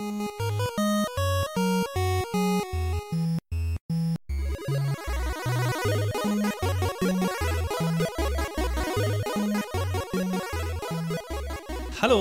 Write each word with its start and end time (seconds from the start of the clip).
Hallo 0.00 0.10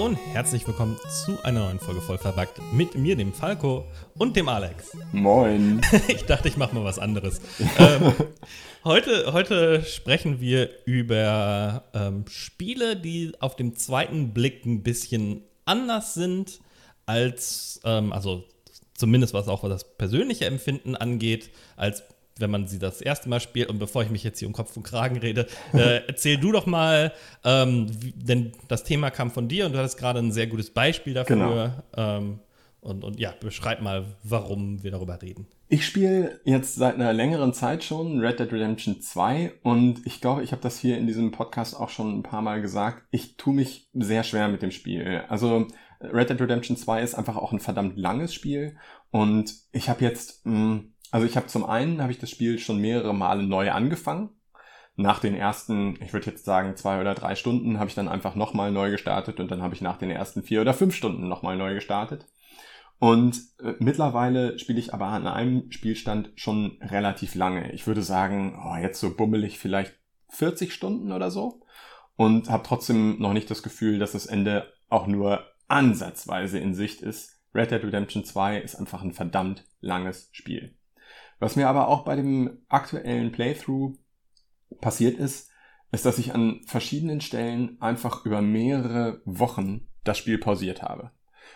und 0.06 0.16
herzlich 0.34 0.66
willkommen 0.66 0.98
zu 1.24 1.44
einer 1.44 1.60
neuen 1.60 1.78
Folge 1.78 2.02
voll 2.02 2.18
verpackt 2.18 2.60
mit 2.74 2.96
mir, 2.96 3.16
dem 3.16 3.32
Falco 3.32 3.86
und 4.16 4.36
dem 4.36 4.50
Alex. 4.50 4.98
Moin. 5.12 5.80
ich 6.08 6.26
dachte, 6.26 6.48
ich 6.48 6.58
mache 6.58 6.74
mal 6.74 6.84
was 6.84 6.98
anderes. 6.98 7.40
ähm, 7.78 8.12
heute, 8.86 9.34
heute 9.34 9.84
sprechen 9.84 10.42
wir 10.42 10.72
über 10.86 11.84
ähm, 11.94 12.26
Spiele, 12.28 12.96
die 12.96 13.34
auf 13.40 13.56
dem 13.56 13.76
zweiten 13.76 14.34
Blick 14.34 14.66
ein 14.66 14.82
bisschen 14.82 15.44
anders 15.64 16.16
sind 16.16 16.60
als, 17.08 17.82
ähm, 17.84 18.14
also 18.14 18.44
zumindest 18.94 19.34
was 19.34 19.48
auch 19.48 19.64
was 19.64 19.70
das 19.70 19.98
persönliche 19.98 20.46
Empfinden 20.46 20.96
angeht, 20.96 21.50
als 21.76 22.04
wenn 22.40 22.52
man 22.52 22.68
sie 22.68 22.78
das 22.78 23.02
erste 23.02 23.30
Mal 23.30 23.40
spielt. 23.40 23.70
Und 23.70 23.80
bevor 23.80 24.04
ich 24.04 24.10
mich 24.10 24.24
jetzt 24.24 24.40
hier 24.40 24.48
um 24.48 24.54
Kopf 24.54 24.78
und 24.78 24.84
Kragen 24.84 25.18
rede, 25.18 25.48
äh, 25.74 26.02
erzähl 26.08 26.38
du 26.38 26.52
doch 26.52 26.66
mal, 26.66 27.14
ähm, 27.44 27.88
wie, 28.00 28.12
denn 28.12 28.52
das 28.68 28.84
Thema 28.84 29.10
kam 29.10 29.32
von 29.32 29.48
dir 29.48 29.66
und 29.66 29.72
du 29.72 29.80
hattest 29.80 29.98
gerade 29.98 30.20
ein 30.20 30.32
sehr 30.32 30.48
gutes 30.48 30.70
Beispiel 30.70 31.14
dafür. 31.14 31.84
Genau. 31.96 32.18
Ähm, 32.18 32.40
und, 32.80 33.04
und 33.04 33.20
ja, 33.20 33.34
beschreib 33.40 33.82
mal, 33.82 34.06
warum 34.24 34.84
wir 34.84 34.92
darüber 34.92 35.22
reden. 35.22 35.48
Ich 35.68 35.86
spiele 35.86 36.40
jetzt 36.46 36.76
seit 36.76 36.96
einer 36.96 37.12
längeren 37.12 37.54
Zeit 37.54 37.84
schon 37.84 38.20
Red 38.20 38.40
Dead 38.40 38.50
Redemption 38.50 39.02
2 39.02 39.56
und 39.64 40.06
ich 40.06 40.22
glaube, 40.22 40.44
ich 40.44 40.54
habe 40.54 40.62
das 40.62 40.80
hier 40.80 40.98
in 40.98 41.08
diesem 41.08 41.32
Podcast 41.32 41.76
auch 41.76 41.90
schon 41.90 42.20
ein 42.20 42.24
paar 42.24 42.42
Mal 42.42 42.62
gesagt. 42.62 43.04
Ich 43.12 43.36
tue 43.36 43.54
mich 43.54 43.90
sehr 43.94 44.24
schwer 44.24 44.48
mit 44.48 44.62
dem 44.62 44.72
Spiel. 44.72 45.24
Also 45.28 45.68
Red 46.02 46.30
Dead 46.30 46.42
Redemption 46.42 46.78
2 46.78 47.02
ist 47.02 47.16
einfach 47.16 47.38
auch 47.38 47.52
ein 47.52 47.60
verdammt 47.60 47.98
langes 47.98 48.34
Spiel 48.34 48.78
und 49.12 49.54
ich 49.72 49.90
habe 49.90 50.04
jetzt 50.04 50.46
mh, 50.46 50.54
hm, 50.54 50.94
also 51.12 51.26
ich 51.26 51.38
habe 51.38 51.48
zum 51.48 51.66
einen 51.66 52.02
habe 52.02 52.12
ich 52.12 52.20
das 52.20 52.30
Spiel 52.30 52.60
schon 52.60 52.80
mehrere 52.80 53.14
Male 53.14 53.44
neu 53.44 53.72
angefangen. 53.72 54.30
Nach 54.96 55.20
den 55.20 55.36
ersten, 55.36 55.98
ich 56.02 56.12
würde 56.12 56.26
jetzt 56.32 56.44
sagen, 56.44 56.76
zwei 56.76 57.00
oder 57.00 57.14
drei 57.14 57.36
Stunden 57.36 57.80
habe 57.80 57.88
ich 57.88 57.96
dann 57.96 58.08
einfach 58.08 58.36
nochmal 58.36 58.72
neu 58.72 58.90
gestartet 58.90 59.40
und 59.40 59.52
dann 59.52 59.62
habe 59.62 59.76
ich 59.76 59.82
nach 59.82 59.98
den 59.98 60.10
ersten 60.10 60.42
vier 60.44 60.62
oder 60.62 60.74
fünf 60.74 60.96
Stunden 60.96 61.28
nochmal 61.28 61.56
neu 61.56 61.76
gestartet. 61.76 62.26
Und 63.00 63.40
äh, 63.64 63.74
mittlerweile 63.78 64.58
spiele 64.58 64.80
ich 64.80 64.94
aber 64.94 65.06
an 65.08 65.28
einem 65.28 65.72
Spielstand 65.72 66.32
schon 66.36 66.80
relativ 66.82 67.36
lange. 67.36 67.72
Ich 67.74 67.86
würde 67.86 68.02
sagen, 68.02 68.60
oh, 68.66 68.76
jetzt 68.76 69.00
so 69.00 69.16
bummelig 69.16 69.60
vielleicht 69.60 69.94
40 70.30 70.74
Stunden 70.74 71.12
oder 71.12 71.30
so. 71.30 71.62
Und 72.16 72.50
habe 72.50 72.64
trotzdem 72.66 73.20
noch 73.20 73.34
nicht 73.34 73.52
das 73.52 73.62
Gefühl, 73.62 74.00
dass 74.00 74.14
das 74.14 74.26
Ende 74.26 74.74
auch 74.90 75.06
nur 75.06 75.46
ansatzweise 75.68 76.60
in 76.60 76.74
Sicht 76.74 77.02
ist. 77.02 77.40
Red 77.54 77.72
Dead 77.72 77.84
Redemption 77.84 78.24
2 78.24 78.60
ist 78.60 78.76
einfach 78.76 79.02
ein 79.02 79.14
verdammt 79.14 79.66
langes 79.82 80.30
Spiel. 80.32 80.76
Was 81.40 81.56
mir 81.56 81.70
aber 81.70 81.88
auch 81.88 82.04
bei 82.04 82.16
dem 82.16 82.60
aktuellen 82.68 83.32
Playthrough 83.32 83.98
passiert 84.82 85.18
ist, 85.18 85.50
ist, 85.92 86.06
dass 86.06 86.20
ich 86.20 86.34
an 86.34 86.62
verschiedenen 86.66 87.22
Stellen 87.22 87.82
einfach 87.82 88.26
über 88.26 88.42
mehrere 88.42 89.22
Wochen 89.26 89.88
das 90.04 90.18
Spiel 90.18 90.38
pausiert 90.38 90.82
habe. 90.82 91.12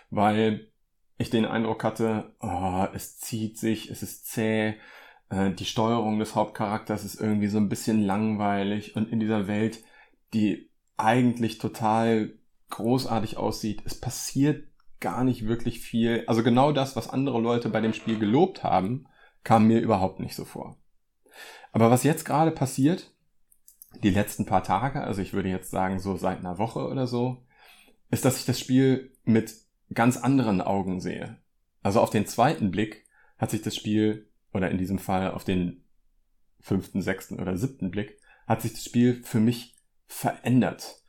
Weil 0.09 0.71
ich 1.17 1.29
den 1.29 1.45
Eindruck 1.45 1.83
hatte, 1.83 2.35
oh, 2.39 2.87
es 2.93 3.17
zieht 3.19 3.57
sich, 3.57 3.89
es 3.89 4.01
ist 4.03 4.27
zäh, 4.27 4.75
äh, 5.29 5.51
die 5.51 5.65
Steuerung 5.65 6.19
des 6.19 6.35
Hauptcharakters 6.35 7.03
ist 7.03 7.19
irgendwie 7.19 7.47
so 7.47 7.57
ein 7.57 7.69
bisschen 7.69 8.01
langweilig 8.01 8.95
und 8.95 9.09
in 9.09 9.19
dieser 9.19 9.47
Welt, 9.47 9.83
die 10.33 10.69
eigentlich 10.97 11.57
total 11.57 12.33
großartig 12.71 13.37
aussieht, 13.37 13.81
es 13.85 13.99
passiert 13.99 14.65
gar 14.99 15.23
nicht 15.23 15.47
wirklich 15.47 15.79
viel. 15.79 16.23
Also 16.27 16.43
genau 16.43 16.71
das, 16.71 16.95
was 16.95 17.09
andere 17.09 17.39
Leute 17.39 17.69
bei 17.69 17.81
dem 17.81 17.93
Spiel 17.93 18.17
gelobt 18.17 18.63
haben, 18.63 19.07
kam 19.43 19.67
mir 19.67 19.79
überhaupt 19.79 20.19
nicht 20.19 20.35
so 20.35 20.45
vor. 20.45 20.77
Aber 21.71 21.89
was 21.89 22.03
jetzt 22.03 22.25
gerade 22.25 22.51
passiert, 22.51 23.11
die 24.03 24.09
letzten 24.09 24.45
paar 24.45 24.63
Tage, 24.63 25.01
also 25.01 25.21
ich 25.21 25.33
würde 25.33 25.49
jetzt 25.49 25.71
sagen 25.71 25.99
so 25.99 26.15
seit 26.15 26.39
einer 26.39 26.57
Woche 26.57 26.87
oder 26.87 27.07
so, 27.07 27.43
ist, 28.09 28.25
dass 28.25 28.39
ich 28.39 28.45
das 28.45 28.59
Spiel 28.59 29.11
mit 29.23 29.53
ganz 29.93 30.17
anderen 30.17 30.61
Augen 30.61 31.01
sehe. 31.01 31.37
Also 31.81 31.99
auf 31.99 32.09
den 32.09 32.27
zweiten 32.27 32.71
Blick 32.71 33.05
hat 33.37 33.51
sich 33.51 33.61
das 33.61 33.75
Spiel, 33.75 34.29
oder 34.53 34.69
in 34.69 34.77
diesem 34.77 34.99
Fall 34.99 35.31
auf 35.31 35.43
den 35.43 35.83
fünften, 36.59 37.01
sechsten 37.01 37.39
oder 37.39 37.57
siebten 37.57 37.89
Blick, 37.89 38.19
hat 38.47 38.61
sich 38.61 38.73
das 38.73 38.85
Spiel 38.85 39.23
für 39.23 39.39
mich 39.39 39.75
verändert. 40.05 41.00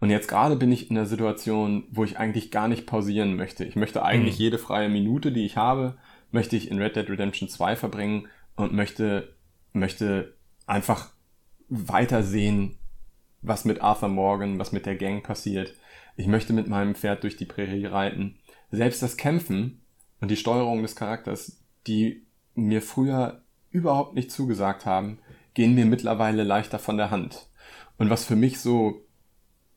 Und 0.00 0.08
jetzt 0.08 0.28
gerade 0.28 0.56
bin 0.56 0.72
ich 0.72 0.88
in 0.88 0.96
der 0.96 1.06
Situation, 1.06 1.84
wo 1.90 2.04
ich 2.04 2.18
eigentlich 2.18 2.50
gar 2.50 2.68
nicht 2.68 2.86
pausieren 2.86 3.36
möchte. 3.36 3.64
Ich 3.64 3.76
möchte 3.76 4.02
eigentlich 4.02 4.36
mhm. 4.36 4.44
jede 4.44 4.58
freie 4.58 4.88
Minute, 4.88 5.30
die 5.30 5.44
ich 5.44 5.56
habe, 5.56 5.98
möchte 6.30 6.56
ich 6.56 6.70
in 6.70 6.78
Red 6.78 6.96
Dead 6.96 7.08
Redemption 7.08 7.48
2 7.48 7.76
verbringen 7.76 8.26
und 8.56 8.72
möchte, 8.72 9.34
möchte 9.72 10.34
einfach 10.66 11.10
weiter 11.68 12.22
sehen, 12.22 12.76
was 13.42 13.64
mit 13.64 13.82
Arthur 13.82 14.08
Morgan, 14.08 14.58
was 14.58 14.72
mit 14.72 14.86
der 14.86 14.96
Gang 14.96 15.22
passiert. 15.22 15.74
Ich 16.16 16.26
möchte 16.26 16.52
mit 16.52 16.68
meinem 16.68 16.94
Pferd 16.94 17.22
durch 17.22 17.36
die 17.36 17.46
Prärie 17.46 17.86
reiten. 17.86 18.38
Selbst 18.70 19.02
das 19.02 19.16
Kämpfen 19.16 19.82
und 20.20 20.30
die 20.30 20.36
Steuerung 20.36 20.82
des 20.82 20.96
Charakters, 20.96 21.60
die 21.86 22.26
mir 22.54 22.82
früher 22.82 23.42
überhaupt 23.70 24.14
nicht 24.14 24.30
zugesagt 24.30 24.86
haben, 24.86 25.18
gehen 25.54 25.74
mir 25.74 25.86
mittlerweile 25.86 26.42
leichter 26.42 26.78
von 26.78 26.96
der 26.96 27.10
Hand. 27.10 27.48
Und 27.98 28.10
was 28.10 28.24
für 28.24 28.36
mich 28.36 28.60
so 28.60 29.04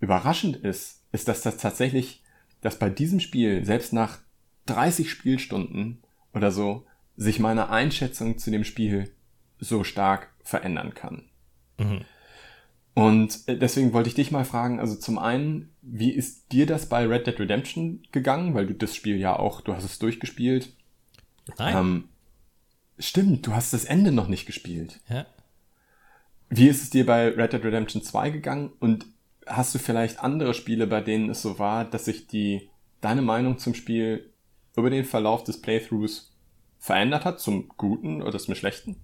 überraschend 0.04 0.58
ist, 0.58 1.02
ist, 1.12 1.28
dass 1.28 1.42
das 1.42 1.58
tatsächlich, 1.58 2.22
dass 2.62 2.78
bei 2.78 2.90
diesem 2.90 3.20
Spiel, 3.20 3.64
selbst 3.66 3.94
nach 3.94 4.20
30 4.66 5.10
Spielstunden, 5.10 6.04
oder 6.34 6.52
so 6.52 6.86
sich 7.16 7.40
meine 7.40 7.70
Einschätzung 7.70 8.38
zu 8.38 8.52
dem 8.52 8.64
Spiel 8.64 9.12
so 9.60 9.84
stark 9.84 10.30
verändern 10.44 10.94
kann. 10.94 11.30
Mhm. 11.78 12.02
Und 12.96 13.48
äh, 13.48 13.58
deswegen 13.58 13.94
wollte 13.94 14.10
ich 14.10 14.16
dich 14.16 14.32
mal 14.32 14.46
fragen, 14.46 14.80
also 14.80 14.96
zum 14.96 15.18
einen, 15.18 15.72
wie 15.82 16.12
ist 16.12 16.52
dir 16.52 16.66
das 16.66 16.90
bei 16.90 17.08
Red 17.08 17.28
Dead 17.28 17.40
Redemption 17.40 18.04
gegangen? 18.12 18.54
Weil 18.54 18.68
du 18.68 18.74
das 18.74 18.96
Spiel 18.96 19.18
ja 19.18 19.38
auch, 19.38 19.62
du 19.62 19.74
hast 19.74 19.86
es 19.86 20.00
durchgespielt. 20.00 20.74
Nein. 21.58 21.78
Ähm, 21.78 22.04
stimmt, 23.00 23.48
du 23.48 23.54
hast 23.54 23.74
das 23.74 23.86
Ende 23.86 24.12
noch 24.12 24.28
nicht 24.28 24.46
gespielt. 24.46 25.00
Ja. 25.08 25.26
Wie 26.50 26.68
ist 26.68 26.84
es 26.84 26.90
dir 26.90 27.06
bei 27.06 27.30
Red 27.30 27.54
Dead 27.54 27.64
Redemption 27.64 28.04
2 28.04 28.30
gegangen? 28.30 28.72
Und 28.80 29.06
hast 29.48 29.76
du 29.76 29.80
vielleicht 29.80 30.20
andere 30.20 30.54
Spiele, 30.54 30.88
bei 30.88 31.02
denen 31.02 31.30
es 31.30 31.42
so 31.42 31.60
war, 31.60 31.86
dass 31.86 32.06
sich 32.06 32.28
die, 32.28 32.70
deine 33.02 33.22
Meinung 33.22 33.58
zum 33.58 33.74
Spiel 33.74 34.32
über 34.76 34.90
den 34.90 35.06
Verlauf 35.06 35.44
des 35.44 35.62
Playthroughs 35.62 36.32
verändert 36.80 37.26
hat, 37.26 37.40
zum 37.40 37.70
Guten 37.78 38.22
oder 38.22 38.40
zum 38.40 38.56
Schlechten? 38.56 38.98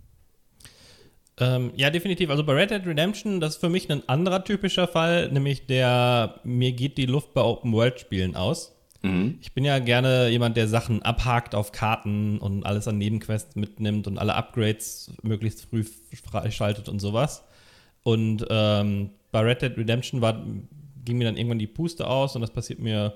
Ähm, 1.39 1.72
ja, 1.75 1.89
definitiv. 1.89 2.29
Also 2.29 2.44
bei 2.44 2.53
Red 2.53 2.72
Dead 2.72 2.85
Redemption, 2.85 3.39
das 3.39 3.55
ist 3.55 3.61
für 3.61 3.69
mich 3.69 3.89
ein 3.89 4.07
anderer 4.09 4.44
typischer 4.44 4.88
Fall, 4.88 5.31
nämlich 5.31 5.67
der, 5.67 6.41
mir 6.44 6.73
geht 6.73 6.97
die 6.97 7.06
Luft 7.06 7.33
bei 7.33 7.41
Open-World-Spielen 7.41 8.35
aus. 8.35 8.75
Mhm. 9.01 9.38
Ich 9.41 9.53
bin 9.53 9.63
ja 9.63 9.79
gerne 9.79 10.27
jemand, 10.29 10.57
der 10.57 10.67
Sachen 10.67 11.01
abhakt 11.01 11.56
auf 11.56 11.71
Karten 11.71 12.39
und 12.39 12.66
alles 12.66 12.88
an 12.88 12.97
Nebenquests 12.97 13.56
mitnimmt 13.56 14.07
und 14.07 14.17
alle 14.17 14.35
Upgrades 14.35 15.13
möglichst 15.21 15.66
früh 15.66 15.85
freischaltet 16.29 16.89
und 16.89 17.00
sowas. 17.00 17.45
Und 18.03 18.45
ähm, 18.50 19.11
bei 19.31 19.41
Red 19.41 19.62
Dead 19.62 19.78
Redemption 19.78 20.22
war, 20.22 20.45
ging 21.06 21.17
mir 21.17 21.25
dann 21.25 21.38
irgendwann 21.38 21.59
die 21.59 21.67
Puste 21.67 22.07
aus 22.07 22.35
und 22.35 22.41
das 22.41 22.51
passiert 22.51 22.79
mir 22.79 23.16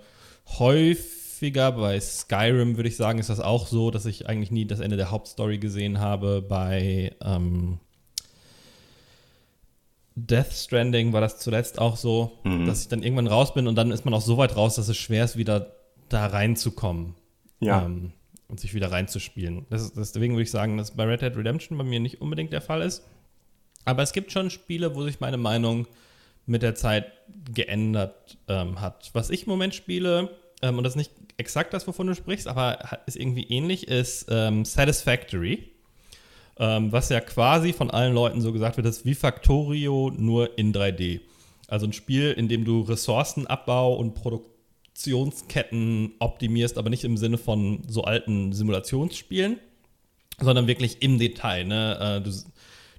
häufig 0.59 1.23
häufiger. 1.43 1.71
Bei 1.73 1.99
Skyrim 1.99 2.77
würde 2.77 2.89
ich 2.89 2.95
sagen, 2.95 3.19
ist 3.19 3.29
das 3.29 3.39
auch 3.39 3.67
so, 3.67 3.91
dass 3.91 4.05
ich 4.05 4.27
eigentlich 4.27 4.51
nie 4.51 4.65
das 4.65 4.79
Ende 4.79 4.97
der 4.97 5.11
Hauptstory 5.11 5.57
gesehen 5.57 5.99
habe. 5.99 6.41
Bei 6.41 7.15
ähm, 7.21 7.79
Death 10.15 10.53
Stranding 10.53 11.13
war 11.13 11.21
das 11.21 11.39
zuletzt 11.39 11.79
auch 11.79 11.97
so, 11.97 12.39
mhm. 12.43 12.65
dass 12.65 12.81
ich 12.81 12.87
dann 12.87 13.03
irgendwann 13.03 13.27
raus 13.27 13.53
bin 13.53 13.67
und 13.67 13.75
dann 13.75 13.91
ist 13.91 14.05
man 14.05 14.13
auch 14.13 14.21
so 14.21 14.37
weit 14.37 14.55
raus, 14.55 14.75
dass 14.75 14.87
es 14.87 14.97
schwer 14.97 15.25
ist, 15.25 15.37
wieder 15.37 15.73
da 16.09 16.27
reinzukommen. 16.27 17.15
Ja. 17.59 17.85
Ähm, 17.85 18.13
und 18.49 18.59
sich 18.59 18.73
wieder 18.75 18.91
reinzuspielen. 18.91 19.65
Das 19.69 19.81
ist, 19.81 19.97
deswegen 19.97 20.33
würde 20.33 20.43
ich 20.43 20.51
sagen, 20.51 20.77
dass 20.77 20.91
bei 20.91 21.05
Red 21.05 21.21
Dead 21.21 21.35
Redemption 21.35 21.77
bei 21.77 21.83
mir 21.83 21.99
nicht 21.99 22.21
unbedingt 22.21 22.53
der 22.53 22.61
Fall 22.61 22.81
ist. 22.81 23.03
Aber 23.85 24.03
es 24.03 24.13
gibt 24.13 24.31
schon 24.31 24.49
Spiele, 24.49 24.95
wo 24.95 25.03
sich 25.03 25.19
meine 25.19 25.37
Meinung 25.37 25.87
mit 26.45 26.61
der 26.61 26.75
Zeit 26.75 27.11
geändert 27.53 28.37
ähm, 28.47 28.81
hat. 28.81 29.09
Was 29.13 29.29
ich 29.29 29.43
im 29.43 29.49
Moment 29.49 29.75
spiele, 29.75 30.29
ähm, 30.61 30.77
und 30.77 30.83
das 30.83 30.93
ist 30.93 30.97
nicht 30.97 31.11
exakt 31.37 31.73
das, 31.73 31.87
wovon 31.87 32.07
du 32.07 32.15
sprichst, 32.15 32.47
aber 32.47 32.99
ist 33.05 33.17
irgendwie 33.17 33.43
ähnlich, 33.43 33.87
ist 33.87 34.27
ähm, 34.29 34.65
Satisfactory. 34.65 35.69
Ähm, 36.59 36.91
was 36.91 37.09
ja 37.09 37.19
quasi 37.19 37.73
von 37.73 37.89
allen 37.89 38.13
Leuten 38.13 38.41
so 38.41 38.53
gesagt 38.53 38.77
wird, 38.77 38.85
ist 38.85 39.05
wie 39.05 39.15
Factorio 39.15 40.11
nur 40.15 40.57
in 40.57 40.73
3D. 40.73 41.21
Also 41.67 41.87
ein 41.87 41.93
Spiel, 41.93 42.31
in 42.31 42.47
dem 42.47 42.65
du 42.65 42.81
Ressourcenabbau 42.81 43.95
und 43.95 44.13
Produktionsketten 44.13 46.13
optimierst, 46.19 46.77
aber 46.77 46.91
nicht 46.91 47.03
im 47.03 47.17
Sinne 47.17 47.39
von 47.39 47.81
so 47.87 48.03
alten 48.03 48.53
Simulationsspielen, 48.53 49.57
sondern 50.39 50.67
wirklich 50.67 51.01
im 51.01 51.17
Detail. 51.17 51.65
Ne? 51.65 51.97
Äh, 51.99 52.21
du, 52.21 52.31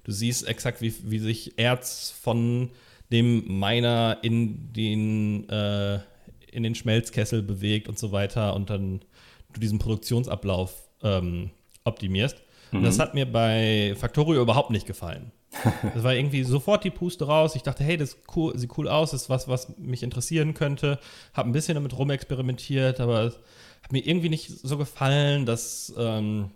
du 0.03 0.11
siehst 0.11 0.47
exakt, 0.47 0.81
wie, 0.81 0.93
wie 1.03 1.19
sich 1.19 1.57
Erz 1.57 2.13
von 2.21 2.71
dem 3.11 3.59
Miner 3.59 4.17
in 4.21 4.73
den 4.73 5.47
äh, 5.49 5.99
in 6.51 6.63
den 6.63 6.75
Schmelzkessel 6.75 7.41
bewegt 7.41 7.89
und 7.89 7.99
so 7.99 8.11
weiter. 8.11 8.55
Und 8.55 8.69
dann 8.69 9.01
du 9.53 9.59
diesen 9.59 9.79
Produktionsablauf 9.79 10.73
ähm, 11.03 11.51
optimierst. 11.83 12.37
Mhm. 12.71 12.79
Und 12.79 12.83
das 12.85 12.99
hat 12.99 13.13
mir 13.13 13.29
bei 13.29 13.93
Factorio 13.97 14.41
überhaupt 14.41 14.71
nicht 14.71 14.87
gefallen. 14.87 15.31
Das 15.93 16.03
war 16.03 16.13
irgendwie 16.13 16.43
sofort 16.43 16.83
die 16.83 16.91
Puste 16.91 17.25
raus. 17.25 17.55
Ich 17.55 17.63
dachte, 17.63 17.83
hey, 17.83 17.95
das 17.95 18.17
cool, 18.35 18.57
sieht 18.57 18.77
cool 18.77 18.89
aus, 18.89 19.11
das 19.11 19.23
ist 19.23 19.29
was, 19.29 19.47
was 19.47 19.77
mich 19.77 20.03
interessieren 20.03 20.53
könnte. 20.53 20.99
Habe 21.33 21.49
ein 21.49 21.53
bisschen 21.53 21.75
damit 21.75 21.97
rumexperimentiert, 21.97 22.99
aber 22.99 23.21
es 23.21 23.39
hat 23.81 23.93
mir 23.93 24.05
irgendwie 24.05 24.29
nicht 24.29 24.49
so 24.49 24.77
gefallen, 24.77 25.45
dass 25.45 25.93
ähm, 25.97 26.51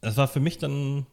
das 0.00 0.16
war 0.16 0.28
für 0.28 0.40
mich 0.40 0.56
dann 0.56 1.06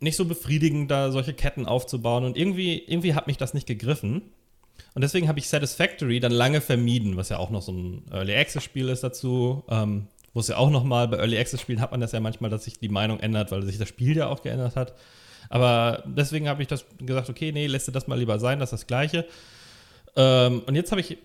nicht 0.00 0.16
so 0.16 0.24
befriedigend, 0.24 0.90
da 0.90 1.10
solche 1.10 1.34
Ketten 1.34 1.66
aufzubauen. 1.66 2.24
Und 2.24 2.36
irgendwie, 2.36 2.78
irgendwie 2.78 3.14
hat 3.14 3.26
mich 3.26 3.36
das 3.36 3.54
nicht 3.54 3.66
gegriffen. 3.66 4.22
Und 4.94 5.02
deswegen 5.02 5.28
habe 5.28 5.38
ich 5.38 5.48
Satisfactory 5.48 6.20
dann 6.20 6.32
lange 6.32 6.60
vermieden, 6.60 7.16
was 7.16 7.28
ja 7.28 7.38
auch 7.38 7.50
noch 7.50 7.62
so 7.62 7.72
ein 7.72 8.04
Early 8.10 8.34
Access 8.34 8.62
Spiel 8.64 8.88
ist 8.88 9.02
dazu. 9.02 9.64
Ähm, 9.68 10.08
wo 10.34 10.40
es 10.40 10.48
ja 10.48 10.56
auch 10.56 10.70
noch 10.70 10.84
mal 10.84 11.08
bei 11.08 11.16
Early 11.16 11.38
Access 11.38 11.60
Spielen 11.60 11.80
hat 11.80 11.92
man 11.92 12.00
das 12.00 12.12
ja 12.12 12.20
manchmal, 12.20 12.50
dass 12.50 12.64
sich 12.64 12.78
die 12.78 12.88
Meinung 12.88 13.20
ändert, 13.20 13.52
weil 13.52 13.62
sich 13.62 13.78
das 13.78 13.88
Spiel 13.88 14.16
ja 14.16 14.28
auch 14.28 14.42
geändert 14.42 14.76
hat. 14.76 14.94
Aber 15.48 16.02
deswegen 16.06 16.48
habe 16.48 16.62
ich 16.62 16.68
das 16.68 16.84
gesagt, 16.98 17.30
okay, 17.30 17.52
nee, 17.52 17.66
lässt 17.66 17.86
du 17.86 17.92
das 17.92 18.08
mal 18.08 18.18
lieber 18.18 18.38
sein, 18.40 18.58
das 18.58 18.72
ist 18.72 18.80
das 18.82 18.86
Gleiche. 18.88 19.26
Ähm, 20.16 20.62
und 20.66 20.74
jetzt 20.74 20.90
habe 20.90 21.00
ich 21.00 21.18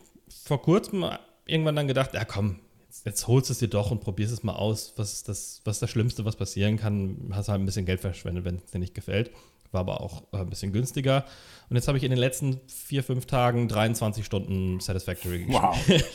vor 0.45 0.61
kurzem 0.61 1.05
irgendwann 1.45 1.75
dann 1.75 1.87
gedacht, 1.87 2.13
ja 2.13 2.23
komm, 2.23 2.59
jetzt, 3.05 3.27
holst 3.27 3.49
du 3.49 3.53
es 3.53 3.59
dir 3.59 3.67
doch 3.67 3.91
und 3.91 4.01
probierst 4.01 4.33
es 4.33 4.43
mal 4.43 4.53
aus. 4.53 4.93
Was 4.97 5.13
ist 5.13 5.29
das, 5.29 5.61
was 5.63 5.77
ist 5.77 5.81
das 5.81 5.89
Schlimmste, 5.89 6.25
was 6.25 6.35
passieren 6.35 6.77
kann? 6.77 7.29
Hast 7.31 7.49
halt 7.49 7.59
ein 7.59 7.65
bisschen 7.65 7.85
Geld 7.85 8.01
verschwendet, 8.01 8.45
wenn 8.45 8.55
es 8.55 8.65
dir 8.71 8.79
nicht 8.79 8.93
gefällt. 8.93 9.31
War 9.71 9.81
aber 9.81 10.01
auch 10.01 10.23
äh, 10.33 10.37
ein 10.37 10.49
bisschen 10.49 10.73
günstiger. 10.73 11.25
Und 11.69 11.75
jetzt 11.75 11.87
habe 11.87 11.97
ich 11.97 12.03
in 12.03 12.09
den 12.09 12.19
letzten 12.19 12.59
vier, 12.67 13.03
fünf 13.03 13.27
Tagen 13.27 13.67
23 13.67 14.25
Stunden 14.25 14.79
Satisfactory 14.79 15.45
gespielt. 15.45 16.05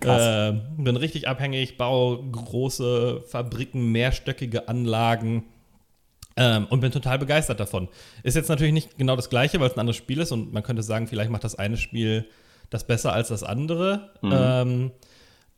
Wow. 0.00 0.04
äh, 0.08 0.52
bin 0.78 0.96
richtig 0.96 1.28
abhängig, 1.28 1.76
baue 1.76 2.30
große 2.30 3.22
Fabriken, 3.26 3.92
mehrstöckige 3.92 4.68
Anlagen 4.68 5.44
ähm, 6.36 6.66
und 6.70 6.80
bin 6.80 6.92
total 6.92 7.18
begeistert 7.18 7.60
davon. 7.60 7.88
Ist 8.22 8.34
jetzt 8.34 8.48
natürlich 8.48 8.72
nicht 8.72 8.96
genau 8.96 9.16
das 9.16 9.28
gleiche, 9.28 9.60
weil 9.60 9.68
es 9.68 9.74
ein 9.74 9.80
anderes 9.80 9.96
Spiel 9.96 10.20
ist 10.20 10.32
und 10.32 10.52
man 10.52 10.62
könnte 10.62 10.82
sagen, 10.82 11.06
vielleicht 11.06 11.30
macht 11.30 11.44
das 11.44 11.54
eine 11.54 11.76
Spiel 11.76 12.26
das 12.70 12.86
besser 12.86 13.12
als 13.12 13.28
das 13.28 13.42
andere. 13.42 14.10
Mhm. 14.22 14.32
Ähm, 14.32 14.90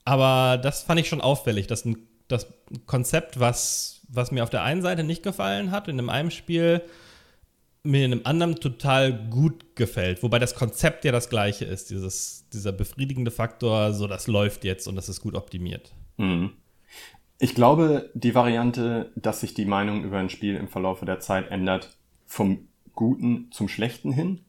aber 0.09 0.57
das 0.57 0.83
fand 0.83 0.99
ich 0.99 1.09
schon 1.09 1.21
auffällig, 1.21 1.67
dass 1.67 1.85
ein, 1.85 1.99
das 2.29 2.47
Konzept, 2.87 3.39
was, 3.39 4.01
was 4.09 4.31
mir 4.31 4.43
auf 4.43 4.49
der 4.49 4.63
einen 4.63 4.81
Seite 4.81 5.05
nicht 5.05 5.23
gefallen 5.23 5.71
hat, 5.71 5.87
in 5.87 6.09
einem 6.09 6.31
Spiel 6.31 6.83
mir 7.83 8.07
in 8.07 8.13
einem 8.13 8.23
anderen 8.25 8.57
total 8.57 9.13
gut 9.29 9.77
gefällt. 9.77 10.23
Wobei 10.23 10.39
das 10.39 10.55
Konzept 10.55 11.05
ja 11.05 11.13
das 11.13 11.29
gleiche 11.29 11.67
ist. 11.67 11.91
Dieses, 11.91 12.49
dieser 12.53 12.73
befriedigende 12.73 13.31
Faktor, 13.31 13.93
so 13.93 14.07
das 14.07 14.27
läuft 14.27 14.65
jetzt 14.65 14.89
und 14.89 14.97
das 14.97 15.11
ist 15.11 15.21
gut 15.21 15.35
optimiert. 15.35 15.93
Mhm. 16.17 16.53
Ich 17.39 17.55
glaube, 17.55 18.11
die 18.15 18.35
Variante, 18.35 19.13
dass 19.15 19.41
sich 19.41 19.53
die 19.53 19.67
Meinung 19.67 20.05
über 20.05 20.19
ein 20.19 20.31
Spiel 20.31 20.57
im 20.57 20.69
Verlauf 20.69 21.01
der 21.01 21.21
Zeit 21.21 21.51
ändert, 21.51 21.97
vom 22.27 22.67
Guten 22.95 23.53
zum 23.53 23.69
Schlechten 23.69 24.11
hin, 24.11 24.41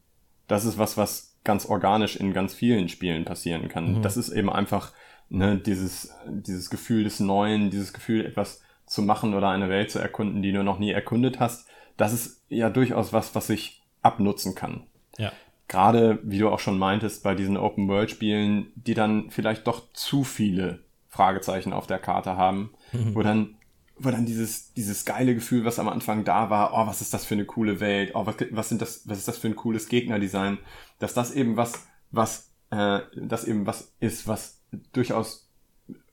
das 0.48 0.64
ist 0.64 0.78
was, 0.78 0.98
was 0.98 1.38
ganz 1.44 1.66
organisch 1.66 2.16
in 2.16 2.34
ganz 2.34 2.54
vielen 2.54 2.88
Spielen 2.90 3.26
passieren 3.26 3.68
kann. 3.68 3.98
Mhm. 3.98 4.02
Das 4.02 4.16
ist 4.16 4.30
eben 4.30 4.50
einfach 4.50 4.94
ne, 5.30 5.58
dieses, 5.58 6.14
dieses 6.28 6.70
Gefühl 6.70 7.04
des 7.04 7.20
Neuen, 7.20 7.70
dieses 7.70 7.94
Gefühl, 7.94 8.26
etwas 8.26 8.62
zu 8.86 9.02
machen 9.02 9.34
oder 9.34 9.50
eine 9.50 9.70
Welt 9.70 9.92
zu 9.92 10.00
erkunden, 10.00 10.42
die 10.42 10.52
du 10.52 10.64
noch 10.64 10.80
nie 10.80 10.92
erkundet 10.92 11.40
hast. 11.40 11.68
Das 11.98 12.14
ist 12.14 12.42
ja 12.50 12.70
durchaus 12.70 13.14
was, 13.14 13.36
was 13.36 13.48
sich 13.48 13.84
abnutzen 14.02 14.56
kann. 14.56 14.84
Ja. 15.18 15.32
Gerade, 15.68 16.20
wie 16.24 16.40
du 16.40 16.50
auch 16.50 16.60
schon 16.60 16.80
meintest, 16.80 17.24
bei 17.24 17.36
diesen 17.36 17.58
Open-World-Spielen, 17.58 18.72
die 18.76 18.96
dann 18.96 19.30
vielleicht 19.30 19.68
doch 19.68 19.84
zu 19.94 20.24
viele 20.24 20.80
Fragezeichen 21.10 21.74
auf 21.74 21.86
der 21.86 22.00
Karte 22.00 22.38
haben, 22.38 22.72
mhm. 22.92 23.16
wo 23.16 23.22
dann 23.22 23.56
wo 24.02 24.10
dann 24.12 24.26
dieses, 24.26 24.74
dieses 24.74 25.04
geile 25.04 25.36
Gefühl, 25.36 25.66
was 25.66 25.78
am 25.78 25.90
Anfang 25.90 26.24
da 26.24 26.50
war, 26.50 26.72
oh, 26.74 26.88
was 26.88 27.02
ist 27.02 27.14
das 27.14 27.26
für 27.26 27.34
eine 27.34 27.44
coole 27.44 27.82
Welt, 27.82 28.12
oh, 28.14 28.26
was, 28.26 28.36
was 28.52 28.70
sind 28.70 28.82
das, 28.82 29.02
was 29.10 29.18
ist 29.18 29.28
das 29.28 29.38
für 29.38 29.50
ein 29.50 29.58
cooles 29.58 29.90
Gegnerdesign, 29.90 30.58
dass 31.00 31.14
das 31.14 31.32
eben 31.32 31.58
was, 31.58 31.86
was, 32.10 32.50
äh, 32.72 33.02
das 33.16 33.44
eben 33.44 33.68
was 33.68 33.94
ist, 34.00 34.26
was 34.26 34.59
durchaus 34.94 35.50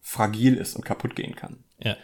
fragil 0.01 0.55
ist 0.55 0.77
und 0.77 0.85
kaputt 0.85 1.17
gehen 1.17 1.35
kann. 1.35 1.65
Ja. 1.79 1.97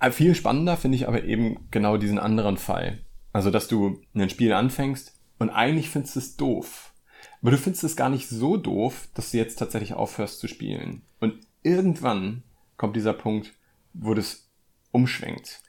Äh, 0.00 0.10
viel 0.10 0.34
spannender 0.34 0.76
finde 0.76 0.96
ich 0.96 1.08
aber 1.08 1.24
eben 1.24 1.68
genau 1.70 1.96
diesen 1.96 2.18
anderen 2.18 2.56
Fall. 2.56 2.98
Also, 3.32 3.50
dass 3.50 3.68
du 3.68 4.00
ein 4.14 4.30
Spiel 4.30 4.52
anfängst 4.52 5.18
und 5.38 5.50
eigentlich 5.50 5.90
findest 5.90 6.16
du 6.16 6.20
es 6.20 6.36
doof. 6.36 6.92
Aber 7.40 7.50
du 7.50 7.58
findest 7.58 7.84
es 7.84 7.96
gar 7.96 8.08
nicht 8.08 8.28
so 8.28 8.56
doof, 8.56 9.08
dass 9.14 9.30
du 9.30 9.38
jetzt 9.38 9.56
tatsächlich 9.56 9.94
aufhörst 9.94 10.38
zu 10.38 10.48
spielen. 10.48 11.02
Und 11.18 11.34
irgendwann 11.62 12.42
kommt 12.76 12.94
dieser 12.94 13.14
Punkt, 13.14 13.52
wo 13.94 14.14
das 14.14 14.48
umschwenkt. 14.92 15.62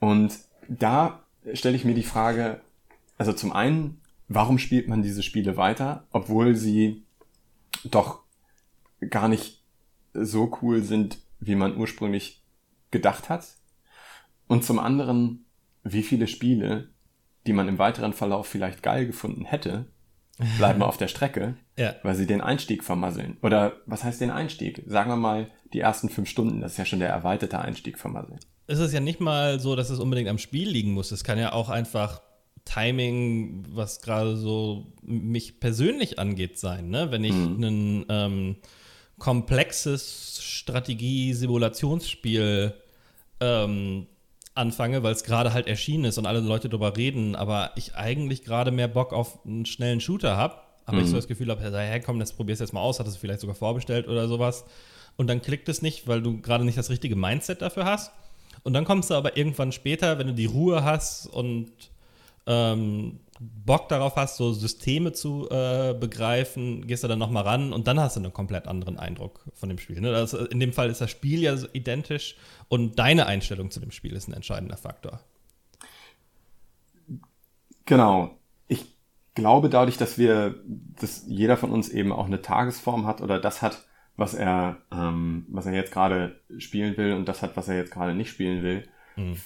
Und 0.00 0.38
da 0.68 1.24
stelle 1.52 1.76
ich 1.76 1.84
mir 1.84 1.94
die 1.94 2.02
Frage, 2.02 2.60
also 3.18 3.32
zum 3.32 3.52
einen, 3.52 4.00
warum 4.28 4.58
spielt 4.58 4.88
man 4.88 5.02
diese 5.02 5.22
Spiele 5.22 5.56
weiter, 5.56 6.06
obwohl 6.12 6.54
sie 6.54 7.04
doch 7.84 8.20
gar 9.10 9.28
nicht 9.28 9.62
so 10.14 10.58
cool 10.62 10.82
sind, 10.82 11.18
wie 11.40 11.54
man 11.54 11.76
ursprünglich 11.76 12.42
gedacht 12.90 13.28
hat? 13.28 13.46
Und 14.46 14.64
zum 14.64 14.78
anderen, 14.78 15.44
wie 15.84 16.02
viele 16.02 16.26
Spiele, 16.26 16.88
die 17.46 17.52
man 17.52 17.68
im 17.68 17.78
weiteren 17.78 18.12
Verlauf 18.12 18.46
vielleicht 18.46 18.82
geil 18.82 19.06
gefunden 19.06 19.44
hätte, 19.44 19.86
bleiben 20.56 20.82
auf 20.82 20.96
der 20.96 21.08
Strecke, 21.08 21.56
ja. 21.76 21.94
weil 22.02 22.14
sie 22.14 22.26
den 22.26 22.40
Einstieg 22.40 22.84
vermasseln. 22.84 23.36
Oder 23.42 23.76
was 23.86 24.04
heißt 24.04 24.20
den 24.20 24.30
Einstieg? 24.30 24.82
Sagen 24.86 25.10
wir 25.10 25.16
mal 25.16 25.50
die 25.72 25.80
ersten 25.80 26.08
fünf 26.08 26.28
Stunden, 26.28 26.60
das 26.60 26.72
ist 26.72 26.78
ja 26.78 26.84
schon 26.84 27.00
der 27.00 27.10
erweiterte 27.10 27.58
Einstieg 27.58 27.98
vermasseln. 27.98 28.38
Es 28.66 28.78
ist 28.78 28.92
ja 28.92 29.00
nicht 29.00 29.20
mal 29.20 29.60
so, 29.60 29.76
dass 29.76 29.90
es 29.90 29.98
unbedingt 29.98 30.28
am 30.28 30.38
Spiel 30.38 30.68
liegen 30.68 30.92
muss. 30.92 31.10
Es 31.10 31.24
kann 31.24 31.38
ja 31.38 31.52
auch 31.52 31.68
einfach 31.68 32.20
Timing, 32.64 33.64
was 33.70 34.00
gerade 34.00 34.36
so 34.36 34.92
mich 35.02 35.58
persönlich 35.58 36.18
angeht, 36.18 36.58
sein. 36.58 36.90
Ne? 36.90 37.10
Wenn 37.10 37.24
ich 37.24 37.32
mhm. 37.32 37.64
ein 37.64 38.06
ähm, 38.08 38.56
komplexes 39.18 40.40
Strategie-Simulationsspiel 40.42 42.74
ähm, 43.40 44.06
anfange, 44.54 45.02
weil 45.02 45.12
es 45.12 45.24
gerade 45.24 45.52
halt 45.52 45.66
erschienen 45.66 46.06
ist 46.06 46.16
und 46.18 46.26
alle 46.26 46.40
Leute 46.40 46.68
darüber 46.68 46.96
reden, 46.96 47.34
aber 47.36 47.72
ich 47.76 47.94
eigentlich 47.94 48.44
gerade 48.44 48.70
mehr 48.70 48.88
Bock 48.88 49.12
auf 49.12 49.44
einen 49.46 49.66
schnellen 49.66 50.00
Shooter 50.00 50.36
habe, 50.36 50.56
aber 50.84 50.98
mhm. 50.98 51.04
ich 51.04 51.10
so 51.10 51.16
das 51.16 51.28
Gefühl 51.28 51.50
habe, 51.50 51.62
hey, 51.62 52.00
komm, 52.00 52.18
das 52.18 52.32
probierst 52.32 52.60
jetzt 52.60 52.72
mal 52.72 52.80
aus, 52.80 52.98
hattest 52.98 53.16
du 53.16 53.20
vielleicht 53.20 53.40
sogar 53.40 53.54
vorbestellt 53.54 54.08
oder 54.08 54.26
sowas. 54.26 54.64
Und 55.16 55.28
dann 55.28 55.42
klickt 55.42 55.68
es 55.68 55.82
nicht, 55.82 56.08
weil 56.08 56.22
du 56.22 56.40
gerade 56.40 56.64
nicht 56.64 56.78
das 56.78 56.90
richtige 56.90 57.16
Mindset 57.16 57.62
dafür 57.62 57.84
hast. 57.84 58.12
Und 58.62 58.72
dann 58.72 58.84
kommst 58.84 59.10
du 59.10 59.14
aber 59.14 59.36
irgendwann 59.36 59.72
später, 59.72 60.18
wenn 60.18 60.28
du 60.28 60.34
die 60.34 60.46
Ruhe 60.46 60.84
hast 60.84 61.26
und 61.26 61.72
ähm, 62.46 63.18
Bock 63.40 63.88
darauf 63.88 64.16
hast, 64.16 64.36
so 64.36 64.52
Systeme 64.52 65.12
zu 65.12 65.48
äh, 65.50 65.94
begreifen, 65.94 66.86
gehst 66.86 67.04
du 67.04 67.08
dann 67.08 67.18
nochmal 67.18 67.44
ran 67.44 67.72
und 67.72 67.86
dann 67.86 68.00
hast 68.00 68.16
du 68.16 68.20
einen 68.20 68.32
komplett 68.32 68.66
anderen 68.66 68.98
Eindruck 68.98 69.44
von 69.54 69.68
dem 69.68 69.78
Spiel. 69.78 70.00
Ne? 70.00 70.10
Das, 70.10 70.32
in 70.32 70.58
dem 70.58 70.72
Fall 70.72 70.90
ist 70.90 71.00
das 71.00 71.10
Spiel 71.10 71.40
ja 71.40 71.56
so 71.56 71.68
identisch 71.72 72.36
und 72.68 72.98
deine 72.98 73.26
Einstellung 73.26 73.70
zu 73.70 73.80
dem 73.80 73.92
Spiel 73.92 74.14
ist 74.14 74.28
ein 74.28 74.32
entscheidender 74.32 74.76
Faktor. 74.76 75.20
Genau. 77.84 78.36
Ich 78.66 78.84
glaube 79.34 79.68
dadurch, 79.68 79.96
dass 79.96 80.18
wir, 80.18 80.56
dass 80.66 81.24
jeder 81.26 81.56
von 81.56 81.70
uns 81.70 81.88
eben 81.88 82.12
auch 82.12 82.26
eine 82.26 82.42
Tagesform 82.42 83.06
hat 83.06 83.20
oder 83.20 83.40
das 83.40 83.62
hat, 83.62 83.84
was 84.16 84.34
er, 84.34 84.78
ähm, 84.90 85.46
was 85.48 85.66
er 85.66 85.74
jetzt 85.74 85.92
gerade 85.92 86.40
spielen 86.58 86.96
will 86.96 87.12
und 87.12 87.28
das 87.28 87.42
hat, 87.42 87.56
was 87.56 87.68
er 87.68 87.76
jetzt 87.76 87.92
gerade 87.92 88.14
nicht 88.14 88.30
spielen 88.30 88.64
will, 88.64 88.88
mhm 89.14 89.36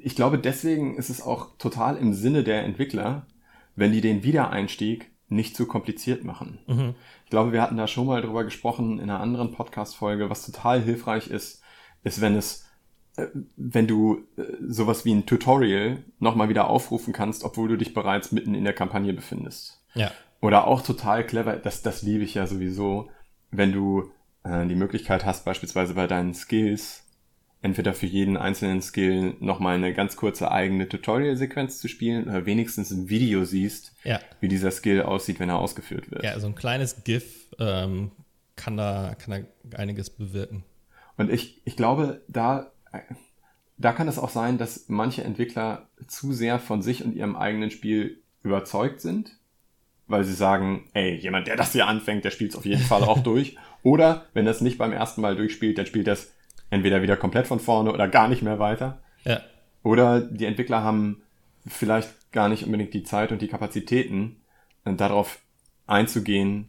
ich 0.00 0.16
glaube, 0.16 0.38
deswegen 0.38 0.96
ist 0.96 1.10
es 1.10 1.22
auch 1.22 1.56
total 1.58 1.96
im 1.96 2.14
Sinne 2.14 2.44
der 2.44 2.64
Entwickler, 2.64 3.26
wenn 3.74 3.92
die 3.92 4.00
den 4.00 4.22
Wiedereinstieg 4.22 5.10
nicht 5.28 5.56
zu 5.56 5.66
kompliziert 5.66 6.24
machen. 6.24 6.58
Mhm. 6.66 6.94
Ich 7.24 7.30
glaube, 7.30 7.52
wir 7.52 7.62
hatten 7.62 7.76
da 7.76 7.88
schon 7.88 8.06
mal 8.06 8.22
drüber 8.22 8.44
gesprochen 8.44 8.98
in 8.98 9.10
einer 9.10 9.20
anderen 9.20 9.52
Podcast-Folge, 9.52 10.30
was 10.30 10.46
total 10.46 10.80
hilfreich 10.80 11.28
ist, 11.28 11.62
ist, 12.04 12.20
wenn 12.20 12.36
es, 12.36 12.66
äh, 13.16 13.26
wenn 13.56 13.86
du 13.86 14.24
äh, 14.36 14.42
sowas 14.68 15.04
wie 15.04 15.12
ein 15.12 15.26
Tutorial 15.26 16.04
nochmal 16.20 16.48
wieder 16.48 16.68
aufrufen 16.68 17.12
kannst, 17.12 17.44
obwohl 17.44 17.68
du 17.68 17.76
dich 17.76 17.92
bereits 17.94 18.30
mitten 18.32 18.54
in 18.54 18.64
der 18.64 18.72
Kampagne 18.72 19.12
befindest. 19.12 19.82
Ja. 19.94 20.12
Oder 20.40 20.66
auch 20.66 20.82
total 20.82 21.26
clever, 21.26 21.56
das, 21.56 21.82
das 21.82 22.02
liebe 22.02 22.22
ich 22.22 22.34
ja 22.34 22.46
sowieso, 22.46 23.10
wenn 23.50 23.72
du 23.72 24.10
äh, 24.44 24.66
die 24.66 24.76
Möglichkeit 24.76 25.24
hast, 25.24 25.44
beispielsweise 25.44 25.94
bei 25.94 26.06
deinen 26.06 26.34
Skills 26.34 27.05
entweder 27.62 27.94
für 27.94 28.06
jeden 28.06 28.36
einzelnen 28.36 28.82
Skill 28.82 29.34
nochmal 29.40 29.76
eine 29.76 29.92
ganz 29.92 30.16
kurze 30.16 30.50
eigene 30.50 30.88
Tutorial-Sequenz 30.88 31.78
zu 31.78 31.88
spielen 31.88 32.24
oder 32.24 32.46
wenigstens 32.46 32.90
ein 32.90 33.08
Video 33.08 33.44
siehst, 33.44 33.94
ja. 34.04 34.20
wie 34.40 34.48
dieser 34.48 34.70
Skill 34.70 35.02
aussieht, 35.02 35.40
wenn 35.40 35.48
er 35.48 35.58
ausgeführt 35.58 36.10
wird. 36.10 36.22
Ja, 36.22 36.38
so 36.38 36.46
ein 36.46 36.54
kleines 36.54 37.02
GIF 37.04 37.46
ähm, 37.58 38.12
kann, 38.54 38.76
da, 38.76 39.16
kann 39.18 39.46
da 39.64 39.78
einiges 39.78 40.10
bewirken. 40.10 40.64
Und 41.16 41.32
ich, 41.32 41.62
ich 41.64 41.76
glaube, 41.76 42.22
da, 42.28 42.72
da 43.78 43.92
kann 43.92 44.08
es 44.08 44.18
auch 44.18 44.30
sein, 44.30 44.58
dass 44.58 44.88
manche 44.88 45.24
Entwickler 45.24 45.88
zu 46.06 46.32
sehr 46.32 46.58
von 46.58 46.82
sich 46.82 47.04
und 47.04 47.14
ihrem 47.14 47.36
eigenen 47.36 47.70
Spiel 47.70 48.20
überzeugt 48.42 49.00
sind, 49.00 49.32
weil 50.06 50.24
sie 50.24 50.34
sagen, 50.34 50.88
ey, 50.92 51.14
jemand, 51.16 51.48
der 51.48 51.56
das 51.56 51.72
hier 51.72 51.86
anfängt, 51.86 52.24
der 52.24 52.30
spielt 52.30 52.52
es 52.52 52.56
auf 52.56 52.66
jeden 52.66 52.82
Fall 52.82 53.02
auch 53.02 53.18
durch. 53.22 53.56
Oder 53.82 54.26
wenn 54.34 54.46
er 54.46 54.52
es 54.52 54.60
nicht 54.60 54.78
beim 54.78 54.92
ersten 54.92 55.20
Mal 55.20 55.36
durchspielt, 55.36 55.78
dann 55.78 55.86
spielt 55.86 56.06
es 56.06 56.35
entweder 56.70 57.02
wieder 57.02 57.16
komplett 57.16 57.46
von 57.46 57.60
vorne 57.60 57.92
oder 57.92 58.08
gar 58.08 58.28
nicht 58.28 58.42
mehr 58.42 58.58
weiter. 58.58 59.00
Ja. 59.24 59.40
Oder 59.82 60.20
die 60.20 60.46
Entwickler 60.46 60.82
haben 60.82 61.22
vielleicht 61.66 62.32
gar 62.32 62.48
nicht 62.48 62.64
unbedingt 62.64 62.94
die 62.94 63.04
Zeit 63.04 63.32
und 63.32 63.42
die 63.42 63.48
Kapazitäten, 63.48 64.36
äh, 64.84 64.94
darauf 64.94 65.40
einzugehen, 65.86 66.68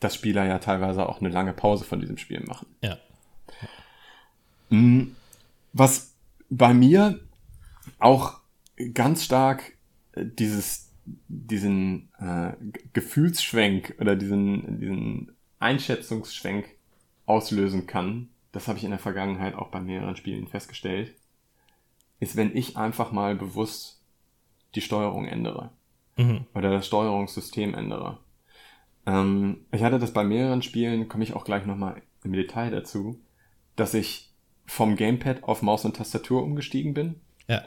dass 0.00 0.14
Spieler 0.14 0.44
ja 0.44 0.58
teilweise 0.58 1.08
auch 1.08 1.20
eine 1.20 1.30
lange 1.30 1.52
Pause 1.52 1.84
von 1.84 2.00
diesem 2.00 2.18
Spiel 2.18 2.40
machen. 2.40 2.66
Ja. 2.82 2.98
Mm, 4.68 5.12
Was 5.72 6.14
bei 6.50 6.74
mir 6.74 7.20
auch 7.98 8.40
ganz 8.94 9.24
stark 9.24 9.72
äh, 10.12 10.24
dieses, 10.26 10.92
diesen 11.28 12.08
äh, 12.18 12.52
Gefühlsschwenk 12.92 13.94
oder 14.00 14.16
diesen, 14.16 14.80
diesen 14.80 15.32
Einschätzungsschwenk 15.58 16.66
auslösen 17.26 17.86
kann, 17.86 18.28
das 18.52 18.68
habe 18.68 18.78
ich 18.78 18.84
in 18.84 18.90
der 18.90 18.98
Vergangenheit 18.98 19.54
auch 19.54 19.68
bei 19.68 19.80
mehreren 19.80 20.16
Spielen 20.16 20.46
festgestellt, 20.46 21.14
ist, 22.20 22.36
wenn 22.36 22.56
ich 22.56 22.76
einfach 22.76 23.12
mal 23.12 23.34
bewusst 23.36 24.00
die 24.74 24.80
Steuerung 24.80 25.26
ändere 25.26 25.70
Mhm. 26.16 26.46
oder 26.54 26.70
das 26.70 26.86
Steuerungssystem 26.86 27.74
ändere. 27.74 28.18
Ähm, 29.06 29.66
ich 29.72 29.82
hatte 29.82 29.98
das 29.98 30.12
bei 30.12 30.24
mehreren 30.24 30.62
Spielen, 30.62 31.08
komme 31.08 31.24
ich 31.24 31.34
auch 31.34 31.44
gleich 31.44 31.66
nochmal 31.66 32.00
im 32.24 32.32
Detail 32.32 32.70
dazu, 32.70 33.20
dass 33.76 33.92
ich 33.94 34.30
vom 34.64 34.96
Gamepad 34.96 35.44
auf 35.44 35.62
Maus 35.62 35.84
und 35.84 35.96
Tastatur 35.96 36.42
umgestiegen 36.42 36.94
bin 36.94 37.20
Ja. 37.48 37.62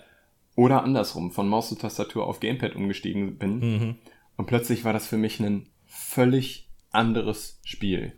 oder 0.56 0.84
andersrum 0.84 1.32
von 1.32 1.48
Maus 1.48 1.72
und 1.72 1.80
Tastatur 1.82 2.26
auf 2.28 2.40
Gamepad 2.40 2.76
umgestiegen 2.76 3.38
bin 3.38 3.60
Mhm. 3.60 3.96
und 4.36 4.48
plötzlich 4.48 4.84
war 4.84 4.94
das 4.94 5.08
für 5.08 5.18
mich 5.18 5.40
ein 5.40 5.68
völlig 5.86 6.68
anderes 6.92 7.60
Spiel. 7.64 8.14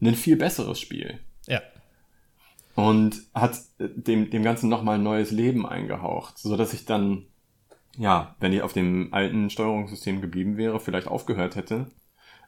Ein 0.00 0.14
viel 0.14 0.36
besseres 0.36 0.80
Spiel. 0.80 1.20
Und 2.78 3.22
hat 3.34 3.56
äh, 3.78 3.88
dem, 3.88 4.30
dem 4.30 4.42
Ganzen 4.42 4.68
nochmal 4.68 4.96
ein 4.96 5.02
neues 5.02 5.30
Leben 5.30 5.66
eingehaucht, 5.66 6.38
so 6.38 6.56
dass 6.56 6.72
ich 6.72 6.84
dann, 6.84 7.26
ja, 7.96 8.36
wenn 8.40 8.52
ich 8.52 8.62
auf 8.62 8.72
dem 8.72 9.12
alten 9.12 9.50
Steuerungssystem 9.50 10.20
geblieben 10.20 10.56
wäre, 10.56 10.78
vielleicht 10.78 11.08
aufgehört 11.08 11.56
hätte. 11.56 11.86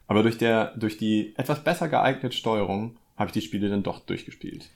Aber 0.07 0.23
durch 0.23 0.37
der, 0.37 0.75
durch 0.77 0.97
die 0.97 1.33
etwas 1.37 1.63
besser 1.63 1.89
geeignete 1.89 2.35
Steuerung 2.35 2.97
habe 3.17 3.27
ich 3.29 3.33
die 3.33 3.41
Spiele 3.41 3.69
dann 3.69 3.83
doch 3.83 3.99
durchgespielt. 3.99 4.69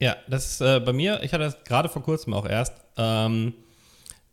Ja, 0.00 0.16
das 0.28 0.46
ist 0.52 0.60
äh, 0.60 0.80
bei 0.80 0.92
mir, 0.92 1.22
ich 1.22 1.32
hatte 1.32 1.44
das 1.44 1.62
gerade 1.64 1.88
vor 1.88 2.02
kurzem 2.02 2.34
auch 2.34 2.46
erst, 2.46 2.74
ähm, 2.96 3.54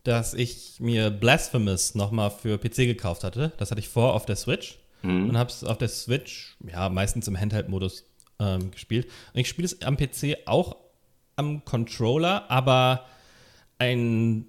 dass 0.03 0.33
ich 0.33 0.79
mir 0.79 1.09
Blasphemous 1.11 1.95
nochmal 1.95 2.31
für 2.31 2.57
PC 2.57 2.77
gekauft 2.77 3.23
hatte. 3.23 3.53
Das 3.57 3.71
hatte 3.71 3.79
ich 3.79 3.89
vor 3.89 4.13
auf 4.13 4.25
der 4.25 4.35
Switch 4.35 4.79
Mhm. 5.03 5.29
und 5.29 5.37
habe 5.37 5.49
es 5.49 5.63
auf 5.65 5.77
der 5.77 5.89
Switch, 5.89 6.55
ja, 6.65 6.87
meistens 6.87 7.27
im 7.27 7.37
Handheld-Modus 7.37 8.05
ähm, 8.43 8.71
gespielt. 8.71 9.07
Und 9.33 9.39
ich 9.39 9.47
spiele 9.47 9.65
es 9.65 9.81
am 9.81 9.97
PC 9.97 10.37
auch 10.45 10.75
am 11.35 11.65
Controller, 11.65 12.49
aber 12.49 13.05
ein, 13.79 14.45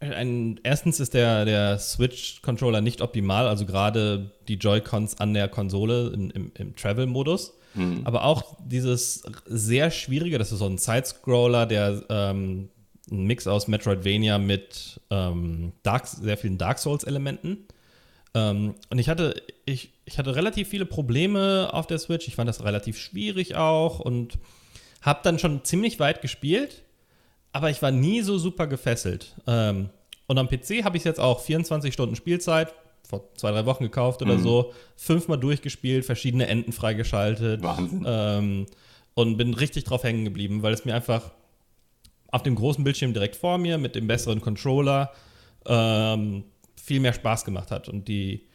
ein 0.00 0.60
erstens 0.62 1.00
ist 1.00 1.14
der, 1.14 1.44
der 1.44 1.78
Switch-Controller 1.78 2.80
nicht 2.80 3.00
optimal, 3.00 3.46
also 3.46 3.66
gerade 3.66 4.30
die 4.48 4.54
Joy-Cons 4.54 5.20
an 5.20 5.34
der 5.34 5.48
Konsole 5.48 6.10
im, 6.14 6.30
im, 6.30 6.52
im 6.54 6.76
Travel-Modus. 6.76 7.54
Mhm. 7.74 8.02
Aber 8.04 8.24
auch 8.24 8.56
dieses 8.64 9.24
sehr 9.46 9.90
schwierige, 9.90 10.38
das 10.38 10.52
ist 10.52 10.60
so 10.60 10.66
ein 10.66 10.78
Sidescroller, 10.78 11.66
der 11.66 12.04
ähm, 12.08 12.68
ein 13.10 13.24
Mix 13.24 13.46
aus 13.46 13.68
Metroidvania 13.68 14.38
mit 14.38 15.00
ähm, 15.10 15.72
Dark, 15.82 16.06
sehr 16.06 16.38
vielen 16.38 16.58
Dark 16.58 16.78
Souls-Elementen. 16.78 17.66
Ähm, 18.34 18.74
und 18.90 18.98
ich 18.98 19.08
hatte, 19.08 19.42
ich, 19.64 19.92
ich 20.06 20.18
hatte 20.18 20.34
relativ 20.36 20.68
viele 20.68 20.86
Probleme 20.86 21.70
auf 21.72 21.86
der 21.86 21.98
Switch. 21.98 22.28
Ich 22.28 22.34
fand 22.36 22.48
das 22.48 22.62
relativ 22.64 22.98
schwierig 22.98 23.54
auch 23.56 24.00
und 24.00 24.38
habe 25.02 25.20
dann 25.22 25.38
schon 25.38 25.64
ziemlich 25.64 25.98
weit 26.00 26.22
gespielt, 26.22 26.82
aber 27.52 27.70
ich 27.70 27.80
war 27.82 27.90
nie 27.90 28.20
so 28.22 28.38
super 28.38 28.66
gefesselt. 28.66 29.34
Ähm, 29.46 29.90
und 30.26 30.38
am 30.38 30.48
PC 30.48 30.84
habe 30.84 30.96
ich 30.96 31.04
jetzt 31.04 31.20
auch 31.20 31.40
24 31.40 31.92
Stunden 31.92 32.16
Spielzeit, 32.16 32.74
vor 33.06 33.28
zwei, 33.36 33.50
drei 33.50 33.66
Wochen 33.66 33.84
gekauft 33.84 34.22
oder 34.22 34.34
Mhm. 34.36 34.42
so, 34.42 34.72
fünfmal 34.96 35.38
durchgespielt, 35.38 36.04
verschiedene 36.06 36.46
Enden 36.46 36.72
freigeschaltet. 36.72 37.62
Wahnsinn. 37.62 38.04
Ähm, 38.06 38.66
und 39.14 39.36
bin 39.36 39.54
richtig 39.54 39.84
drauf 39.84 40.02
hängen 40.02 40.24
geblieben, 40.24 40.62
weil 40.62 40.72
es 40.74 40.84
mir 40.84 40.94
einfach 40.94 41.30
auf 42.28 42.42
dem 42.42 42.56
großen 42.56 42.82
Bildschirm 42.82 43.12
direkt 43.12 43.36
vor 43.36 43.58
mir 43.58 43.78
mit 43.78 43.94
dem 43.94 44.06
besseren 44.08 44.40
Controller 44.40 45.12
ähm, 45.66 46.44
viel 46.82 46.98
mehr 47.00 47.12
Spaß 47.12 47.44
gemacht 47.44 47.70
hat. 47.70 47.88
Und 47.88 48.08
die, 48.08 48.46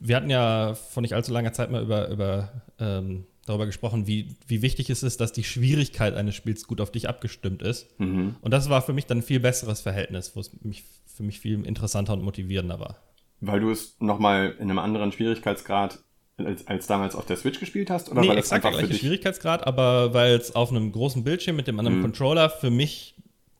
wir 0.00 0.16
hatten 0.16 0.30
ja 0.30 0.74
vor 0.74 1.00
nicht 1.00 1.14
allzu 1.14 1.32
langer 1.32 1.52
Zeit 1.52 1.70
mal 1.70 1.82
über, 1.82 2.08
über 2.08 2.62
ähm, 2.78 3.26
darüber 3.46 3.66
gesprochen, 3.66 4.06
wie, 4.06 4.36
wie 4.46 4.62
wichtig 4.62 4.90
es 4.90 5.02
ist, 5.02 5.20
dass 5.20 5.32
die 5.32 5.44
Schwierigkeit 5.44 6.14
eines 6.14 6.34
Spiels 6.34 6.66
gut 6.66 6.80
auf 6.80 6.90
dich 6.90 7.08
abgestimmt 7.08 7.62
ist. 7.62 7.88
Mhm. 7.98 8.36
Und 8.40 8.50
das 8.50 8.68
war 8.68 8.82
für 8.82 8.92
mich 8.92 9.06
dann 9.06 9.18
ein 9.18 9.22
viel 9.22 9.40
besseres 9.40 9.80
Verhältnis, 9.80 10.34
wo 10.34 10.40
es 10.40 10.50
mich, 10.62 10.84
für 11.06 11.22
mich 11.22 11.40
viel 11.40 11.64
interessanter 11.64 12.12
und 12.12 12.22
motivierender 12.22 12.80
war. 12.80 12.96
Weil 13.40 13.60
du 13.60 13.70
es 13.70 13.96
nochmal 14.00 14.54
in 14.58 14.70
einem 14.70 14.78
anderen 14.78 15.12
Schwierigkeitsgrad 15.12 16.00
als, 16.38 16.66
als 16.66 16.86
damals 16.86 17.14
auf 17.14 17.26
der 17.26 17.36
Switch 17.36 17.60
gespielt 17.60 17.88
hast? 17.88 18.10
Oder 18.10 18.20
nee, 18.20 18.28
weil 18.28 18.38
es 18.38 18.46
exakt 18.46 18.64
der 18.64 18.72
gleiche 18.72 18.94
Schwierigkeitsgrad, 18.94 19.66
aber 19.66 20.12
weil 20.12 20.34
es 20.34 20.54
auf 20.54 20.70
einem 20.70 20.92
großen 20.92 21.24
Bildschirm 21.24 21.56
mit 21.56 21.66
dem 21.66 21.78
anderen 21.78 21.98
Mhm. 21.98 22.02
Controller 22.02 22.50
für 22.50 22.70
mich 22.70 23.14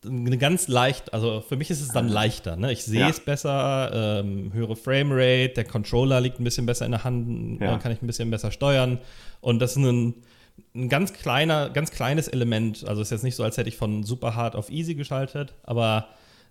eine 0.06 0.38
ganz 0.38 0.68
leicht, 0.68 1.12
also 1.12 1.40
für 1.40 1.56
mich 1.56 1.70
ist 1.70 1.80
es 1.80 1.88
dann 1.88 2.08
leichter. 2.08 2.56
Ne? 2.56 2.72
Ich 2.72 2.84
sehe 2.84 3.00
Ja. 3.00 3.08
es 3.08 3.20
besser, 3.20 4.20
ähm, 4.22 4.52
höhere 4.52 4.76
Framerate, 4.76 5.50
der 5.54 5.64
Controller 5.64 6.20
liegt 6.20 6.40
ein 6.40 6.44
bisschen 6.44 6.66
besser 6.66 6.84
in 6.86 6.92
der 6.92 7.04
Hand, 7.04 7.60
Ja. 7.60 7.70
dann 7.72 7.80
kann 7.80 7.92
ich 7.92 8.00
ein 8.02 8.06
bisschen 8.06 8.30
besser 8.30 8.50
steuern. 8.50 8.98
Und 9.40 9.58
das 9.60 9.72
ist 9.72 9.76
ein, 9.78 10.14
ein 10.74 10.88
ganz 10.88 11.12
kleiner, 11.12 11.68
ganz 11.70 11.90
kleines 11.90 12.28
Element. 12.28 12.86
Also 12.86 13.02
es 13.02 13.08
ist 13.08 13.12
jetzt 13.12 13.24
nicht 13.24 13.36
so, 13.36 13.44
als 13.44 13.56
hätte 13.58 13.68
ich 13.68 13.76
von 13.76 14.02
super 14.04 14.34
hard 14.34 14.56
auf 14.56 14.70
easy 14.70 14.94
geschaltet, 14.94 15.54
aber 15.64 16.08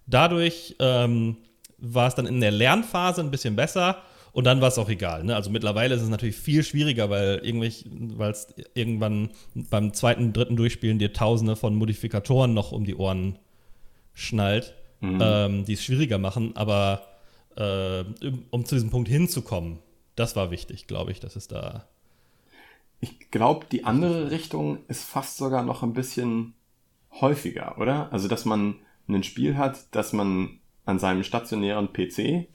dadurch 0.07 0.75
ähm, 0.79 1.37
war 1.77 2.07
es 2.07 2.15
dann 2.15 2.25
in 2.25 2.39
der 2.41 2.51
Lernphase 2.51 3.21
ein 3.21 3.31
bisschen 3.31 3.55
besser 3.55 3.97
und 4.31 4.43
dann 4.43 4.59
war 4.61 4.67
es 4.67 4.77
auch 4.77 4.89
egal. 4.89 5.23
Ne? 5.23 5.35
Also 5.35 5.49
mittlerweile 5.49 5.95
ist 5.95 6.01
es 6.01 6.09
natürlich 6.09 6.35
viel 6.35 6.63
schwieriger, 6.63 7.09
weil 7.09 7.41
es 7.43 8.47
irgendwann 8.73 9.29
beim 9.55 9.93
zweiten, 9.93 10.33
dritten 10.33 10.55
Durchspielen 10.57 10.99
dir 10.99 11.13
Tausende 11.13 11.55
von 11.55 11.75
Modifikatoren 11.75 12.53
noch 12.53 12.71
um 12.71 12.83
die 12.85 12.95
Ohren 12.95 13.39
schnallt, 14.15 14.73
Mhm. 15.01 15.19
ähm, 15.21 15.65
die 15.65 15.73
es 15.73 15.83
schwieriger 15.83 16.17
machen. 16.17 16.55
Aber 16.55 17.05
äh, 17.55 18.03
um, 18.25 18.45
um 18.49 18.65
zu 18.65 18.75
diesem 18.75 18.89
Punkt 18.89 19.07
hinzukommen, 19.07 19.79
das 20.15 20.35
war 20.35 20.49
wichtig, 20.49 20.87
glaube 20.87 21.11
ich, 21.11 21.19
dass 21.19 21.35
es 21.35 21.47
da. 21.47 21.87
Ich 23.01 23.29
glaube, 23.29 23.65
die 23.71 23.83
andere 23.83 24.31
Richtung 24.31 24.79
ist 24.87 25.03
fast 25.03 25.37
sogar 25.37 25.63
noch 25.63 25.83
ein 25.83 25.93
bisschen 25.93 26.53
häufiger, 27.11 27.77
oder? 27.77 28.11
Also, 28.11 28.27
dass 28.27 28.45
man 28.45 28.75
ein 29.07 29.23
Spiel 29.23 29.57
hat, 29.57 29.85
das 29.91 30.13
man 30.13 30.59
an 30.85 30.97
seinem 30.97 31.23
stationären 31.23 31.91
PC 31.93 32.47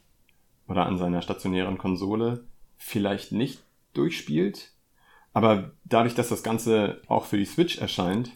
oder 0.67 0.87
an 0.87 0.99
seiner 0.99 1.23
stationären 1.23 1.79
Konsole 1.79 2.45
vielleicht 2.77 3.33
nicht 3.33 3.63
durchspielt, 3.93 4.73
aber 5.33 5.73
dadurch, 5.85 6.15
dass 6.15 6.29
das 6.31 6.43
Ganze 6.43 7.03
auch 7.07 7.27
für 7.27 7.37
die 7.37 7.45
Switch 7.45 7.79
erscheint 7.79 8.33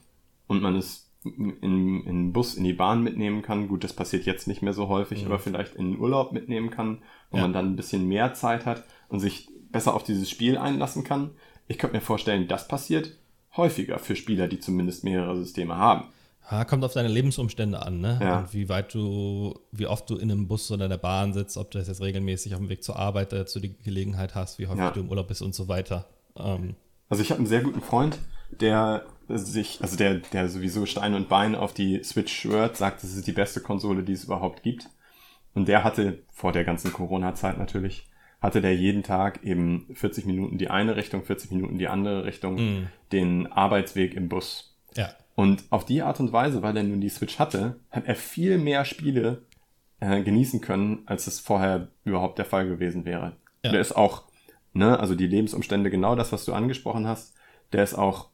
und 0.47 0.63
man 0.63 0.77
es 0.77 1.04
in, 1.25 1.59
in 1.61 2.05
den 2.05 2.33
Bus, 2.33 2.55
in 2.55 2.65
die 2.65 2.73
Bahn 2.75 3.03
mitnehmen 3.03 3.43
kann, 3.43 3.69
gut, 3.69 3.83
das 3.85 3.93
passiert 3.93 4.27
jetzt 4.27 4.47
nicht 4.47 4.63
mehr 4.63 4.73
so 4.75 4.89
häufig, 4.89 5.21
Mhm. 5.23 5.27
aber 5.27 5.39
vielleicht 5.39 5.75
in 5.75 5.93
den 5.93 6.01
Urlaub 6.01 6.33
mitnehmen 6.33 6.71
kann, 6.71 6.99
wo 7.31 7.37
Ja. 7.39 7.43
man 7.45 7.53
dann 7.53 7.73
ein 7.73 7.77
bisschen 7.77 8.07
mehr 8.07 8.35
Zeit 8.35 8.67
hat 8.67 8.85
und 9.09 9.21
sich 9.21 9.49
besser 9.71 9.95
auf 9.95 10.05
dieses 10.05 10.29
Spiel 10.31 10.59
einlassen 10.59 11.03
kann. 11.05 11.31
Ich 11.67 11.79
könnte 11.79 11.97
mir 11.97 12.03
vorstellen, 12.03 12.47
das 12.47 12.69
passiert 12.69 13.17
häufiger 13.57 13.99
für 13.99 14.17
Spieler, 14.17 14.49
die 14.49 14.61
zumindest 14.61 15.05
mehrere 15.05 15.37
Systeme 15.37 15.77
haben. 15.77 16.09
Ja, 16.51 16.65
kommt 16.67 16.85
auf 16.85 16.93
deine 16.93 17.09
Lebensumstände 17.09 17.81
an, 17.81 18.01
ne? 18.01 18.19
Ja. 18.21 18.39
Und 18.41 18.53
wie 18.53 18.69
weit 18.69 18.93
du, 18.93 19.55
wie 19.73 19.87
oft 19.87 20.11
du 20.11 20.17
in 20.17 20.31
einem 20.31 20.47
Bus 20.47 20.71
oder 20.71 20.85
in 20.85 20.91
der 20.91 20.99
Bahn 20.99 21.33
sitzt, 21.33 21.57
ob 21.57 21.71
du 21.71 21.79
das 21.79 21.89
jetzt 21.89 22.03
regelmäßig 22.03 22.53
auf 22.55 22.61
dem 22.61 22.69
Weg 22.69 22.85
zur 22.85 22.97
Arbeit 22.99 23.33
dazu 23.33 23.61
die 23.61 23.75
Gelegenheit 23.83 24.35
hast, 24.35 24.59
wie 24.59 24.67
häufig 24.67 24.81
Ja. 24.81 24.91
du 24.91 25.01
im 25.01 25.09
Urlaub 25.09 25.29
bist 25.29 25.41
und 25.41 25.55
so 25.55 25.69
weiter. 25.69 26.05
Ähm, 26.37 26.75
Also 27.09 27.23
ich 27.23 27.31
habe 27.31 27.39
einen 27.39 27.47
sehr 27.47 27.63
guten 27.63 27.81
Freund, 27.81 28.19
der 28.61 29.07
sich, 29.29 29.81
also 29.83 29.97
der, 29.97 30.15
der 30.17 30.49
sowieso 30.49 30.87
Stein 30.87 31.15
und 31.15 31.29
Bein 31.29 31.55
auf 31.55 31.73
die 31.73 32.03
Switch 32.03 32.33
schwört, 32.33 32.77
sagt, 32.77 33.03
es 33.05 33.17
ist 33.17 33.27
die 33.27 33.33
beste 33.33 33.61
Konsole, 33.61 34.03
die 34.03 34.13
es 34.13 34.25
überhaupt 34.25 34.63
gibt. 34.63 34.89
Und 35.55 35.69
der 35.69 35.85
hatte, 35.85 36.19
vor 36.33 36.53
der 36.53 36.65
ganzen 36.65 36.93
Corona-Zeit 36.93 37.59
natürlich, 37.59 38.07
hatte 38.41 38.61
der 38.61 38.75
jeden 38.75 39.03
Tag 39.03 39.43
eben 39.45 39.87
40 39.95 40.27
Minuten 40.27 40.59
die 40.59 40.69
eine 40.69 40.97
Richtung, 40.97 41.25
40 41.25 41.51
Minuten 41.53 41.79
die 41.79 41.89
andere 41.89 42.25
Richtung, 42.25 42.57
Mm. 42.57 42.87
den 43.13 43.47
Arbeitsweg 43.53 44.15
im 44.15 44.29
Bus. 44.29 44.77
ja. 44.97 45.11
Und 45.37 45.65
auf 45.71 45.85
die 45.85 46.01
Art 46.03 46.21
und 46.21 46.33
Weise, 46.33 46.63
weil 46.63 46.77
er 46.77 46.85
nun 46.85 47.01
die 47.01 47.09
Switch 47.09 47.41
hatte, 47.41 47.81
hat 47.91 48.07
er 48.07 48.15
viel 48.15 48.57
mehr 48.57 48.85
Spiele 48.85 49.43
äh, 49.99 50.23
genießen 50.23 50.61
können, 50.61 51.03
als 51.07 51.27
es 51.27 51.41
vorher 51.41 51.89
überhaupt 52.05 52.39
der 52.39 52.45
Fall 52.45 52.69
gewesen 52.69 53.05
wäre. 53.05 53.33
Ja. 53.65 53.73
Der 53.73 53.81
ist 53.81 53.97
auch, 53.97 54.23
ne, 54.75 54.97
also 55.01 55.17
die 55.17 55.27
Lebensumstände, 55.27 55.91
genau 55.91 56.15
das, 56.15 56.31
was 56.33 56.45
du 56.45 56.53
angesprochen 56.53 57.09
hast, 57.09 57.35
der 57.73 57.83
ist 57.83 57.95
auch 57.95 58.29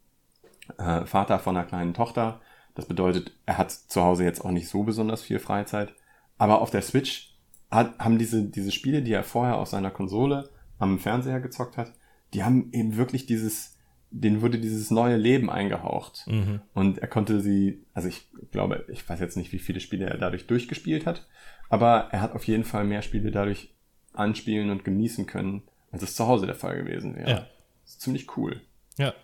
äh, 0.78 1.06
Vater 1.06 1.38
von 1.38 1.56
einer 1.56 1.66
kleinen 1.66 1.94
Tochter. 1.94 2.40
Das 2.74 2.86
bedeutet, 2.86 3.32
er 3.46 3.58
hat 3.58 3.70
zu 3.70 4.02
Hause 4.02 4.24
jetzt 4.24 4.44
auch 4.44 4.50
nicht 4.50 4.68
so 4.68 4.82
besonders 4.82 5.22
viel 5.22 5.38
Freizeit. 5.38 5.94
Aber 6.38 6.60
auf 6.60 6.70
der 6.70 6.82
Switch 6.82 7.36
hat, 7.70 7.98
haben 7.98 8.18
diese, 8.18 8.44
diese 8.44 8.72
Spiele, 8.72 9.02
die 9.02 9.12
er 9.12 9.24
vorher 9.24 9.58
auf 9.58 9.68
seiner 9.68 9.90
Konsole 9.90 10.50
am 10.78 10.98
Fernseher 10.98 11.40
gezockt 11.40 11.76
hat, 11.76 11.92
die 12.32 12.44
haben 12.44 12.70
eben 12.72 12.96
wirklich 12.96 13.26
dieses, 13.26 13.76
denen 14.10 14.40
wurde 14.40 14.58
dieses 14.58 14.90
neue 14.90 15.16
Leben 15.16 15.50
eingehaucht. 15.50 16.26
Mhm. 16.26 16.60
Und 16.74 16.98
er 16.98 17.08
konnte 17.08 17.40
sie, 17.40 17.84
also 17.94 18.08
ich 18.08 18.28
glaube, 18.50 18.84
ich 18.88 19.06
weiß 19.08 19.20
jetzt 19.20 19.36
nicht, 19.36 19.52
wie 19.52 19.58
viele 19.58 19.80
Spiele 19.80 20.06
er 20.06 20.18
dadurch 20.18 20.46
durchgespielt 20.46 21.06
hat, 21.06 21.26
aber 21.68 22.08
er 22.10 22.20
hat 22.20 22.34
auf 22.34 22.44
jeden 22.44 22.64
Fall 22.64 22.84
mehr 22.84 23.02
Spiele 23.02 23.30
dadurch 23.30 23.74
anspielen 24.12 24.70
und 24.70 24.84
genießen 24.84 25.26
können, 25.26 25.62
als 25.92 26.02
es 26.02 26.14
zu 26.14 26.26
Hause 26.26 26.46
der 26.46 26.54
Fall 26.54 26.76
gewesen 26.76 27.14
wäre. 27.14 27.30
Ja. 27.30 27.46
Das 27.84 27.92
ist 27.92 28.00
ziemlich 28.00 28.36
cool. 28.36 28.60
Ja. 28.98 29.14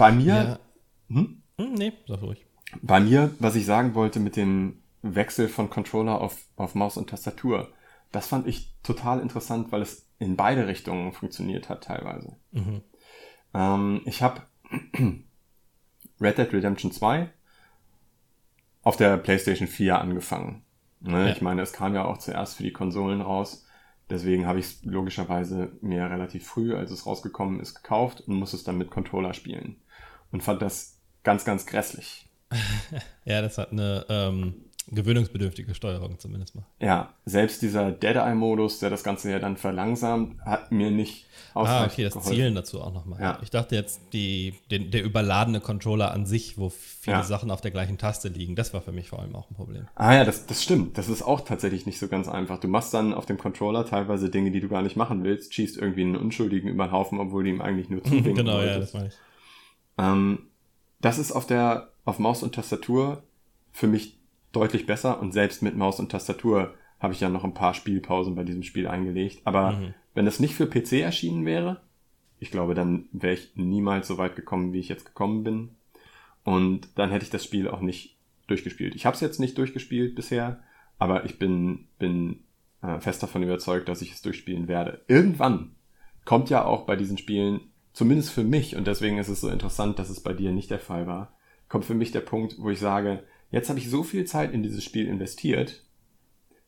Bei 0.00 0.12
mir, 0.12 0.34
ja. 0.34 0.58
hm? 1.08 1.42
Hm, 1.58 1.74
nee, 1.74 1.92
sag 2.08 2.22
ruhig. 2.22 2.46
bei 2.80 3.00
mir, 3.00 3.34
was 3.38 3.54
ich 3.54 3.66
sagen 3.66 3.94
wollte 3.94 4.18
mit 4.18 4.34
dem 4.36 4.82
Wechsel 5.02 5.48
von 5.48 5.68
Controller 5.68 6.20
auf, 6.20 6.46
auf 6.56 6.74
Maus 6.74 6.96
und 6.96 7.10
Tastatur, 7.10 7.72
das 8.10 8.26
fand 8.26 8.46
ich 8.46 8.74
total 8.82 9.20
interessant, 9.20 9.72
weil 9.72 9.82
es 9.82 10.06
in 10.18 10.36
beide 10.36 10.66
Richtungen 10.66 11.12
funktioniert 11.12 11.68
hat 11.68 11.84
teilweise. 11.84 12.36
Mhm. 12.52 12.80
Ähm, 13.54 14.00
ich 14.06 14.22
habe 14.22 14.42
Red 16.20 16.38
Dead 16.38 16.52
Redemption 16.52 16.92
2 16.92 17.30
auf 18.82 18.96
der 18.96 19.18
PlayStation 19.18 19.68
4 19.68 20.00
angefangen. 20.00 20.62
Ne? 21.00 21.26
Ja. 21.26 21.32
Ich 21.32 21.42
meine, 21.42 21.62
es 21.62 21.72
kam 21.72 21.94
ja 21.94 22.04
auch 22.04 22.18
zuerst 22.18 22.56
für 22.56 22.62
die 22.62 22.72
Konsolen 22.72 23.20
raus. 23.20 23.66
Deswegen 24.08 24.46
habe 24.46 24.58
ich 24.58 24.66
es 24.66 24.84
logischerweise 24.84 25.72
mir 25.82 26.10
relativ 26.10 26.46
früh, 26.46 26.74
als 26.74 26.90
es 26.90 27.06
rausgekommen 27.06 27.60
ist, 27.60 27.76
gekauft 27.76 28.22
und 28.22 28.34
muss 28.34 28.52
es 28.52 28.64
dann 28.64 28.76
mit 28.76 28.90
Controller 28.90 29.34
spielen. 29.34 29.76
Und 30.32 30.42
fand 30.42 30.62
das 30.62 30.96
ganz, 31.24 31.44
ganz 31.44 31.66
grässlich. 31.66 32.26
Ja, 33.24 33.42
das 33.42 33.58
hat 33.58 33.70
eine 33.70 34.04
ähm, 34.08 34.54
gewöhnungsbedürftige 34.88 35.74
Steuerung 35.74 36.18
zumindest 36.18 36.56
mal. 36.56 36.64
Ja, 36.80 37.14
selbst 37.24 37.62
dieser 37.62 37.92
Dead-Eye-Modus, 37.92 38.80
der 38.80 38.90
das 38.90 39.04
Ganze 39.04 39.30
ja 39.30 39.38
dann 39.38 39.56
verlangsamt, 39.56 40.40
hat 40.40 40.72
mir 40.72 40.90
nicht 40.90 41.26
Ah, 41.54 41.60
ausreichend 41.60 41.92
okay, 41.92 42.02
das 42.04 42.12
geholfen. 42.14 42.32
Zielen 42.34 42.54
dazu 42.56 42.80
auch 42.80 42.92
nochmal. 42.92 43.20
Ja. 43.20 43.38
Ich 43.42 43.50
dachte 43.50 43.76
jetzt, 43.76 44.00
die, 44.12 44.54
den, 44.70 44.90
der 44.90 45.04
überladene 45.04 45.60
Controller 45.60 46.10
an 46.12 46.26
sich, 46.26 46.58
wo 46.58 46.70
viele 46.70 47.18
Ja. 47.18 47.22
Sachen 47.22 47.50
auf 47.52 47.60
der 47.60 47.70
gleichen 47.70 47.98
Taste 47.98 48.28
liegen, 48.28 48.56
das 48.56 48.72
war 48.74 48.80
für 48.82 48.92
mich 48.92 49.10
vor 49.10 49.20
allem 49.20 49.34
auch 49.36 49.48
ein 49.50 49.54
Problem. 49.54 49.86
Ah 49.94 50.14
ja, 50.14 50.24
das, 50.24 50.46
das 50.46 50.62
stimmt. 50.62 50.98
Das 50.98 51.08
ist 51.08 51.22
auch 51.22 51.42
tatsächlich 51.42 51.86
nicht 51.86 51.98
so 52.00 52.08
ganz 52.08 52.26
einfach. 52.28 52.58
Du 52.58 52.66
machst 52.68 52.92
dann 52.94 53.14
auf 53.14 53.26
dem 53.26 53.38
Controller 53.38 53.84
teilweise 53.86 54.28
Dinge, 54.30 54.50
die 54.50 54.60
du 54.60 54.68
gar 54.68 54.82
nicht 54.82 54.96
machen 54.96 55.22
willst, 55.22 55.54
schießt 55.54 55.76
irgendwie 55.76 56.02
einen 56.02 56.16
Unschuldigen 56.16 56.68
über 56.68 56.86
den 56.86 56.92
Haufen, 56.92 57.20
obwohl 57.20 57.44
du 57.44 57.50
ihm 57.50 57.60
eigentlich 57.60 57.90
nur 57.90 58.02
zuwinken 58.04 58.34
genau, 58.34 58.60
ja, 58.60 58.78
das 58.78 58.92
meine 58.94 59.08
ich. 59.08 59.14
Ähm, 59.98 60.46
das 61.00 61.18
ist 61.18 61.32
auf 61.32 61.46
der 61.46 61.92
auf 62.04 62.18
Maus 62.18 62.42
und 62.42 62.54
Tastatur 62.54 63.22
für 63.72 63.86
mich 63.86 64.18
deutlich 64.52 64.86
besser 64.86 65.20
und 65.20 65.32
selbst 65.32 65.62
mit 65.62 65.76
Maus 65.76 66.00
und 66.00 66.10
Tastatur 66.10 66.74
habe 66.98 67.12
ich 67.12 67.20
ja 67.20 67.28
noch 67.28 67.44
ein 67.44 67.54
paar 67.54 67.72
Spielpausen 67.74 68.34
bei 68.34 68.44
diesem 68.44 68.62
Spiel 68.62 68.86
eingelegt. 68.88 69.40
Aber 69.44 69.72
Mhm. 69.72 69.94
wenn 70.14 70.26
es 70.26 70.40
nicht 70.40 70.54
für 70.54 70.66
PC 70.66 71.00
erschienen 71.00 71.46
wäre, 71.46 71.80
ich 72.38 72.50
glaube, 72.50 72.74
dann 72.74 73.08
wäre 73.12 73.34
ich 73.34 73.52
niemals 73.54 74.08
so 74.08 74.18
weit 74.18 74.34
gekommen, 74.36 74.72
wie 74.72 74.80
ich 74.80 74.88
jetzt 74.88 75.04
gekommen 75.06 75.44
bin. 75.44 75.70
Und 76.42 76.88
dann 76.96 77.10
hätte 77.10 77.24
ich 77.24 77.30
das 77.30 77.44
Spiel 77.44 77.68
auch 77.68 77.80
nicht 77.80 78.16
durchgespielt. 78.46 78.94
Ich 78.94 79.06
habe 79.06 79.14
es 79.14 79.20
jetzt 79.20 79.40
nicht 79.40 79.56
durchgespielt 79.58 80.14
bisher, 80.14 80.60
aber 80.98 81.24
ich 81.26 81.38
bin, 81.38 81.86
bin 81.98 82.44
äh, 82.82 82.98
fest 82.98 83.22
davon 83.22 83.42
überzeugt, 83.42 83.88
dass 83.88 84.02
ich 84.02 84.12
es 84.12 84.22
durchspielen 84.22 84.66
werde. 84.68 85.02
Irgendwann 85.06 85.72
kommt 86.24 86.50
ja 86.50 86.64
auch 86.64 86.86
bei 86.86 86.96
diesen 86.96 87.18
Spielen, 87.18 87.60
zumindest 87.92 88.30
für 88.30 88.44
mich, 88.44 88.76
und 88.76 88.86
deswegen 88.86 89.18
ist 89.18 89.28
es 89.28 89.40
so 89.40 89.48
interessant, 89.48 89.98
dass 89.98 90.10
es 90.10 90.20
bei 90.20 90.32
dir 90.32 90.52
nicht 90.52 90.70
der 90.70 90.78
Fall 90.78 91.06
war, 91.06 91.32
kommt 91.68 91.84
für 91.84 91.94
mich 91.94 92.10
der 92.12 92.20
Punkt, 92.20 92.56
wo 92.58 92.70
ich 92.70 92.78
sage, 92.80 93.22
jetzt 93.50 93.68
habe 93.68 93.78
ich 93.78 93.88
so 93.90 94.02
viel 94.02 94.24
Zeit 94.24 94.52
in 94.52 94.62
dieses 94.62 94.84
Spiel 94.84 95.06
investiert, 95.06 95.84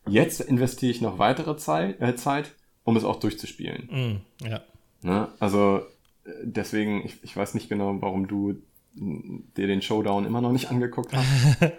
jetzt 0.08 0.40
investiere 0.40 0.90
ich 0.92 1.00
noch 1.00 1.18
weitere 1.18 1.56
Zeit, 1.56 2.00
äh, 2.00 2.16
Zeit 2.16 2.54
um 2.84 2.96
es 2.96 3.04
auch 3.04 3.20
durchzuspielen. 3.20 4.22
Mm, 4.40 4.46
ja. 4.46 4.60
Ne? 5.02 5.28
Also 5.38 5.82
äh, 6.24 6.30
deswegen, 6.42 7.04
ich, 7.04 7.22
ich 7.22 7.36
weiß 7.36 7.54
nicht 7.54 7.68
genau, 7.68 8.00
warum 8.00 8.26
du 8.26 8.56
dir 8.94 9.66
den 9.66 9.80
Showdown 9.80 10.26
immer 10.26 10.40
noch 10.42 10.52
nicht 10.52 10.70
angeguckt 10.70 11.12
hast. 11.12 11.26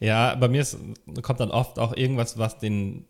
Ja, 0.00 0.34
bei 0.34 0.48
mir 0.48 0.60
ist, 0.62 0.76
kommt 1.22 1.38
dann 1.38 1.52
oft 1.52 1.78
auch 1.78 1.96
irgendwas, 1.96 2.36
was 2.36 2.58
den, 2.58 3.04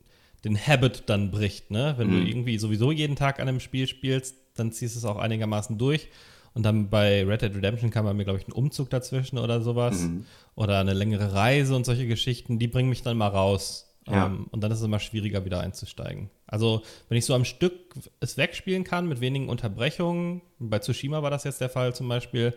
den 0.45 0.55
Habit 0.55 1.05
dann 1.07 1.31
bricht, 1.31 1.71
ne? 1.71 1.95
Wenn 1.97 2.09
Mhm. 2.09 2.13
du 2.13 2.29
irgendwie 2.29 2.59
sowieso 2.59 2.93
jeden 2.93 3.17
Tag 3.17 3.41
an 3.41 3.49
einem 3.49 3.59
Spiel 3.61 3.87
spielst, 3.87 4.37
dann 4.55 4.73
ziehst 4.73 4.95
du 4.95 4.99
es 4.99 5.05
auch 5.05 5.17
einigermaßen 5.17 5.79
durch. 5.79 6.09
Und 6.55 6.63
dann 6.63 6.89
bei 6.89 7.25
Red 7.25 7.43
Dead 7.43 7.55
Redemption 7.57 7.91
kam 7.91 8.05
bei 8.05 8.15
mir, 8.15 8.25
glaube 8.25 8.39
ich, 8.39 8.47
ein 8.47 8.53
Umzug 8.53 8.89
dazwischen 8.89 9.39
oder 9.39 9.61
sowas. 9.61 10.03
Mhm. 10.03 10.25
Oder 10.55 10.79
eine 10.79 10.93
längere 10.95 11.33
Reise 11.35 11.75
und 11.75 11.85
solche 11.85 12.07
Geschichten, 12.07 12.59
die 12.61 12.69
bringen 12.69 12.89
mich 12.89 13.03
dann 13.03 13.17
mal 13.17 13.29
raus. 13.29 13.93
Ja. 14.07 14.27
Ähm, 14.27 14.47
und 14.51 14.61
dann 14.61 14.71
ist 14.71 14.79
es 14.79 14.85
immer 14.85 15.01
schwieriger, 15.01 15.45
wieder 15.45 15.61
einzusteigen. 15.61 16.31
Also, 16.47 16.83
wenn 17.09 17.19
ich 17.19 17.25
so 17.25 17.35
am 17.35 17.45
Stück 17.45 17.73
es 18.21 18.37
wegspielen 18.37 18.85
kann, 18.85 19.09
mit 19.09 19.21
wenigen 19.21 19.49
Unterbrechungen, 19.49 20.43
bei 20.59 20.79
Tsushima 20.79 21.23
war 21.23 21.31
das 21.31 21.45
jetzt 21.45 21.61
der 21.61 21.71
Fall 21.71 21.95
zum 21.95 22.09
Beispiel, 22.09 22.55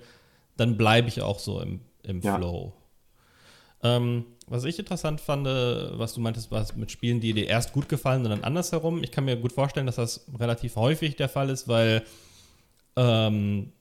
dann 0.57 0.77
bleibe 0.77 1.07
ich 1.07 1.21
auch 1.21 1.39
so 1.39 1.61
im, 1.61 1.79
im 2.03 2.21
Ja. 2.21 2.37
Flow. 2.37 2.73
Ähm, 3.83 4.25
was 4.47 4.63
ich 4.63 4.79
interessant 4.79 5.21
fand, 5.21 5.45
äh, 5.45 5.99
was 5.99 6.13
du 6.13 6.21
meintest, 6.21 6.51
war 6.51 6.65
mit 6.75 6.91
Spielen, 6.91 7.19
die 7.19 7.33
dir 7.33 7.47
erst 7.47 7.73
gut 7.73 7.89
gefallen 7.89 8.23
und 8.23 8.29
dann 8.29 8.43
andersherum. 8.43 9.03
Ich 9.03 9.11
kann 9.11 9.25
mir 9.25 9.35
gut 9.35 9.51
vorstellen, 9.51 9.85
dass 9.85 9.97
das 9.97 10.25
relativ 10.39 10.75
häufig 10.75 11.15
der 11.15 11.29
Fall 11.29 11.49
ist, 11.49 11.67
weil 11.67 12.03
ähm, 12.95 13.73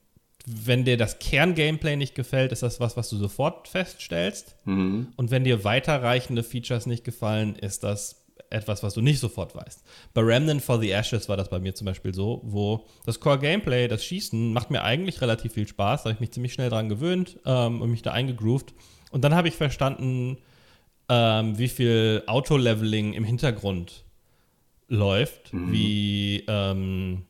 wenn 0.46 0.85
dir 0.85 0.96
das 0.96 1.18
Kern-Gameplay 1.18 1.96
nicht 1.96 2.14
gefällt, 2.14 2.52
ist 2.52 2.62
das 2.62 2.78
was, 2.78 2.96
was 2.96 3.09
du 3.09 3.16
sofort 3.16 3.68
feststellst. 3.68 4.56
Mhm. 4.64 5.09
Und 5.16 5.30
wenn 5.30 5.44
dir 5.44 5.64
weiterreichende 5.64 6.42
Features 6.42 6.87
nicht 6.87 7.04
gefallen, 7.04 7.56
ist 7.56 7.82
das 7.82 8.26
etwas, 8.50 8.82
was 8.82 8.94
du 8.94 9.00
nicht 9.00 9.18
sofort 9.18 9.56
weißt. 9.56 9.82
Bei 10.14 10.20
Remnant 10.20 10.62
for 10.62 10.78
the 10.78 10.90
Ashes 10.90 11.28
war 11.28 11.37
das 11.37 11.50
bei 11.50 11.59
mir 11.59 11.74
zum 11.74 11.87
Beispiel 11.87 12.14
so, 12.14 12.42
wo 12.44 12.87
das 13.04 13.18
Core-Gameplay, 13.18 13.88
das 13.88 14.04
Schießen, 14.04 14.52
macht 14.52 14.70
mir 14.70 14.82
eigentlich 14.82 15.20
relativ 15.20 15.54
viel 15.54 15.66
Spaß. 15.66 16.02
Da 16.02 16.11
habe 16.11 16.14
ich 16.14 16.20
mich 16.20 16.32
ziemlich 16.32 16.52
schnell 16.52 16.70
dran 16.70 16.88
gewöhnt 16.88 17.38
ähm, 17.44 17.82
und 17.82 17.90
mich 17.90 18.02
da 18.02 18.12
eingegroovt. 18.12 18.72
Und 19.10 19.22
dann 19.24 19.34
habe 19.34 19.48
ich 19.48 19.54
verstanden, 19.54 20.38
ähm, 21.08 21.58
wie 21.58 21.68
viel 21.68 22.22
Auto-Leveling 22.26 23.12
im 23.12 23.24
Hintergrund 23.24 24.04
läuft, 24.88 25.52
wie 25.52 26.44
ähm, 26.48 27.22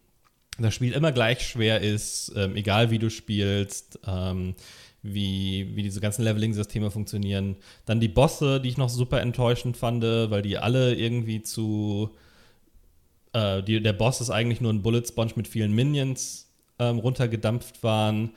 das 0.59 0.75
Spiel 0.75 0.93
immer 0.93 1.13
gleich 1.13 1.47
schwer 1.47 1.81
ist, 1.81 2.33
ähm, 2.37 2.57
egal 2.57 2.91
wie 2.91 2.99
du 2.99 3.11
spielst, 3.11 3.99
ähm, 4.07 4.55
wie, 5.03 5.71
wie 5.75 5.83
diese 5.83 6.01
ganzen 6.01 6.25
Leveling-Systeme 6.25 6.91
funktionieren. 6.91 7.57
Dann 7.85 8.01
die 8.01 8.09
Bosse, 8.09 8.61
die 8.61 8.71
ich 8.71 8.79
noch 8.79 8.89
super 8.89 9.21
enttäuschend 9.21 9.77
fand, 9.77 10.03
weil 10.03 10.43
die 10.43 10.59
alle 10.59 10.95
irgendwie 10.95 11.43
zu. 11.43 12.11
Äh, 13.33 13.63
die, 13.63 13.81
der 13.83 13.93
Boss 13.93 14.21
ist 14.21 14.31
eigentlich 14.31 14.61
nur 14.61 14.73
ein 14.73 14.83
Bullet 14.83 15.05
Sponge 15.07 15.33
mit 15.37 15.49
vielen 15.49 15.73
Minions 15.73 16.51
ähm, 16.79 16.99
runtergedampft 16.99 17.83
waren. 17.83 18.31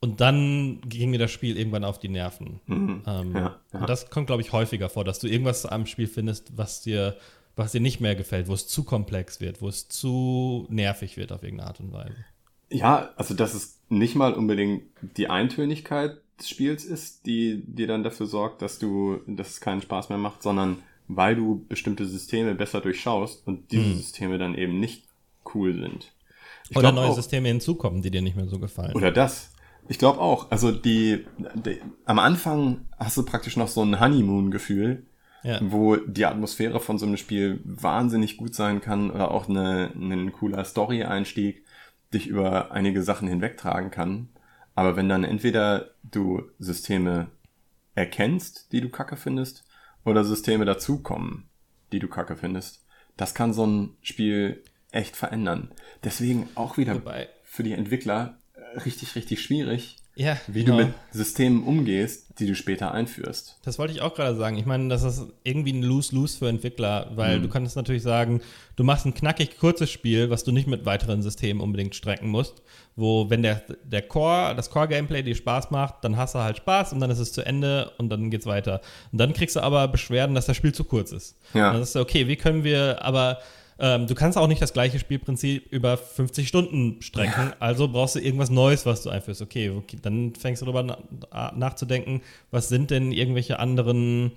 Und 0.00 0.20
dann 0.20 0.80
ging 0.88 1.10
mir 1.10 1.18
das 1.18 1.30
Spiel 1.32 1.56
irgendwann 1.58 1.84
auf 1.84 1.98
die 1.98 2.08
Nerven. 2.08 2.60
Mhm. 2.66 3.02
Ähm, 3.06 3.34
Ja, 3.34 3.56
ja. 3.72 3.80
Und 3.80 3.88
das 3.88 4.10
kommt, 4.10 4.28
glaube 4.28 4.42
ich, 4.42 4.52
häufiger 4.52 4.88
vor, 4.88 5.04
dass 5.04 5.18
du 5.18 5.26
irgendwas 5.26 5.66
am 5.66 5.86
Spiel 5.86 6.06
findest, 6.06 6.56
was 6.56 6.80
dir, 6.82 7.16
was 7.56 7.72
dir 7.72 7.80
nicht 7.80 8.00
mehr 8.00 8.14
gefällt, 8.14 8.46
wo 8.48 8.54
es 8.54 8.68
zu 8.68 8.84
komplex 8.84 9.40
wird, 9.40 9.60
wo 9.60 9.68
es 9.68 9.88
zu 9.88 10.66
nervig 10.70 11.16
wird 11.16 11.32
auf 11.32 11.42
irgendeine 11.42 11.68
Art 11.70 11.80
und 11.80 11.92
Weise. 11.92 12.14
Ja, 12.70 13.10
also 13.16 13.34
dass 13.34 13.54
es 13.54 13.78
nicht 13.88 14.14
mal 14.14 14.34
unbedingt 14.34 14.84
die 15.16 15.28
Eintönigkeit 15.28 16.18
des 16.38 16.48
Spiels 16.48 16.84
ist, 16.84 17.26
die 17.26 17.62
dir 17.66 17.88
dann 17.88 18.04
dafür 18.04 18.26
sorgt, 18.26 18.62
dass 18.62 18.78
du, 18.78 19.18
dass 19.26 19.48
es 19.48 19.60
keinen 19.60 19.82
Spaß 19.82 20.10
mehr 20.10 20.18
macht, 20.18 20.42
sondern 20.44 20.78
weil 21.08 21.34
du 21.34 21.64
bestimmte 21.68 22.04
Systeme 22.06 22.54
besser 22.54 22.80
durchschaust 22.80 23.44
und 23.46 23.72
diese 23.72 23.84
Hm. 23.86 23.96
Systeme 23.96 24.38
dann 24.38 24.54
eben 24.54 24.78
nicht 24.78 25.04
cool 25.54 25.72
sind. 25.74 26.12
Ich 26.68 26.76
Oder 26.76 26.92
neue 26.92 27.06
auch- 27.08 27.16
Systeme 27.16 27.48
hinzukommen, 27.48 28.02
die 28.02 28.10
dir 28.12 28.22
nicht 28.22 28.36
mehr 28.36 28.46
so 28.46 28.58
gefallen. 28.60 28.94
Oder 28.94 29.10
das. 29.10 29.50
Ich 29.88 29.98
glaube 29.98 30.20
auch. 30.20 30.50
Also 30.50 30.70
die, 30.70 31.26
die, 31.54 31.80
am 32.04 32.18
Anfang 32.18 32.86
hast 32.98 33.16
du 33.16 33.24
praktisch 33.24 33.56
noch 33.56 33.68
so 33.68 33.82
ein 33.82 33.98
Honeymoon-Gefühl, 33.98 35.06
ja. 35.42 35.58
wo 35.62 35.96
die 35.96 36.26
Atmosphäre 36.26 36.80
von 36.80 36.98
so 36.98 37.06
einem 37.06 37.16
Spiel 37.16 37.60
wahnsinnig 37.64 38.36
gut 38.36 38.54
sein 38.54 38.80
kann 38.80 39.10
oder 39.10 39.30
auch 39.30 39.48
eine, 39.48 39.90
ein 39.94 40.32
cooler 40.32 40.64
Story-Einstieg 40.64 41.64
dich 42.12 42.26
über 42.26 42.70
einige 42.72 43.02
Sachen 43.02 43.28
hinwegtragen 43.28 43.90
kann. 43.90 44.28
Aber 44.74 44.96
wenn 44.96 45.08
dann 45.08 45.24
entweder 45.24 45.90
du 46.04 46.42
Systeme 46.58 47.28
erkennst, 47.94 48.72
die 48.72 48.80
du 48.80 48.88
kacke 48.88 49.16
findest, 49.16 49.64
oder 50.04 50.24
Systeme 50.24 50.64
dazukommen, 50.64 51.48
die 51.92 51.98
du 51.98 52.08
kacke 52.08 52.36
findest, 52.36 52.84
das 53.16 53.34
kann 53.34 53.52
so 53.52 53.66
ein 53.66 53.96
Spiel 54.00 54.62
echt 54.90 55.16
verändern. 55.16 55.72
Deswegen 56.04 56.48
auch 56.54 56.76
wieder 56.76 56.94
Wobei, 56.94 57.28
für 57.42 57.62
die 57.62 57.72
Entwickler 57.72 58.38
richtig, 58.84 59.14
richtig 59.14 59.42
schwierig, 59.42 59.96
ja, 60.14 60.36
wie 60.48 60.64
genau. 60.64 60.78
du 60.78 60.84
mit 60.86 60.94
Systemen 61.12 61.62
umgehst, 61.62 62.26
die 62.40 62.46
du 62.46 62.54
später 62.56 62.92
einführst. 62.92 63.56
Das 63.64 63.78
wollte 63.78 63.92
ich 63.92 64.00
auch 64.02 64.14
gerade 64.14 64.36
sagen. 64.36 64.58
Ich 64.58 64.66
meine, 64.66 64.88
das 64.88 65.04
ist 65.04 65.26
irgendwie 65.44 65.72
ein 65.72 65.82
Lose-Lose 65.82 66.38
für 66.38 66.48
Entwickler, 66.48 67.10
weil 67.14 67.38
Mhm. 67.38 67.42
du 67.44 67.48
kannst 67.48 67.76
natürlich 67.76 68.02
sagen, 68.02 68.40
du 68.74 68.82
machst 68.82 69.06
ein 69.06 69.14
knackig 69.14 69.58
kurzes 69.58 69.90
Spiel, 69.90 70.28
was 70.30 70.42
du 70.42 70.50
nicht 70.50 70.66
mit 70.66 70.84
weiteren 70.86 71.22
Systemen 71.22 71.60
unbedingt 71.62 71.94
strecken 71.94 72.28
musst, 72.28 72.62
wo 72.96 73.30
wenn 73.30 73.42
der, 73.44 73.62
der 73.84 74.02
Core, 74.02 74.54
das 74.56 74.70
Core-Gameplay 74.70 75.22
dir 75.22 75.36
Spaß 75.36 75.70
macht, 75.70 76.02
dann 76.02 76.16
hast 76.16 76.34
du 76.34 76.40
halt 76.40 76.56
Spaß 76.56 76.92
und 76.92 77.00
dann 77.00 77.10
ist 77.10 77.20
es 77.20 77.32
zu 77.32 77.46
Ende 77.46 77.92
und 77.98 78.08
dann 78.08 78.28
geht's 78.30 78.46
weiter. 78.46 78.80
Und 79.12 79.18
dann 79.18 79.32
kriegst 79.34 79.54
du 79.54 79.60
aber 79.60 79.86
Beschwerden, 79.86 80.34
dass 80.34 80.46
das 80.46 80.56
Spiel 80.56 80.74
zu 80.74 80.82
kurz 80.82 81.12
ist. 81.12 81.36
Ja. 81.54 81.68
Und 81.68 81.74
dann 81.74 81.82
ist 81.82 81.94
okay, 81.94 82.26
wie 82.26 82.36
können 82.36 82.64
wir 82.64 83.04
aber 83.04 83.38
Ähm, 83.80 84.06
du 84.06 84.14
kannst 84.14 84.36
auch 84.36 84.48
nicht 84.48 84.60
das 84.60 84.72
gleiche 84.72 84.98
Spielprinzip 84.98 85.70
über 85.70 85.96
50 85.96 86.48
Stunden 86.48 87.00
strecken, 87.00 87.52
also 87.60 87.86
brauchst 87.88 88.16
du 88.16 88.20
irgendwas 88.20 88.50
Neues, 88.50 88.86
was 88.86 89.02
du 89.02 89.10
einführst. 89.10 89.40
Okay, 89.40 89.70
okay 89.70 89.98
dann 90.02 90.34
fängst 90.34 90.62
du 90.62 90.66
darüber 90.66 90.82
na 90.82 91.52
nachzudenken, 91.56 92.22
was 92.50 92.68
sind 92.68 92.90
denn 92.90 93.12
irgendwelche 93.12 93.60
anderen 93.60 94.32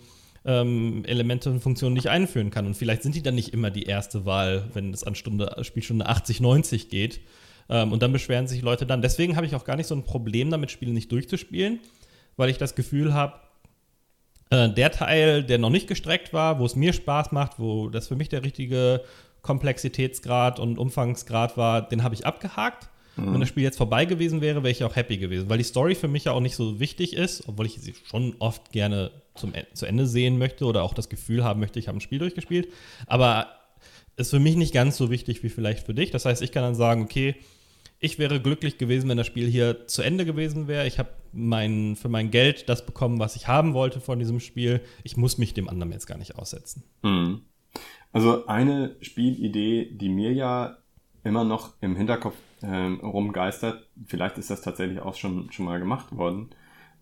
ähm, 0.45 1.04
Elemente 1.06 1.49
und 1.49 1.62
Funktionen, 1.62 1.95
die 1.95 1.99
ich 1.99 2.10
einführen 2.10 2.51
kann. 2.51 2.65
Und 2.65 2.75
vielleicht 2.75 3.04
sind 3.04 3.15
die 3.15 3.23
dann 3.23 3.36
nicht 3.36 3.54
immer 3.54 3.71
die 3.71 3.84
erste 3.84 4.25
Wahl, 4.25 4.69
wenn 4.73 4.93
es 4.93 5.04
an 5.04 5.15
Stunde, 5.15 5.56
Spielstunde 5.63 6.08
80, 6.08 6.39
90 6.39 6.89
geht. 6.89 7.21
Ähm, 7.69 7.91
und 7.91 8.04
dann 8.04 8.12
beschweren 8.12 8.47
sich 8.47 8.62
Leute 8.62 8.86
dann. 8.86 9.01
Deswegen 9.01 9.36
habe 9.36 9.45
ich 9.45 9.56
auch 9.56 9.65
gar 9.65 9.75
nicht 9.75 9.88
so 9.88 9.95
ein 9.95 10.04
Problem 10.04 10.51
damit, 10.51 10.71
Spiele 10.71 10.93
nicht 10.93 11.12
durchzuspielen, 11.12 11.80
weil 12.38 12.49
ich 12.49 12.58
das 12.58 12.75
Gefühl 12.75 13.13
habe, 13.13 13.34
äh, 14.49 14.69
der 14.69 14.91
Teil, 14.91 15.43
der 15.43 15.58
noch 15.58 15.69
nicht 15.69 15.88
gestreckt 15.88 16.34
war, 16.34 16.60
wo 16.60 16.65
es 16.65 16.75
mir 16.75 16.93
Spaß 16.93 17.32
macht, 17.32 17.60
wo 17.60 17.89
das 17.89 18.08
für 18.08 18.15
mich 18.15 18.30
der 18.30 18.43
richtige 18.43 19.01
Komplexitätsgrad 19.41 20.60
und 20.60 20.77
Umfangsgrad 20.77 21.58
war, 21.58 21.88
den 21.88 22.04
habe 22.04 22.15
ich 22.15 22.25
abgehakt. 22.25 22.89
Mhm. 23.15 23.34
Wenn 23.34 23.39
das 23.39 23.49
Spiel 23.49 23.63
jetzt 23.63 23.77
vorbei 23.77 24.06
gewesen 24.06 24.41
wäre, 24.41 24.63
wäre 24.63 24.71
ich 24.71 24.84
auch 24.84 24.95
happy 24.95 25.17
gewesen, 25.17 25.49
weil 25.49 25.58
die 25.58 25.63
Story 25.63 25.95
für 25.95 26.08
mich 26.08 26.25
ja 26.25 26.32
auch 26.32 26.39
nicht 26.39 26.56
so 26.56 26.80
wichtig 26.80 27.15
ist, 27.15 27.47
obwohl 27.47 27.65
ich 27.65 27.80
sie 27.80 27.93
schon 28.06 28.36
oft 28.39 28.71
gerne 28.71 29.12
zum, 29.36 29.54
e-, 29.54 29.65
zu 29.73 29.86
Ende 29.86 30.08
sehen 30.08 30.38
möchte 30.38 30.65
oder 30.65 30.84
auch 30.84 30.93
das 30.93 31.10
Gefühl 31.10 31.43
haben 31.43 31.60
möchte, 31.60 31.80
ich 31.80 31.88
habe 31.88 31.97
ein 31.97 32.01
Spiel 32.01 32.19
durchgespielt. 32.19 32.71
Aber 33.08 33.47
ist 34.17 34.30
für 34.30 34.39
mich 34.39 34.56
nicht 34.56 34.73
ganz 34.73 34.97
so 34.97 35.10
wichtig 35.10 35.43
wie 35.43 35.49
vielleicht 35.49 35.86
für 35.86 35.93
dich. 35.93 36.12
Das 36.12 36.25
heißt, 36.25 36.41
ich 36.41 36.51
kann 36.51 36.63
dann 36.63 36.75
sagen, 36.75 37.01
okay, 37.01 37.36
ich 37.99 38.17
wäre 38.17 38.39
glücklich 38.41 38.77
gewesen, 38.77 39.10
wenn 39.10 39.17
das 39.17 39.27
Spiel 39.27 39.47
hier 39.47 39.88
zu 39.88 40.01
Ende 40.01 40.25
gewesen 40.25 40.67
wäre. 40.67 40.88
Ich 40.88 40.99
habe 40.99 41.10
mein, 41.34 41.95
für 41.95 42.10
mein 42.10 42.32
Geld 42.32 42.67
das 42.67 42.86
bekommen, 42.86 43.19
was 43.19 43.36
ich 43.36 43.47
haben 43.47 43.73
wollte 43.73 43.99
von 43.99 44.19
diesem 44.19 44.39
Spiel. 44.39 44.82
Ich 45.04 45.17
muss 45.17 45.38
mich 45.38 45.54
dem 45.54 45.69
anderen 45.69 45.91
jetzt 45.91 46.08
gar 46.08 46.17
nicht 46.17 46.36
aussetzen. 46.36 46.84
Mhm. 47.04 47.41
Also 48.13 48.45
eine 48.47 48.95
Spielidee, 49.02 49.91
die 49.93 50.10
mir 50.10 50.34
ja 50.34 50.78
immer 51.24 51.43
noch 51.43 51.74
im 51.82 51.95
Hinterkopf 51.95 52.36
ähm, 52.62 53.00
rumgeistert, 53.00 53.88
vielleicht 54.06 54.38
ist 54.38 54.50
das 54.50 54.62
tatsächlich 54.62 55.00
auch 55.00 55.15
schon, 55.15 55.52
schon 55.52 55.65
mal 55.65 55.80
gemacht 55.80 56.15
worden, 56.15 56.50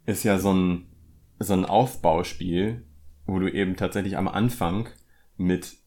ist 0.05 0.23
ja 0.23 0.37
so 0.37 0.53
ein, 0.53 0.87
so 1.39 1.53
ein 1.53 1.65
Aufbauspiel, 1.65 2.83
wo 3.25 3.39
du 3.39 3.51
eben 3.51 3.75
tatsächlich 3.75 4.17
am 4.17 4.27
Anfang 4.27 4.89
mit 5.37 5.77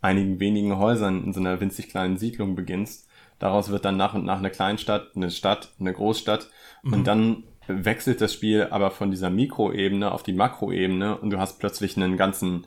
einigen 0.00 0.40
wenigen 0.40 0.76
Häusern 0.76 1.24
in 1.24 1.32
so 1.32 1.40
einer 1.40 1.60
winzig 1.60 1.88
kleinen 1.88 2.16
Siedlung 2.16 2.54
beginnst. 2.54 3.08
Daraus 3.38 3.70
wird 3.70 3.84
dann 3.84 3.96
nach 3.96 4.14
und 4.14 4.24
nach 4.24 4.38
eine 4.38 4.50
Kleinstadt, 4.50 5.14
eine 5.14 5.30
Stadt, 5.30 5.72
eine 5.78 5.92
Großstadt 5.92 6.48
mhm. 6.82 6.92
und 6.92 7.06
dann 7.06 7.44
wechselt 7.66 8.20
das 8.20 8.32
Spiel 8.32 8.68
aber 8.70 8.90
von 8.90 9.10
dieser 9.10 9.30
Mikroebene 9.30 10.12
auf 10.12 10.22
die 10.22 10.32
Makroebene 10.32 11.18
und 11.18 11.30
du 11.30 11.38
hast 11.38 11.58
plötzlich 11.58 11.96
einen 11.96 12.16
ganzen 12.16 12.66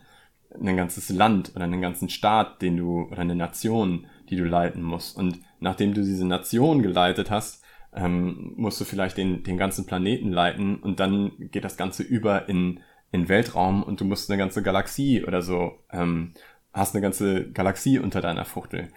ein 0.54 0.78
ganzes 0.78 1.10
Land 1.10 1.52
oder 1.56 1.66
einen 1.66 1.82
ganzen 1.82 2.10
Staat, 2.10 2.62
den 2.62 2.78
du, 2.78 3.04
oder 3.04 3.20
eine 3.20 3.36
Nation, 3.36 4.08
die 4.30 4.36
du 4.36 4.46
leiten 4.46 4.82
musst. 4.82 5.18
Und 5.18 5.40
nachdem 5.60 5.94
du 5.94 6.02
diese 6.02 6.26
Nation 6.26 6.82
geleitet 6.82 7.30
hast, 7.30 7.64
ähm, 7.94 8.54
musst 8.56 8.80
du 8.80 8.86
vielleicht 8.86 9.18
den, 9.18 9.44
den 9.44 9.58
ganzen 9.58 9.86
Planeten 9.86 10.32
leiten 10.32 10.78
und 10.78 11.00
dann 11.00 11.32
geht 11.38 11.64
das 11.64 11.78
Ganze 11.78 12.04
über 12.04 12.48
in, 12.48 12.82
in 13.12 13.30
Weltraum 13.30 13.84
und 13.84 14.00
du 14.00 14.06
musst 14.06 14.30
eine 14.30 14.38
ganze 14.38 14.62
Galaxie 14.62 15.24
oder 15.24 15.42
so, 15.42 15.80
ähm, 15.92 16.34
hast 16.74 16.94
eine 16.94 17.02
ganze 17.02 17.52
Galaxie 17.52 18.00
unter 18.00 18.22
deiner 18.22 18.46
Fuchtel. 18.46 18.90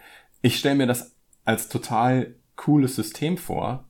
Ich 0.42 0.58
stelle 0.58 0.74
mir 0.74 0.86
das 0.86 1.16
als 1.44 1.68
total 1.68 2.34
cooles 2.56 2.96
System 2.96 3.38
vor, 3.38 3.88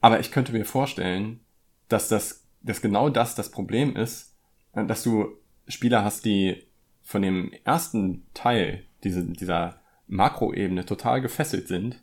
aber 0.00 0.20
ich 0.20 0.30
könnte 0.30 0.52
mir 0.52 0.64
vorstellen, 0.64 1.40
dass 1.88 2.08
das, 2.08 2.46
dass 2.62 2.80
genau 2.80 3.08
das 3.08 3.34
das 3.34 3.50
Problem 3.50 3.96
ist, 3.96 4.36
äh, 4.72 4.84
dass 4.84 5.02
du 5.02 5.36
Spieler 5.66 6.04
hast, 6.04 6.24
die 6.24 6.64
von 7.02 7.22
dem 7.22 7.52
ersten 7.64 8.24
Teil 8.34 8.84
diese, 9.04 9.24
dieser 9.24 9.80
Makroebene 10.06 10.84
total 10.84 11.20
gefesselt 11.20 11.68
sind, 11.68 11.98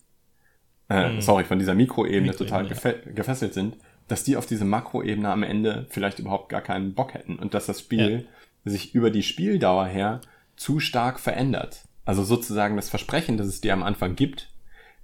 äh, 0.90 1.14
mhm. 1.14 1.22
sorry, 1.22 1.44
von 1.46 1.60
dieser 1.60 1.76
Mikroebene 1.76 2.32
Mikro 2.32 2.44
total 2.44 2.68
gefe 2.68 3.02
gefesselt 3.14 3.54
sind, 3.54 3.78
dass 4.08 4.24
die 4.24 4.38
auf 4.38 4.46
diese 4.46 4.66
Makroebene 4.66 5.30
am 5.30 5.44
Ende 5.44 5.86
vielleicht 5.90 6.20
überhaupt 6.20 6.50
gar 6.50 6.62
keinen 6.62 6.96
Bock 6.96 7.14
hätten 7.14 7.38
und 7.38 7.54
dass 7.54 7.68
das 7.68 7.80
Spiel 7.80 8.28
ja. 8.66 8.72
sich 8.72 8.96
über 8.96 9.12
die 9.12 9.24
Spieldauer 9.24 9.86
her 9.86 10.22
zu 10.56 10.80
stark 10.80 11.20
verändert. 11.20 11.84
Also 12.06 12.24
sozusagen 12.24 12.76
das 12.76 12.90
Versprechen, 12.90 13.38
das 13.38 13.48
es 13.48 13.62
dir 13.62 13.74
am 13.74 13.84
Anfang 13.84 14.16
gibt, 14.16 14.50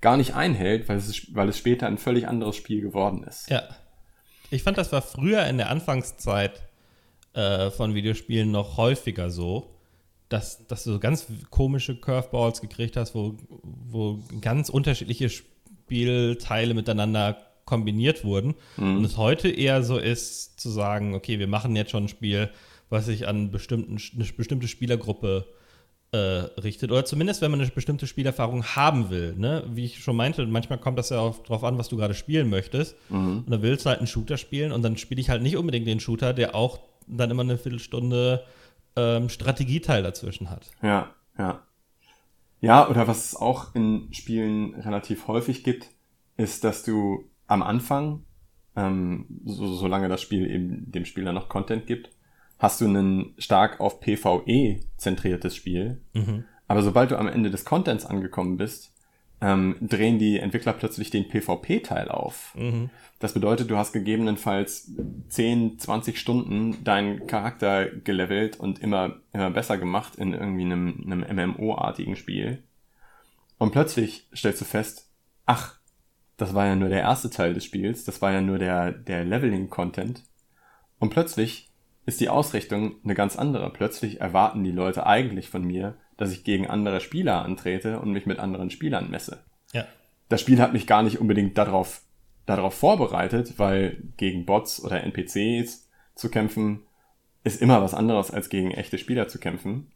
gar 0.01 0.17
nicht 0.17 0.35
einhält, 0.35 0.89
weil 0.89 0.97
es, 0.97 1.33
weil 1.35 1.49
es 1.49 1.57
später 1.57 1.85
ein 1.87 1.99
völlig 1.99 2.27
anderes 2.27 2.55
Spiel 2.55 2.81
geworden 2.81 3.23
ist. 3.23 3.49
Ja. 3.49 3.63
Ich 4.49 4.63
fand, 4.63 4.77
das 4.77 4.91
war 4.91 5.01
früher 5.01 5.45
in 5.45 5.57
der 5.57 5.69
Anfangszeit 5.69 6.63
äh, 7.33 7.69
von 7.69 7.93
Videospielen 7.93 8.51
noch 8.51 8.77
häufiger 8.77 9.29
so, 9.29 9.74
dass, 10.29 10.65
dass 10.67 10.83
du 10.83 10.93
so 10.93 10.99
ganz 10.99 11.27
komische 11.49 11.95
Curveballs 11.95 12.61
gekriegt 12.61 12.97
hast, 12.97 13.13
wo, 13.15 13.37
wo 13.61 14.19
ganz 14.41 14.69
unterschiedliche 14.69 15.29
Spielteile 15.29 16.73
miteinander 16.73 17.37
kombiniert 17.65 18.23
wurden. 18.23 18.55
Mhm. 18.77 18.97
Und 18.97 19.05
es 19.05 19.17
heute 19.17 19.49
eher 19.49 19.83
so 19.83 19.97
ist, 19.97 20.59
zu 20.59 20.69
sagen, 20.69 21.13
okay, 21.13 21.39
wir 21.39 21.47
machen 21.47 21.75
jetzt 21.75 21.91
schon 21.91 22.05
ein 22.05 22.09
Spiel, 22.09 22.49
was 22.89 23.05
sich 23.05 23.27
an 23.27 23.51
bestimmten, 23.51 23.97
eine 24.15 24.25
bestimmte 24.33 24.67
Spielergruppe 24.67 25.47
äh, 26.11 26.17
richtet. 26.61 26.91
Oder 26.91 27.05
zumindest, 27.05 27.41
wenn 27.41 27.51
man 27.51 27.59
eine 27.59 27.69
bestimmte 27.69 28.07
Spielerfahrung 28.07 28.63
haben 28.63 29.09
will. 29.09 29.35
Ne? 29.35 29.63
Wie 29.71 29.85
ich 29.85 29.99
schon 30.03 30.15
meinte, 30.15 30.45
manchmal 30.45 30.79
kommt 30.79 30.97
das 30.97 31.09
ja 31.09 31.19
auch 31.19 31.39
darauf 31.39 31.63
an, 31.63 31.77
was 31.77 31.89
du 31.89 31.97
gerade 31.97 32.13
spielen 32.13 32.49
möchtest. 32.49 32.95
Mhm. 33.09 33.39
Und 33.39 33.49
dann 33.49 33.61
willst 33.61 33.85
du 33.85 33.89
halt 33.89 33.99
einen 33.99 34.07
Shooter 34.07 34.37
spielen 34.37 34.71
und 34.71 34.81
dann 34.83 34.97
spiele 34.97 35.21
ich 35.21 35.29
halt 35.29 35.41
nicht 35.41 35.57
unbedingt 35.57 35.87
den 35.87 35.99
Shooter, 35.99 36.33
der 36.33 36.55
auch 36.55 36.79
dann 37.07 37.31
immer 37.31 37.43
eine 37.43 37.57
Viertelstunde 37.57 38.43
ähm, 38.95 39.29
Strategieteil 39.29 40.03
dazwischen 40.03 40.49
hat. 40.49 40.71
Ja, 40.81 41.13
ja. 41.37 41.63
Ja, 42.61 42.87
oder 42.89 43.07
was 43.07 43.25
es 43.25 43.35
auch 43.35 43.75
in 43.75 44.07
Spielen 44.11 44.73
relativ 44.75 45.27
häufig 45.27 45.63
gibt, 45.63 45.89
ist, 46.37 46.63
dass 46.63 46.83
du 46.83 47.29
am 47.47 47.61
Anfang, 47.61 48.23
ähm, 48.75 49.27
so, 49.45 49.73
solange 49.73 50.09
das 50.09 50.21
Spiel 50.21 50.49
eben 50.49 50.91
dem 50.91 51.05
Spieler 51.05 51.31
noch 51.31 51.49
Content 51.49 51.85
gibt, 51.85 52.11
hast 52.57 52.81
du 52.81 52.87
ein 52.87 53.35
stark 53.37 53.79
auf 53.79 53.99
PvE 53.99 54.79
zentriertes 54.97 55.55
Spiel. 55.55 56.01
Mhm. 56.13 56.45
Aber 56.67 56.81
sobald 56.81 57.11
du 57.11 57.19
am 57.19 57.27
Ende 57.27 57.51
des 57.51 57.65
Contents 57.65 58.05
angekommen 58.05 58.57
bist, 58.57 58.93
ähm, 59.45 59.75
drehen 59.79 60.17
die 60.17 60.39
Entwickler 60.39 60.73
plötzlich 60.73 61.11
den 61.11 61.27
PvP-Teil 61.27 62.09
auf. 62.09 62.55
Mhm. 62.55 62.89
Das 63.19 63.33
bedeutet, 63.33 63.69
du 63.69 63.77
hast 63.77 63.93
gegebenenfalls 63.93 64.91
10, 65.29 65.77
20 65.77 66.19
Stunden 66.19 66.83
deinen 66.83 67.27
Charakter 67.27 67.85
gelevelt 67.85 68.59
und 68.59 68.79
immer, 68.79 69.17
immer 69.33 69.51
besser 69.51 69.77
gemacht 69.77 70.15
in 70.15 70.33
irgendwie 70.33 70.65
einem, 70.65 71.03
einem 71.05 71.51
MMO-artigen 71.51 72.15
Spiel. 72.15 72.63
Und 73.59 73.71
plötzlich 73.71 74.27
stellst 74.35 74.61
du 74.61 74.65
fest, 74.65 75.11
ach, 75.45 75.79
das 76.37 76.55
war 76.55 76.65
ja 76.65 76.75
nur 76.75 76.89
der 76.89 77.01
erste 77.01 77.29
Teil 77.29 77.53
des 77.53 77.63
Spiels, 77.63 78.03
das 78.03 78.23
war 78.23 78.31
ja 78.31 78.41
nur 78.41 78.57
der, 78.57 78.91
der 78.91 79.23
Leveling-Content. 79.25 80.23
Und 80.97 81.11
plötzlich 81.11 81.69
ist 82.07 82.19
die 82.19 82.29
Ausrichtung 82.29 82.95
eine 83.03 83.13
ganz 83.13 83.35
andere. 83.35 83.69
Plötzlich 83.69 84.21
erwarten 84.21 84.63
die 84.63 84.71
Leute 84.71 85.05
eigentlich 85.05 85.49
von 85.49 85.63
mir, 85.63 85.95
dass 86.17 86.31
ich 86.31 86.43
gegen 86.43 86.67
andere 86.67 87.01
Spieler 87.01 87.43
antrete 87.43 87.99
und 87.99 88.11
mich 88.11 88.25
mit 88.25 88.39
anderen 88.39 88.69
Spielern 88.69 89.09
messe. 89.09 89.43
Ja. 89.73 89.85
Das 90.29 90.41
Spiel 90.41 90.59
hat 90.59 90.73
mich 90.73 90.87
gar 90.87 91.03
nicht 91.03 91.19
unbedingt 91.19 91.57
darauf, 91.57 92.01
darauf 92.45 92.73
vorbereitet, 92.73 93.53
weil 93.57 93.97
gegen 94.17 94.45
Bots 94.45 94.83
oder 94.83 95.03
NPCs 95.03 95.89
zu 96.15 96.29
kämpfen 96.29 96.81
ist 97.43 97.61
immer 97.61 97.81
was 97.81 97.93
anderes 97.93 98.31
als 98.31 98.49
gegen 98.49 98.71
echte 98.71 98.97
Spieler 98.97 99.27
zu 99.27 99.39
kämpfen. 99.39 99.91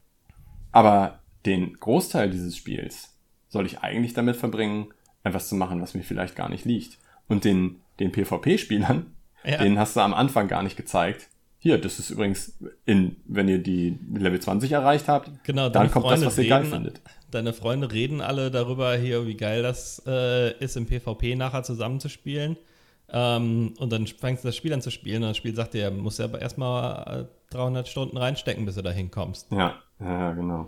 Aber 0.72 1.20
den 1.46 1.74
Großteil 1.74 2.30
dieses 2.30 2.56
Spiels 2.56 3.18
soll 3.48 3.66
ich 3.66 3.80
eigentlich 3.80 4.14
damit 4.14 4.36
verbringen, 4.36 4.94
etwas 5.24 5.50
zu 5.50 5.56
machen, 5.56 5.82
was 5.82 5.96
mir 5.96 6.04
vielleicht 6.04 6.36
gar 6.36 6.50
nicht 6.50 6.66
liegt. 6.66 7.00
Und 7.28 7.44
den, 7.46 7.82
den 8.00 8.12
PvP-Spielern, 8.12 9.16
ja. 9.44 9.58
denen 9.58 9.80
hast 9.80 9.96
du 9.96 10.02
am 10.02 10.14
Anfang 10.14 10.48
gar 10.48 10.62
nicht 10.62 10.78
gezeigt, 10.78 11.30
hier, 11.62 11.78
das 11.78 12.00
ist 12.00 12.10
übrigens, 12.10 12.58
in, 12.86 13.18
wenn 13.26 13.50
ihr 13.50 13.60
die 13.60 14.00
Level 14.14 14.40
20 14.40 14.72
erreicht 14.72 15.10
habt, 15.10 15.44
genau, 15.44 15.68
dann 15.68 15.92
kommt 15.92 16.06
Freunde 16.06 16.26
das, 16.26 16.38
was 16.38 16.38
ihr 16.38 16.56
reden, 16.56 16.64
geil 16.64 16.66
findet. 16.66 17.02
Deine 17.32 17.52
Freunde 17.52 17.92
reden 17.92 18.22
alle 18.22 18.50
darüber 18.50 18.96
hier, 18.96 19.28
wie 19.28 19.36
geil 19.36 19.62
das 19.62 20.02
äh, 20.08 20.58
ist, 20.60 20.78
im 20.78 20.86
PvP 20.86 21.36
nachher 21.36 21.64
zusammenzuspielen. 21.64 22.56
Ähm, 23.12 23.74
und 23.78 23.92
dann 23.92 24.08
fängst 24.08 24.46
du 24.46 24.48
das 24.48 24.56
Spiel 24.56 24.74
an 24.74 24.82
zu 24.82 24.90
spielen 24.90 25.24
und 25.24 25.30
das 25.30 25.38
Spiel 25.38 25.54
sagt 25.54 25.74
dir, 25.74 25.92
musst 25.92 26.20
ja 26.20 26.26
aber 26.26 26.40
erstmal 26.40 27.28
300 27.50 27.86
äh, 27.86 27.90
Stunden 27.90 28.16
reinstecken, 28.16 28.66
bis 28.66 28.76
du 28.76 28.82
da 28.82 28.92
hinkommst. 28.92 29.52
Ja, 29.52 29.76
ja, 30.00 30.32
genau. 30.32 30.68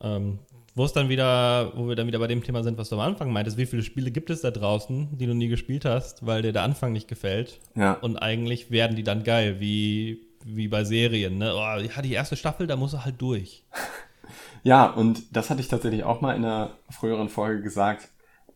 Ähm, 0.00 0.38
wo 0.74 0.84
es 0.84 0.94
dann 0.94 1.10
wieder, 1.10 1.72
wo 1.74 1.88
wir 1.88 1.96
dann 1.96 2.06
wieder 2.06 2.20
bei 2.20 2.28
dem 2.28 2.42
Thema 2.42 2.62
sind, 2.62 2.78
was 2.78 2.88
du 2.88 2.94
am 2.94 3.02
Anfang 3.02 3.30
meintest, 3.32 3.58
wie 3.58 3.66
viele 3.66 3.82
Spiele 3.82 4.10
gibt 4.10 4.30
es 4.30 4.40
da 4.40 4.50
draußen, 4.50 5.18
die 5.18 5.26
du 5.26 5.34
nie 5.34 5.48
gespielt 5.48 5.84
hast, 5.84 6.24
weil 6.24 6.40
dir 6.40 6.52
der 6.52 6.62
Anfang 6.62 6.92
nicht 6.92 7.08
gefällt? 7.08 7.58
Ja. 7.74 7.94
Und 7.94 8.16
eigentlich 8.16 8.70
werden 8.70 8.96
die 8.96 9.02
dann 9.02 9.24
geil, 9.24 9.60
wie 9.60 10.29
wie 10.44 10.68
bei 10.68 10.84
Serien, 10.84 11.38
ne? 11.38 11.52
Oh, 11.54 11.80
ja, 11.80 12.02
die 12.02 12.12
erste 12.12 12.36
Staffel, 12.36 12.66
da 12.66 12.76
muss 12.76 12.92
er 12.92 13.04
halt 13.04 13.20
durch. 13.20 13.64
ja, 14.62 14.86
und 14.86 15.36
das 15.36 15.50
hatte 15.50 15.60
ich 15.60 15.68
tatsächlich 15.68 16.04
auch 16.04 16.20
mal 16.20 16.34
in 16.34 16.44
einer 16.44 16.72
früheren 16.90 17.28
Folge 17.28 17.62
gesagt. 17.62 18.08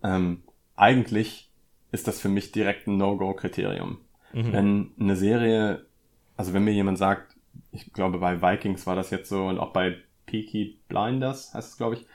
Ähm, 0.03 0.43
eigentlich 0.77 1.51
ist 1.93 2.09
das 2.09 2.21
für 2.21 2.29
mich 2.29 2.53
direkt 2.53 2.87
ein 2.87 2.97
No-Go-Kriterium. 2.97 3.99
Mhm. 4.33 4.53
Wenn 4.53 4.91
eine 4.99 5.17
Serie, 5.17 5.87
also 6.37 6.53
wenn 6.53 6.65
mir 6.65 6.73
jemand 6.73 6.99
sagt, 6.99 7.37
ich 7.71 7.93
glaube 7.93 8.19
bei 8.19 8.43
Vikings 8.43 8.87
war 8.87 8.97
das 8.97 9.11
jetzt 9.11 9.29
so 9.29 9.47
und 9.47 9.59
auch 9.59 9.73
bei 9.73 9.97
Peaky 10.27 10.81
Blinders 10.89 11.55
heißt 11.55 11.71
es, 11.71 11.77
glaube 11.77 11.95
ich, 11.95 12.07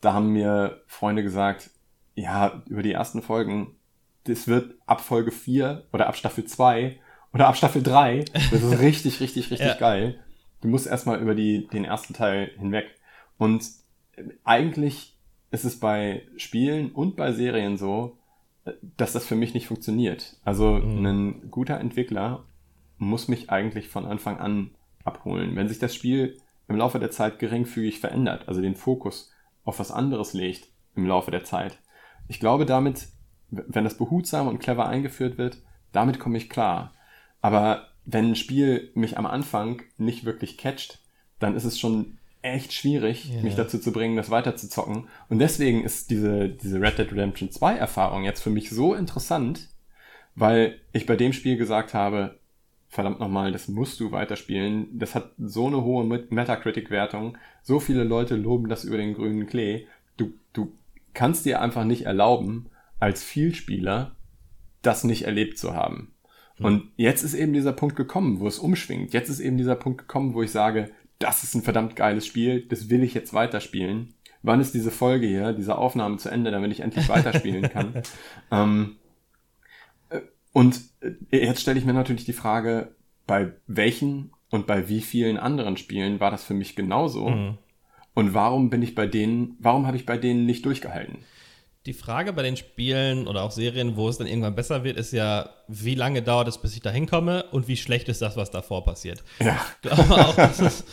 da 0.00 0.12
haben 0.12 0.32
mir 0.32 0.82
Freunde 0.86 1.22
gesagt, 1.22 1.70
ja, 2.14 2.62
über 2.66 2.82
die 2.82 2.92
ersten 2.92 3.22
Folgen, 3.22 3.76
das 4.24 4.48
wird 4.48 4.74
ab 4.86 5.00
Folge 5.00 5.30
4 5.30 5.84
oder 5.92 6.06
ab 6.06 6.16
Staffel 6.16 6.44
2 6.44 6.98
oder 7.36 7.48
ab 7.48 7.56
Staffel 7.56 7.82
3, 7.82 8.24
das 8.32 8.62
ist 8.62 8.78
richtig, 8.80 9.20
richtig, 9.20 9.50
richtig 9.50 9.68
ja. 9.68 9.74
geil. 9.74 10.18
Du 10.62 10.68
musst 10.68 10.86
erstmal 10.86 11.20
über 11.20 11.34
die, 11.34 11.68
den 11.68 11.84
ersten 11.84 12.14
Teil 12.14 12.50
hinweg. 12.58 12.86
Und 13.36 13.62
eigentlich 14.42 15.18
ist 15.50 15.64
es 15.64 15.78
bei 15.78 16.22
Spielen 16.38 16.92
und 16.92 17.14
bei 17.14 17.32
Serien 17.32 17.76
so, 17.76 18.16
dass 18.96 19.12
das 19.12 19.26
für 19.26 19.36
mich 19.36 19.52
nicht 19.52 19.66
funktioniert. 19.66 20.36
Also 20.44 20.72
mhm. 20.72 21.06
ein 21.06 21.50
guter 21.50 21.78
Entwickler 21.78 22.44
muss 22.96 23.28
mich 23.28 23.50
eigentlich 23.50 23.88
von 23.88 24.06
Anfang 24.06 24.38
an 24.38 24.70
abholen. 25.04 25.54
Wenn 25.56 25.68
sich 25.68 25.78
das 25.78 25.94
Spiel 25.94 26.38
im 26.68 26.76
Laufe 26.76 26.98
der 26.98 27.10
Zeit 27.10 27.38
geringfügig 27.38 28.00
verändert, 28.00 28.48
also 28.48 28.62
den 28.62 28.76
Fokus 28.76 29.30
auf 29.64 29.78
was 29.78 29.92
anderes 29.92 30.32
legt 30.32 30.68
im 30.94 31.06
Laufe 31.06 31.30
der 31.30 31.44
Zeit. 31.44 31.78
Ich 32.28 32.40
glaube 32.40 32.64
damit, 32.64 33.08
wenn 33.50 33.84
das 33.84 33.98
behutsam 33.98 34.48
und 34.48 34.58
clever 34.58 34.88
eingeführt 34.88 35.36
wird, 35.36 35.58
damit 35.92 36.18
komme 36.18 36.38
ich 36.38 36.48
klar. 36.48 36.94
Aber 37.40 37.88
wenn 38.04 38.30
ein 38.30 38.36
Spiel 38.36 38.90
mich 38.94 39.18
am 39.18 39.26
Anfang 39.26 39.82
nicht 39.98 40.24
wirklich 40.24 40.56
catcht, 40.58 41.00
dann 41.38 41.56
ist 41.56 41.64
es 41.64 41.78
schon 41.78 42.18
echt 42.42 42.72
schwierig, 42.72 43.30
yeah. 43.30 43.42
mich 43.42 43.56
dazu 43.56 43.78
zu 43.78 43.92
bringen, 43.92 44.16
das 44.16 44.30
weiter 44.30 44.56
zu 44.56 44.68
zocken. 44.68 45.08
Und 45.28 45.38
deswegen 45.40 45.82
ist 45.82 46.10
diese, 46.10 46.48
diese 46.48 46.80
Red 46.80 46.98
Dead 46.98 47.10
Redemption 47.10 47.50
2 47.50 47.76
Erfahrung 47.76 48.24
jetzt 48.24 48.42
für 48.42 48.50
mich 48.50 48.70
so 48.70 48.94
interessant, 48.94 49.68
weil 50.34 50.80
ich 50.92 51.06
bei 51.06 51.16
dem 51.16 51.32
Spiel 51.32 51.56
gesagt 51.56 51.94
habe, 51.94 52.38
verdammt 52.88 53.20
nochmal, 53.20 53.52
das 53.52 53.68
musst 53.68 54.00
du 54.00 54.12
weiterspielen. 54.12 54.98
Das 54.98 55.14
hat 55.14 55.32
so 55.38 55.66
eine 55.66 55.82
hohe 55.82 56.04
Metacritic-Wertung. 56.04 57.36
So 57.62 57.80
viele 57.80 58.04
Leute 58.04 58.36
loben 58.36 58.68
das 58.68 58.84
über 58.84 58.96
den 58.96 59.14
grünen 59.14 59.46
Klee. 59.46 59.86
Du, 60.16 60.32
du 60.52 60.72
kannst 61.14 61.46
dir 61.46 61.60
einfach 61.60 61.84
nicht 61.84 62.06
erlauben, 62.06 62.66
als 63.00 63.22
Vielspieler 63.24 64.16
das 64.82 65.04
nicht 65.04 65.22
erlebt 65.22 65.58
zu 65.58 65.74
haben. 65.74 66.12
Und 66.58 66.90
jetzt 66.96 67.22
ist 67.22 67.34
eben 67.34 67.52
dieser 67.52 67.72
Punkt 67.72 67.96
gekommen, 67.96 68.40
wo 68.40 68.46
es 68.46 68.58
umschwingt. 68.58 69.12
Jetzt 69.12 69.28
ist 69.28 69.40
eben 69.40 69.58
dieser 69.58 69.76
Punkt 69.76 69.98
gekommen, 69.98 70.34
wo 70.34 70.42
ich 70.42 70.50
sage, 70.50 70.90
das 71.18 71.42
ist 71.42 71.54
ein 71.54 71.62
verdammt 71.62 71.96
geiles 71.96 72.26
Spiel, 72.26 72.62
das 72.62 72.88
will 72.88 73.02
ich 73.02 73.14
jetzt 73.14 73.34
weiterspielen. 73.34 74.14
Wann 74.42 74.60
ist 74.60 74.74
diese 74.74 74.90
Folge 74.90 75.26
hier, 75.26 75.52
diese 75.52 75.76
Aufnahme 75.76 76.18
zu 76.18 76.30
Ende, 76.30 76.50
damit 76.50 76.70
ich 76.72 76.80
endlich 76.80 77.08
weiterspielen 77.08 77.68
kann? 77.70 78.02
ähm, 78.50 78.96
äh, 80.08 80.20
und 80.52 80.80
äh, 81.00 81.46
jetzt 81.46 81.60
stelle 81.60 81.78
ich 81.78 81.84
mir 81.84 81.94
natürlich 81.94 82.24
die 82.24 82.32
Frage, 82.32 82.94
bei 83.26 83.52
welchen 83.66 84.30
und 84.50 84.66
bei 84.66 84.88
wie 84.88 85.00
vielen 85.00 85.36
anderen 85.36 85.76
Spielen 85.76 86.20
war 86.20 86.30
das 86.30 86.44
für 86.44 86.54
mich 86.54 86.76
genauso? 86.76 87.28
Mhm. 87.28 87.58
Und 88.14 88.34
warum 88.34 88.70
bin 88.70 88.82
ich 88.82 88.94
bei 88.94 89.06
denen, 89.06 89.56
warum 89.58 89.86
habe 89.86 89.96
ich 89.96 90.06
bei 90.06 90.16
denen 90.16 90.46
nicht 90.46 90.64
durchgehalten? 90.64 91.18
Die 91.86 91.92
Frage 91.92 92.32
bei 92.32 92.42
den 92.42 92.56
Spielen 92.56 93.28
oder 93.28 93.44
auch 93.44 93.52
Serien, 93.52 93.96
wo 93.96 94.08
es 94.08 94.18
dann 94.18 94.26
irgendwann 94.26 94.56
besser 94.56 94.82
wird, 94.82 94.96
ist 94.96 95.12
ja, 95.12 95.50
wie 95.68 95.94
lange 95.94 96.20
dauert 96.20 96.48
es, 96.48 96.58
bis 96.58 96.74
ich 96.74 96.80
da 96.80 96.90
hinkomme 96.90 97.44
und 97.52 97.68
wie 97.68 97.76
schlecht 97.76 98.08
ist 98.08 98.20
das, 98.20 98.36
was 98.36 98.50
davor 98.50 98.84
passiert. 98.84 99.22
Ja. 99.40 99.64
Ich 99.86 99.94
glaube 99.94 100.20
auch, 100.20 100.36
dass 100.36 100.60
es, 100.60 100.84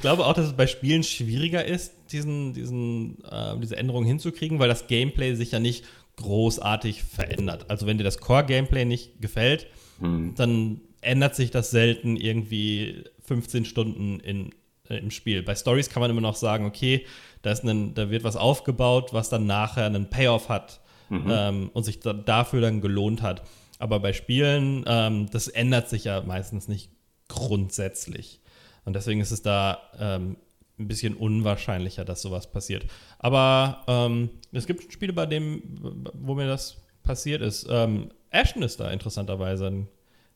glaube 0.00 0.26
auch, 0.26 0.34
dass 0.34 0.46
es 0.46 0.52
bei 0.52 0.66
Spielen 0.66 1.02
schwieriger 1.02 1.64
ist, 1.64 1.94
diesen, 2.12 2.52
diesen, 2.52 3.24
äh, 3.24 3.58
diese 3.58 3.76
Änderungen 3.76 4.06
hinzukriegen, 4.06 4.58
weil 4.58 4.68
das 4.68 4.86
Gameplay 4.86 5.34
sich 5.34 5.52
ja 5.52 5.58
nicht 5.58 5.84
großartig 6.16 7.02
verändert. 7.02 7.70
Also 7.70 7.86
wenn 7.86 7.96
dir 7.96 8.04
das 8.04 8.18
Core-Gameplay 8.18 8.84
nicht 8.84 9.20
gefällt, 9.22 9.66
hm. 10.00 10.34
dann 10.36 10.82
ändert 11.00 11.34
sich 11.34 11.50
das 11.50 11.70
selten 11.70 12.16
irgendwie 12.16 13.04
15 13.22 13.64
Stunden 13.64 14.20
in, 14.20 14.50
im 14.98 15.10
Spiel. 15.10 15.42
Bei 15.42 15.54
Stories 15.54 15.90
kann 15.90 16.00
man 16.00 16.10
immer 16.10 16.20
noch 16.20 16.36
sagen, 16.36 16.66
okay, 16.66 17.06
da, 17.42 17.52
ist 17.52 17.64
ein, 17.64 17.94
da 17.94 18.10
wird 18.10 18.24
was 18.24 18.36
aufgebaut, 18.36 19.12
was 19.12 19.28
dann 19.28 19.46
nachher 19.46 19.86
einen 19.86 20.10
Payoff 20.10 20.48
hat 20.48 20.80
mhm. 21.08 21.26
ähm, 21.30 21.70
und 21.72 21.84
sich 21.84 22.00
da, 22.00 22.12
dafür 22.12 22.60
dann 22.60 22.80
gelohnt 22.80 23.22
hat. 23.22 23.42
Aber 23.78 24.00
bei 24.00 24.12
Spielen, 24.12 24.84
ähm, 24.86 25.28
das 25.30 25.48
ändert 25.48 25.88
sich 25.88 26.04
ja 26.04 26.22
meistens 26.22 26.68
nicht 26.68 26.90
grundsätzlich. 27.28 28.40
Und 28.84 28.94
deswegen 28.94 29.20
ist 29.20 29.30
es 29.30 29.42
da 29.42 29.78
ähm, 29.98 30.36
ein 30.78 30.88
bisschen 30.88 31.14
unwahrscheinlicher, 31.16 32.04
dass 32.04 32.22
sowas 32.22 32.50
passiert. 32.50 32.86
Aber 33.18 33.82
ähm, 33.86 34.30
es 34.52 34.66
gibt 34.66 34.92
Spiele, 34.92 35.12
bei 35.12 35.26
denen, 35.26 36.08
wo 36.14 36.34
mir 36.34 36.46
das 36.46 36.82
passiert 37.02 37.42
ist. 37.42 37.66
Ähm, 37.68 38.10
Ashton 38.30 38.62
ist 38.62 38.80
da 38.80 38.90
interessanterweise 38.90 39.66
ein 39.66 39.88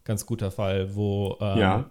ganz 0.05 0.27
guter 0.27 0.51
Fall, 0.51 0.95
wo 0.95 1.37
ähm, 1.40 1.59
ja. 1.59 1.90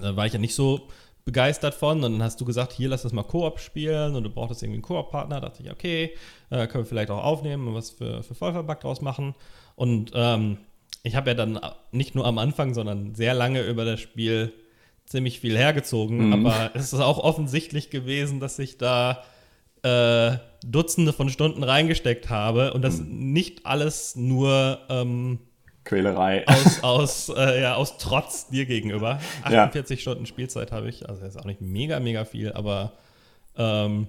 da 0.00 0.16
war 0.16 0.26
ich 0.26 0.32
ja 0.32 0.38
nicht 0.38 0.54
so 0.54 0.88
begeistert 1.26 1.74
von. 1.74 2.02
Und 2.02 2.12
dann 2.12 2.22
hast 2.22 2.40
du 2.40 2.46
gesagt, 2.46 2.72
hier 2.72 2.88
lass 2.88 3.02
das 3.02 3.12
mal 3.12 3.24
Koop 3.24 3.58
spielen 3.60 4.14
und 4.14 4.22
du 4.22 4.30
brauchtest 4.30 4.62
irgendwie 4.62 4.76
einen 4.76 4.82
Koop-Partner. 4.82 5.40
Da 5.40 5.48
dachte 5.48 5.62
ich, 5.62 5.70
okay, 5.70 6.14
äh, 6.48 6.66
können 6.66 6.84
wir 6.84 6.88
vielleicht 6.88 7.10
auch 7.10 7.22
aufnehmen 7.22 7.68
und 7.68 7.74
was 7.74 7.90
für, 7.90 8.22
für 8.22 8.34
Vollverbug 8.34 8.80
draus 8.80 9.02
machen. 9.02 9.34
Und 9.74 10.12
ähm, 10.14 10.56
ich 11.02 11.16
habe 11.16 11.30
ja 11.30 11.34
dann 11.34 11.60
nicht 11.92 12.14
nur 12.14 12.24
am 12.24 12.38
Anfang, 12.38 12.72
sondern 12.72 13.14
sehr 13.14 13.34
lange 13.34 13.62
über 13.62 13.84
das 13.84 14.00
Spiel 14.00 14.52
ziemlich 15.04 15.40
viel 15.40 15.58
hergezogen. 15.58 16.28
Mhm. 16.28 16.46
Aber 16.46 16.70
es 16.74 16.92
ist 16.92 17.00
auch 17.00 17.18
offensichtlich 17.18 17.90
gewesen, 17.90 18.40
dass 18.40 18.58
ich 18.60 18.78
da 18.78 19.24
äh, 19.82 20.38
Dutzende 20.64 21.12
von 21.12 21.28
Stunden 21.28 21.64
reingesteckt 21.64 22.30
habe 22.30 22.72
und 22.72 22.82
das 22.82 22.98
mhm. 22.98 23.32
nicht 23.32 23.66
alles 23.66 24.14
nur 24.14 24.78
ähm, 24.88 25.40
Quälerei. 25.86 26.46
Aus, 26.46 26.82
aus, 26.82 27.28
äh, 27.30 27.62
ja, 27.62 27.74
aus 27.76 27.96
Trotz 27.96 28.48
dir 28.48 28.66
gegenüber. 28.66 29.18
48 29.44 29.98
ja. 29.98 30.02
Stunden 30.02 30.26
Spielzeit 30.26 30.72
habe 30.72 30.88
ich. 30.88 31.08
Also, 31.08 31.22
das 31.22 31.34
ist 31.34 31.40
auch 31.40 31.46
nicht 31.46 31.62
mega, 31.62 31.98
mega 32.00 32.24
viel, 32.26 32.52
aber 32.52 32.92
ähm, 33.56 34.08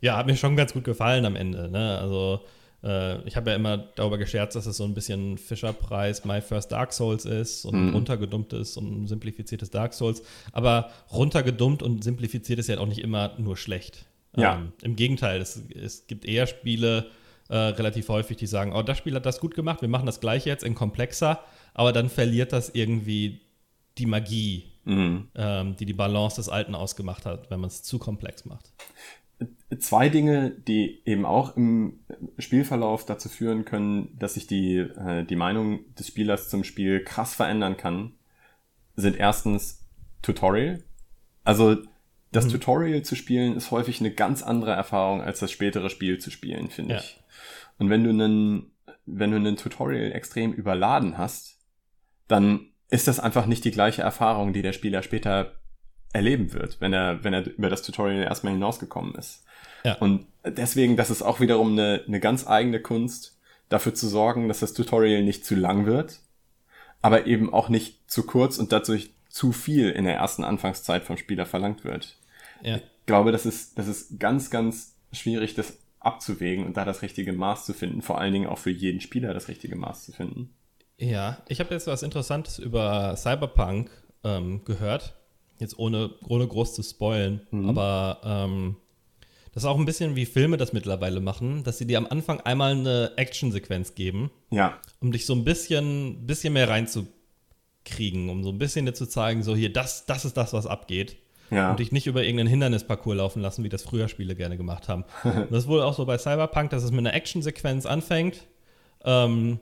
ja, 0.00 0.16
hat 0.16 0.26
mir 0.26 0.36
schon 0.36 0.56
ganz 0.56 0.74
gut 0.74 0.84
gefallen 0.84 1.24
am 1.24 1.36
Ende. 1.36 1.70
Ne? 1.70 1.98
Also, 1.98 2.40
äh, 2.82 3.22
ich 3.26 3.36
habe 3.36 3.50
ja 3.50 3.56
immer 3.56 3.78
darüber 3.78 4.18
gescherzt, 4.18 4.56
dass 4.56 4.66
es 4.66 4.76
so 4.76 4.84
ein 4.84 4.94
bisschen 4.94 5.38
Fischerpreis 5.38 6.24
My 6.24 6.40
First 6.40 6.72
Dark 6.72 6.92
Souls 6.92 7.24
ist 7.24 7.64
und 7.64 7.88
mhm. 7.88 7.94
runtergedummtes 7.94 8.76
und 8.76 9.06
simplifiziertes 9.06 9.70
Dark 9.70 9.94
Souls. 9.94 10.22
Aber 10.52 10.90
runtergedummt 11.12 11.82
und 11.82 12.04
simplifiziert 12.04 12.58
ist 12.58 12.68
ja 12.68 12.78
auch 12.78 12.86
nicht 12.86 13.00
immer 13.00 13.32
nur 13.38 13.56
schlecht. 13.56 14.06
Ja. 14.36 14.56
Ähm, 14.56 14.72
Im 14.82 14.96
Gegenteil, 14.96 15.40
es, 15.40 15.62
es 15.74 16.06
gibt 16.06 16.24
eher 16.24 16.46
Spiele, 16.46 17.06
äh, 17.48 17.56
relativ 17.56 18.08
häufig, 18.08 18.36
die 18.36 18.46
sagen, 18.46 18.72
oh, 18.74 18.82
das 18.82 18.98
Spiel 18.98 19.14
hat 19.14 19.26
das 19.26 19.40
gut 19.40 19.54
gemacht, 19.54 19.80
wir 19.80 19.88
machen 19.88 20.06
das 20.06 20.20
gleiche 20.20 20.48
jetzt 20.48 20.64
in 20.64 20.74
komplexer, 20.74 21.40
aber 21.74 21.92
dann 21.92 22.08
verliert 22.08 22.52
das 22.52 22.70
irgendwie 22.70 23.40
die 23.96 24.06
Magie, 24.06 24.72
mhm. 24.84 25.28
ähm, 25.34 25.76
die 25.76 25.86
die 25.86 25.94
Balance 25.94 26.36
des 26.36 26.48
Alten 26.48 26.74
ausgemacht 26.74 27.26
hat, 27.26 27.50
wenn 27.50 27.60
man 27.60 27.68
es 27.68 27.82
zu 27.82 27.98
komplex 27.98 28.44
macht. 28.44 28.72
Zwei 29.78 30.08
Dinge, 30.08 30.50
die 30.50 31.02
eben 31.04 31.24
auch 31.24 31.56
im 31.56 32.00
Spielverlauf 32.38 33.06
dazu 33.06 33.28
führen 33.28 33.64
können, 33.64 34.16
dass 34.18 34.34
sich 34.34 34.46
die, 34.46 34.78
äh, 34.78 35.24
die 35.24 35.36
Meinung 35.36 35.94
des 35.94 36.08
Spielers 36.08 36.48
zum 36.48 36.64
Spiel 36.64 37.04
krass 37.04 37.34
verändern 37.34 37.76
kann, 37.76 38.14
sind 38.96 39.16
erstens 39.16 39.86
Tutorial. 40.22 40.82
Also 41.44 41.76
das 42.32 42.46
mhm. 42.46 42.50
Tutorial 42.50 43.02
zu 43.02 43.14
spielen 43.14 43.56
ist 43.56 43.70
häufig 43.70 44.00
eine 44.00 44.10
ganz 44.10 44.42
andere 44.42 44.72
Erfahrung 44.72 45.22
als 45.22 45.40
das 45.40 45.52
spätere 45.52 45.88
Spiel 45.88 46.18
zu 46.18 46.30
spielen, 46.30 46.68
finde 46.68 46.94
ja. 46.94 47.00
ich. 47.00 47.20
Und 47.78 47.90
wenn 47.90 48.04
du 48.04 48.10
einen, 48.10 48.72
wenn 49.06 49.30
du 49.30 49.36
einen 49.36 49.56
Tutorial 49.56 50.12
extrem 50.12 50.52
überladen 50.52 51.18
hast, 51.18 51.58
dann 52.26 52.66
ist 52.90 53.08
das 53.08 53.20
einfach 53.20 53.46
nicht 53.46 53.64
die 53.64 53.70
gleiche 53.70 54.02
Erfahrung, 54.02 54.52
die 54.52 54.62
der 54.62 54.72
Spieler 54.72 55.02
später 55.02 55.52
erleben 56.12 56.52
wird, 56.52 56.80
wenn 56.80 56.92
er, 56.92 57.22
wenn 57.22 57.34
er 57.34 57.46
über 57.46 57.68
das 57.68 57.82
Tutorial 57.82 58.22
erstmal 58.22 58.54
hinausgekommen 58.54 59.14
ist. 59.14 59.44
Ja. 59.84 59.94
Und 59.98 60.26
deswegen, 60.44 60.96
das 60.96 61.10
ist 61.10 61.22
auch 61.22 61.40
wiederum 61.40 61.72
eine, 61.72 62.02
eine 62.06 62.20
ganz 62.20 62.46
eigene 62.46 62.80
Kunst, 62.80 63.38
dafür 63.68 63.94
zu 63.94 64.08
sorgen, 64.08 64.48
dass 64.48 64.60
das 64.60 64.72
Tutorial 64.72 65.22
nicht 65.22 65.44
zu 65.44 65.54
lang 65.54 65.86
wird, 65.86 66.20
aber 67.02 67.26
eben 67.26 67.52
auch 67.52 67.68
nicht 67.68 68.10
zu 68.10 68.24
kurz 68.24 68.58
und 68.58 68.72
dadurch 68.72 69.12
zu 69.28 69.52
viel 69.52 69.90
in 69.90 70.04
der 70.04 70.16
ersten 70.16 70.42
Anfangszeit 70.42 71.04
vom 71.04 71.18
Spieler 71.18 71.44
verlangt 71.44 71.84
wird. 71.84 72.16
Ja. 72.62 72.76
Ich 72.76 72.82
glaube, 73.06 73.30
das 73.30 73.46
ist, 73.46 73.78
das 73.78 73.86
ist 73.86 74.18
ganz, 74.18 74.50
ganz 74.50 74.94
schwierig, 75.12 75.54
das 75.54 75.78
abzuwägen 76.00 76.64
und 76.64 76.76
da 76.76 76.84
das 76.84 77.02
richtige 77.02 77.32
Maß 77.32 77.66
zu 77.66 77.74
finden. 77.74 78.02
Vor 78.02 78.18
allen 78.18 78.32
Dingen 78.32 78.46
auch 78.46 78.58
für 78.58 78.70
jeden 78.70 79.00
Spieler 79.00 79.34
das 79.34 79.48
richtige 79.48 79.76
Maß 79.76 80.04
zu 80.04 80.12
finden. 80.12 80.54
Ja, 80.98 81.42
ich 81.48 81.60
habe 81.60 81.74
jetzt 81.74 81.86
was 81.86 82.02
Interessantes 82.02 82.58
über 82.58 83.14
Cyberpunk 83.16 83.90
ähm, 84.24 84.64
gehört. 84.64 85.14
Jetzt 85.58 85.78
ohne, 85.78 86.10
ohne 86.26 86.46
groß 86.46 86.74
zu 86.74 86.82
spoilen. 86.82 87.46
Mhm. 87.50 87.68
Aber 87.68 88.20
ähm, 88.24 88.76
das 89.52 89.64
ist 89.64 89.68
auch 89.68 89.78
ein 89.78 89.86
bisschen 89.86 90.14
wie 90.14 90.26
Filme 90.26 90.56
das 90.56 90.72
mittlerweile 90.72 91.20
machen, 91.20 91.64
dass 91.64 91.78
sie 91.78 91.86
dir 91.86 91.98
am 91.98 92.06
Anfang 92.06 92.40
einmal 92.40 92.72
eine 92.72 93.12
Actionsequenz 93.16 93.94
geben. 93.94 94.30
Ja. 94.50 94.78
Um 95.00 95.10
dich 95.10 95.26
so 95.26 95.34
ein 95.34 95.44
bisschen, 95.44 96.26
bisschen 96.26 96.52
mehr 96.52 96.68
reinzukriegen, 96.68 98.28
um 98.28 98.44
so 98.44 98.50
ein 98.50 98.58
bisschen 98.58 98.86
dir 98.86 98.94
zu 98.94 99.06
zeigen, 99.06 99.42
so 99.42 99.56
hier, 99.56 99.72
das, 99.72 100.06
das 100.06 100.24
ist 100.24 100.36
das, 100.36 100.52
was 100.52 100.66
abgeht. 100.66 101.16
Ja. 101.50 101.70
Und 101.70 101.80
dich 101.80 101.92
nicht 101.92 102.06
über 102.06 102.22
irgendeinen 102.22 102.48
Hindernisparcours 102.48 103.16
laufen 103.16 103.42
lassen, 103.42 103.64
wie 103.64 103.68
das 103.68 103.82
früher 103.82 104.08
Spiele 104.08 104.34
gerne 104.34 104.56
gemacht 104.56 104.88
haben. 104.88 105.04
und 105.24 105.50
das 105.50 105.64
ist 105.64 105.68
wohl 105.68 105.82
auch 105.82 105.94
so 105.94 106.04
bei 106.04 106.18
Cyberpunk, 106.18 106.70
dass 106.70 106.82
es 106.82 106.90
mit 106.90 107.00
einer 107.00 107.14
Actionsequenz 107.14 107.86
anfängt 107.86 108.46
ähm, 109.04 109.60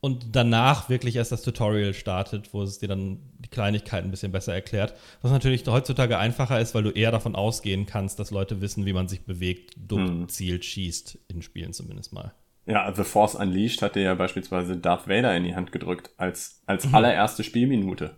und 0.00 0.36
danach 0.36 0.88
wirklich 0.88 1.16
erst 1.16 1.32
das 1.32 1.42
Tutorial 1.42 1.92
startet, 1.92 2.54
wo 2.54 2.62
es 2.62 2.78
dir 2.78 2.88
dann 2.88 3.18
die 3.38 3.48
Kleinigkeiten 3.48 4.08
ein 4.08 4.10
bisschen 4.10 4.32
besser 4.32 4.54
erklärt. 4.54 4.94
Was 5.22 5.32
natürlich 5.32 5.66
heutzutage 5.66 6.18
einfacher 6.18 6.60
ist, 6.60 6.74
weil 6.74 6.84
du 6.84 6.90
eher 6.90 7.10
davon 7.10 7.34
ausgehen 7.34 7.86
kannst, 7.86 8.18
dass 8.20 8.30
Leute 8.30 8.60
wissen, 8.60 8.86
wie 8.86 8.92
man 8.92 9.08
sich 9.08 9.24
bewegt, 9.24 9.74
duckt, 9.76 10.08
hm. 10.08 10.28
zielt, 10.28 10.64
schießt, 10.64 11.18
in 11.28 11.42
Spielen 11.42 11.72
zumindest 11.72 12.12
mal. 12.12 12.32
Ja, 12.68 12.92
The 12.94 13.02
Force 13.02 13.34
Unleashed 13.34 13.80
hat 13.80 13.96
dir 13.96 14.02
ja 14.02 14.14
beispielsweise 14.14 14.76
Darth 14.76 15.08
Vader 15.08 15.34
in 15.34 15.44
die 15.44 15.56
Hand 15.56 15.72
gedrückt 15.72 16.10
als, 16.18 16.60
als 16.66 16.86
mhm. 16.86 16.94
allererste 16.94 17.42
Spielminute. 17.42 18.16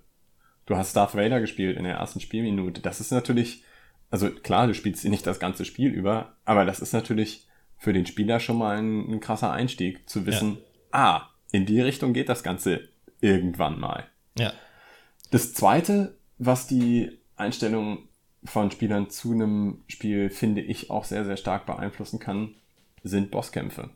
Du 0.71 0.77
hast 0.77 0.95
Darth 0.95 1.17
Vader 1.17 1.41
gespielt 1.41 1.77
in 1.77 1.83
der 1.83 1.97
ersten 1.97 2.21
Spielminute. 2.21 2.81
Das 2.81 3.01
ist 3.01 3.11
natürlich, 3.11 3.65
also 4.09 4.31
klar, 4.31 4.69
du 4.69 4.75
spielst 4.75 5.05
nicht 5.05 5.27
das 5.27 5.41
ganze 5.41 5.65
Spiel 5.65 5.91
über, 5.91 6.37
aber 6.45 6.65
das 6.65 6.79
ist 6.79 6.93
natürlich 6.93 7.49
für 7.77 7.93
den 7.93 8.07
Spieler 8.07 8.39
schon 8.39 8.59
mal 8.59 8.79
ein, 8.79 9.11
ein 9.11 9.19
krasser 9.19 9.51
Einstieg, 9.51 10.09
zu 10.09 10.27
wissen, 10.27 10.59
ja. 10.59 10.59
ah, 10.93 11.31
in 11.51 11.67
die 11.67 11.81
Richtung 11.81 12.13
geht 12.13 12.29
das 12.29 12.45
Ganze 12.45 12.89
irgendwann 13.21 13.81
mal. 13.81 14.07
Ja. 14.39 14.53
Das 15.33 15.55
zweite, 15.55 16.17
was 16.39 16.69
die 16.69 17.19
Einstellung 17.35 18.09
von 18.45 18.71
Spielern 18.71 19.11
zu 19.11 19.33
einem 19.33 19.83
Spiel, 19.89 20.31
finde 20.31 20.61
ich, 20.61 20.89
auch 20.89 21.05
sehr, 21.05 21.25
sehr 21.25 21.37
stark 21.37 21.67
beeinflussen 21.67 22.21
kann, 22.21 22.55
sind 23.03 23.33
Bosskämpfe. 23.33 23.91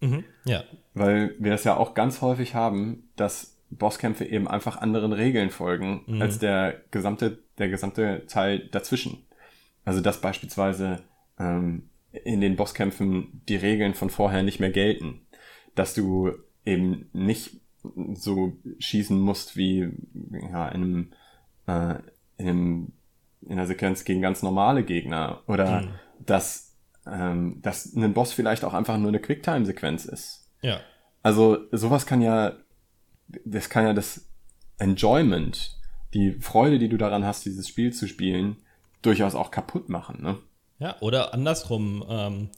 Mhm, 0.00 0.24
ja. 0.46 0.64
Weil 0.94 1.34
wir 1.38 1.52
es 1.52 1.64
ja 1.64 1.76
auch 1.76 1.92
ganz 1.92 2.22
häufig 2.22 2.54
haben, 2.54 3.10
dass 3.16 3.55
Bosskämpfe 3.70 4.24
eben 4.24 4.48
einfach 4.48 4.78
anderen 4.78 5.12
Regeln 5.12 5.50
folgen 5.50 6.02
mhm. 6.06 6.22
als 6.22 6.38
der 6.38 6.82
gesamte, 6.90 7.42
der 7.58 7.68
gesamte 7.68 8.26
Teil 8.26 8.68
dazwischen. 8.70 9.26
Also 9.84 10.00
dass 10.00 10.20
beispielsweise 10.20 11.00
ähm, 11.38 11.90
in 12.24 12.40
den 12.40 12.56
Bosskämpfen 12.56 13.42
die 13.48 13.56
Regeln 13.56 13.94
von 13.94 14.10
vorher 14.10 14.42
nicht 14.42 14.60
mehr 14.60 14.70
gelten. 14.70 15.26
Dass 15.74 15.94
du 15.94 16.32
eben 16.64 17.10
nicht 17.12 17.60
so 18.14 18.56
schießen 18.78 19.18
musst 19.18 19.56
wie 19.56 19.90
ja, 20.50 20.68
in 20.68 20.82
einem, 20.82 21.12
äh, 21.66 21.98
in, 22.38 22.48
einem, 22.48 22.92
in 23.42 23.52
einer 23.52 23.66
Sequenz 23.66 24.04
gegen 24.04 24.22
ganz 24.22 24.42
normale 24.42 24.82
Gegner. 24.82 25.42
Oder 25.46 25.82
mhm. 25.82 25.88
dass 26.24 26.66
ähm, 27.06 27.60
dass 27.62 27.94
ein 27.94 28.12
Boss 28.12 28.32
vielleicht 28.32 28.64
auch 28.64 28.74
einfach 28.74 28.98
nur 28.98 29.08
eine 29.08 29.20
Quicktime-Sequenz 29.20 30.04
ist. 30.06 30.50
Ja. 30.60 30.80
Also 31.22 31.58
sowas 31.72 32.06
kann 32.06 32.20
ja, 32.20 32.54
das 33.44 33.68
kann 33.68 33.84
ja 33.84 33.92
das 33.92 34.26
Enjoyment, 34.78 35.78
die 36.14 36.32
Freude, 36.32 36.78
die 36.78 36.88
du 36.88 36.96
daran 36.96 37.24
hast, 37.24 37.44
dieses 37.44 37.68
Spiel 37.68 37.92
zu 37.92 38.08
spielen, 38.08 38.56
durchaus 39.02 39.34
auch 39.34 39.50
kaputt 39.50 39.88
machen. 39.88 40.22
Ne? 40.22 40.36
Ja, 40.78 40.96
oder 41.00 41.34
andersrum. 41.34 42.04
Ähm, 42.08 42.50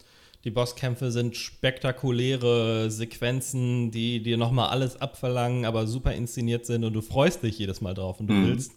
die 0.45 0.51
Bosskämpfe 0.51 1.11
sind 1.11 1.37
spektakuläre 1.37 2.91
Sequenzen, 2.91 3.91
die 3.91 4.23
dir 4.23 4.37
nochmal 4.37 4.69
alles 4.71 5.01
abverlangen, 5.01 5.65
aber 5.65 5.87
super 5.87 6.13
inszeniert 6.15 6.65
sind 6.65 6.85
und 6.85 6.93
du 6.93 7.01
freust 7.01 7.43
dich 7.43 7.59
jedes 7.59 7.81
Mal 7.81 7.95
drauf 7.95 8.21
und 8.21 8.29
du 8.29 8.35
mhm. 8.35 8.47
willst 8.47 8.73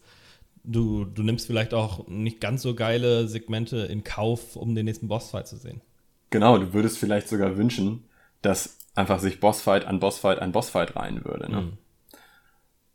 du, 0.63 1.05
du 1.05 1.23
nimmst 1.23 1.47
vielleicht 1.47 1.73
auch 1.73 2.07
nicht 2.07 2.39
ganz 2.39 2.61
so 2.61 2.75
geile 2.75 3.27
Segmente 3.27 3.77
in 3.77 4.03
Kauf, 4.03 4.55
um 4.55 4.75
den 4.75 4.85
nächsten 4.85 5.07
Bossfight 5.07 5.47
zu 5.47 5.57
sehen. 5.57 5.81
Genau, 6.29 6.57
du 6.57 6.73
würdest 6.73 6.97
vielleicht 6.97 7.27
sogar 7.27 7.57
wünschen, 7.57 8.03
dass 8.41 8.77
einfach 8.95 9.19
sich 9.19 9.39
Bossfight 9.39 9.85
an 9.85 9.99
Bossfight 9.99 10.39
an 10.39 10.51
Bossfight 10.51 10.95
reihen 10.95 11.23
würde. 11.23 11.51
Ne? 11.51 11.61
Mhm. 11.61 11.77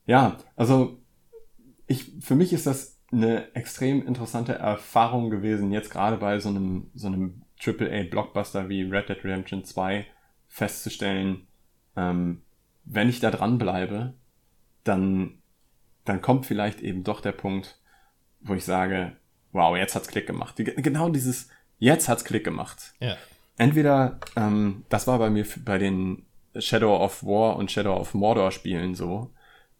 Ja, 0.07 0.37
also 0.57 0.99
ich, 1.87 2.13
für 2.21 2.35
mich 2.35 2.53
ist 2.53 2.67
das 2.67 2.99
eine 3.13 3.55
extrem 3.55 4.07
interessante 4.07 4.55
Erfahrung 4.55 5.31
gewesen, 5.31 5.73
jetzt 5.73 5.91
gerade 5.91 6.17
bei 6.17 6.39
so 6.41 6.49
einem, 6.49 6.91
so 6.95 7.07
einem 7.07 7.43
AAA-Blockbuster 7.65 8.69
wie 8.69 8.83
Red 8.83 9.09
Dead 9.09 9.25
Redemption 9.25 9.65
2 9.65 10.07
festzustellen, 10.49 11.47
ähm, 11.97 12.43
wenn 12.85 13.09
ich 13.09 13.21
da 13.21 13.31
dran 13.31 13.59
bleibe, 13.59 14.15
dann 14.85 15.39
dann 16.07 16.23
kommt 16.23 16.47
vielleicht 16.47 16.81
eben 16.81 17.05
doch 17.05 17.21
der 17.21 17.33
Punkt, 17.33 17.79
wo 18.41 18.55
ich 18.55 18.65
sage, 18.65 19.17
wow, 19.53 19.77
jetzt 19.77 19.95
hat's 19.95 20.09
Klick 20.09 20.27
gemacht. 20.27 20.55
Genau 20.57 21.09
dieses, 21.09 21.49
jetzt 21.79 22.09
hat's 22.09 22.25
Klick 22.25 22.45
gemacht. 22.45 22.95
Ja. 23.01 23.17
Entweder, 23.59 24.19
ähm, 24.37 24.85
das 24.89 25.07
war 25.07 25.19
bei 25.19 25.31
mir 25.31 25.47
bei 25.65 25.79
den 25.79 26.27
Shadow 26.59 26.97
of 26.97 27.25
War 27.25 27.57
und 27.57 27.71
Shadow 27.71 27.95
of 27.97 28.15
Mordor 28.15 28.51
Spielen 28.51 28.95
so, 28.95 29.31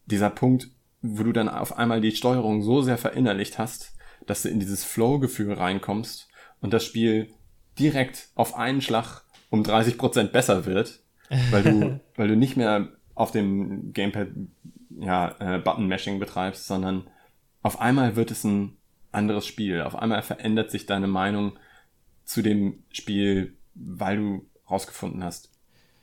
dieser 0.05 0.29
Punkt, 0.29 0.69
wo 1.01 1.23
du 1.23 1.31
dann 1.31 1.49
auf 1.49 1.77
einmal 1.77 2.01
die 2.01 2.11
Steuerung 2.11 2.61
so 2.61 2.81
sehr 2.81 2.97
verinnerlicht 2.97 3.57
hast, 3.59 3.95
dass 4.25 4.41
du 4.41 4.49
in 4.49 4.59
dieses 4.59 4.83
Flow-Gefühl 4.83 5.53
reinkommst 5.53 6.27
und 6.61 6.73
das 6.73 6.83
Spiel 6.83 7.29
direkt 7.77 8.29
auf 8.35 8.55
einen 8.55 8.81
Schlag 8.81 9.23
um 9.49 9.63
30% 9.63 10.25
besser 10.29 10.65
wird, 10.65 10.99
weil 11.51 11.63
du, 11.63 11.99
weil 12.15 12.27
du 12.27 12.35
nicht 12.35 12.57
mehr 12.57 12.89
auf 13.15 13.31
dem 13.31 13.93
Gamepad 13.93 14.29
ja, 14.99 15.35
äh, 15.39 15.59
Button-Mashing 15.59 16.19
betreibst, 16.19 16.67
sondern 16.67 17.07
auf 17.61 17.79
einmal 17.79 18.15
wird 18.15 18.31
es 18.31 18.43
ein 18.43 18.77
anderes 19.11 19.45
Spiel. 19.45 19.81
Auf 19.81 19.95
einmal 19.95 20.21
verändert 20.21 20.71
sich 20.71 20.85
deine 20.85 21.07
Meinung 21.07 21.53
zu 22.23 22.41
dem 22.41 22.83
Spiel, 22.91 23.57
weil 23.79 24.17
du 24.17 24.45
rausgefunden 24.69 25.23
hast, 25.23 25.49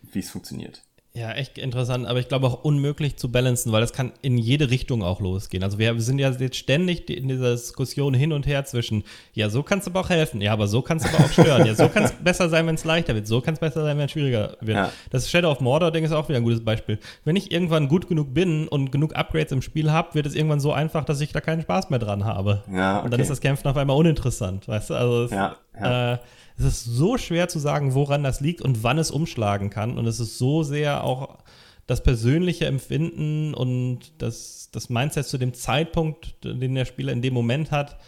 wie 0.02 0.20
es 0.20 0.30
funktioniert. 0.30 0.82
Ja, 1.16 1.30
echt 1.30 1.58
interessant, 1.58 2.08
aber 2.08 2.18
ich 2.18 2.26
glaube 2.26 2.48
auch 2.48 2.64
unmöglich 2.64 3.16
zu 3.16 3.30
balancen, 3.30 3.70
weil 3.70 3.80
das 3.80 3.92
kann 3.92 4.10
in 4.22 4.36
jede 4.36 4.70
Richtung 4.70 5.04
auch 5.04 5.20
losgehen. 5.20 5.62
Also 5.62 5.78
wir 5.78 6.00
sind 6.00 6.18
ja 6.18 6.28
jetzt 6.30 6.56
ständig 6.56 7.08
in 7.08 7.28
dieser 7.28 7.52
Diskussion 7.52 8.14
hin 8.14 8.32
und 8.32 8.48
her 8.48 8.64
zwischen, 8.64 9.04
ja, 9.32 9.48
so 9.48 9.62
kannst 9.62 9.86
du 9.86 9.92
aber 9.92 10.00
auch 10.00 10.10
helfen, 10.10 10.40
ja, 10.40 10.52
aber 10.52 10.66
so 10.66 10.82
kannst 10.82 11.06
du 11.06 11.10
aber 11.10 11.24
auch 11.24 11.30
stören, 11.30 11.66
ja, 11.66 11.76
so 11.76 11.88
kann 11.88 12.02
es 12.02 12.10
besser 12.24 12.48
sein, 12.48 12.66
wenn 12.66 12.74
es 12.74 12.82
leichter 12.82 13.14
wird, 13.14 13.28
so 13.28 13.40
kann 13.40 13.54
es 13.54 13.60
besser 13.60 13.84
sein, 13.84 13.96
wenn 13.96 14.06
es 14.06 14.10
schwieriger 14.10 14.56
wird. 14.60 14.76
Ja. 14.76 14.92
Das 15.10 15.30
Shadow 15.30 15.52
of 15.52 15.60
Mordor-Ding 15.60 16.04
ist 16.04 16.10
auch 16.10 16.28
wieder 16.28 16.38
ein 16.38 16.42
gutes 16.42 16.64
Beispiel. 16.64 16.98
Wenn 17.24 17.36
ich 17.36 17.52
irgendwann 17.52 17.86
gut 17.86 18.08
genug 18.08 18.34
bin 18.34 18.66
und 18.66 18.90
genug 18.90 19.14
Upgrades 19.14 19.52
im 19.52 19.62
Spiel 19.62 19.92
habe, 19.92 20.16
wird 20.16 20.26
es 20.26 20.34
irgendwann 20.34 20.58
so 20.58 20.72
einfach, 20.72 21.04
dass 21.04 21.20
ich 21.20 21.30
da 21.30 21.40
keinen 21.40 21.62
Spaß 21.62 21.90
mehr 21.90 22.00
dran 22.00 22.24
habe. 22.24 22.64
Ja, 22.72 22.96
okay. 22.96 23.04
Und 23.04 23.12
dann 23.12 23.20
ist 23.20 23.30
das 23.30 23.40
Kämpfen 23.40 23.68
auf 23.68 23.76
einmal 23.76 23.96
uninteressant, 23.96 24.66
weißt 24.66 24.90
du? 24.90 24.94
Also 24.94 25.22
es, 25.26 25.30
ja, 25.30 25.54
ja. 25.80 26.14
Äh, 26.14 26.18
es 26.56 26.64
ist 26.64 26.84
so 26.84 27.18
schwer 27.18 27.48
zu 27.48 27.58
sagen, 27.58 27.94
woran 27.94 28.22
das 28.22 28.40
liegt 28.40 28.62
und 28.62 28.82
wann 28.82 28.98
es 28.98 29.10
umschlagen 29.10 29.70
kann. 29.70 29.98
Und 29.98 30.06
es 30.06 30.20
ist 30.20 30.38
so 30.38 30.62
sehr 30.62 31.02
auch 31.02 31.38
das 31.86 32.02
persönliche 32.02 32.66
Empfinden 32.66 33.54
und 33.54 34.12
das, 34.18 34.70
das 34.72 34.88
Mindset 34.88 35.26
zu 35.26 35.38
dem 35.38 35.52
Zeitpunkt, 35.52 36.36
den 36.44 36.74
der 36.74 36.84
Spieler 36.84 37.12
in 37.12 37.22
dem 37.22 37.34
Moment 37.34 37.70
hat. 37.70 37.98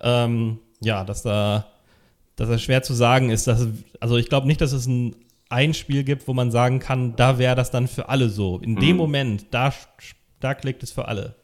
Ähm, 0.00 0.60
ja, 0.80 1.04
dass 1.04 1.22
da, 1.22 1.66
dass 2.36 2.48
das 2.48 2.62
schwer 2.62 2.82
zu 2.82 2.94
sagen 2.94 3.30
ist. 3.30 3.46
Dass, 3.46 3.66
also 4.00 4.16
ich 4.16 4.28
glaube 4.28 4.46
nicht, 4.46 4.60
dass 4.60 4.72
es 4.72 4.86
ein, 4.86 5.16
ein 5.50 5.74
Spiel 5.74 6.04
gibt, 6.04 6.28
wo 6.28 6.34
man 6.34 6.50
sagen 6.50 6.78
kann, 6.78 7.16
da 7.16 7.38
wäre 7.38 7.56
das 7.56 7.70
dann 7.70 7.88
für 7.88 8.08
alle 8.08 8.28
so. 8.28 8.58
In 8.58 8.72
mhm. 8.72 8.80
dem 8.80 8.96
Moment, 8.96 9.46
da, 9.50 9.74
da 10.40 10.54
klickt 10.54 10.82
es 10.82 10.92
für 10.92 11.08
alle. 11.08 11.34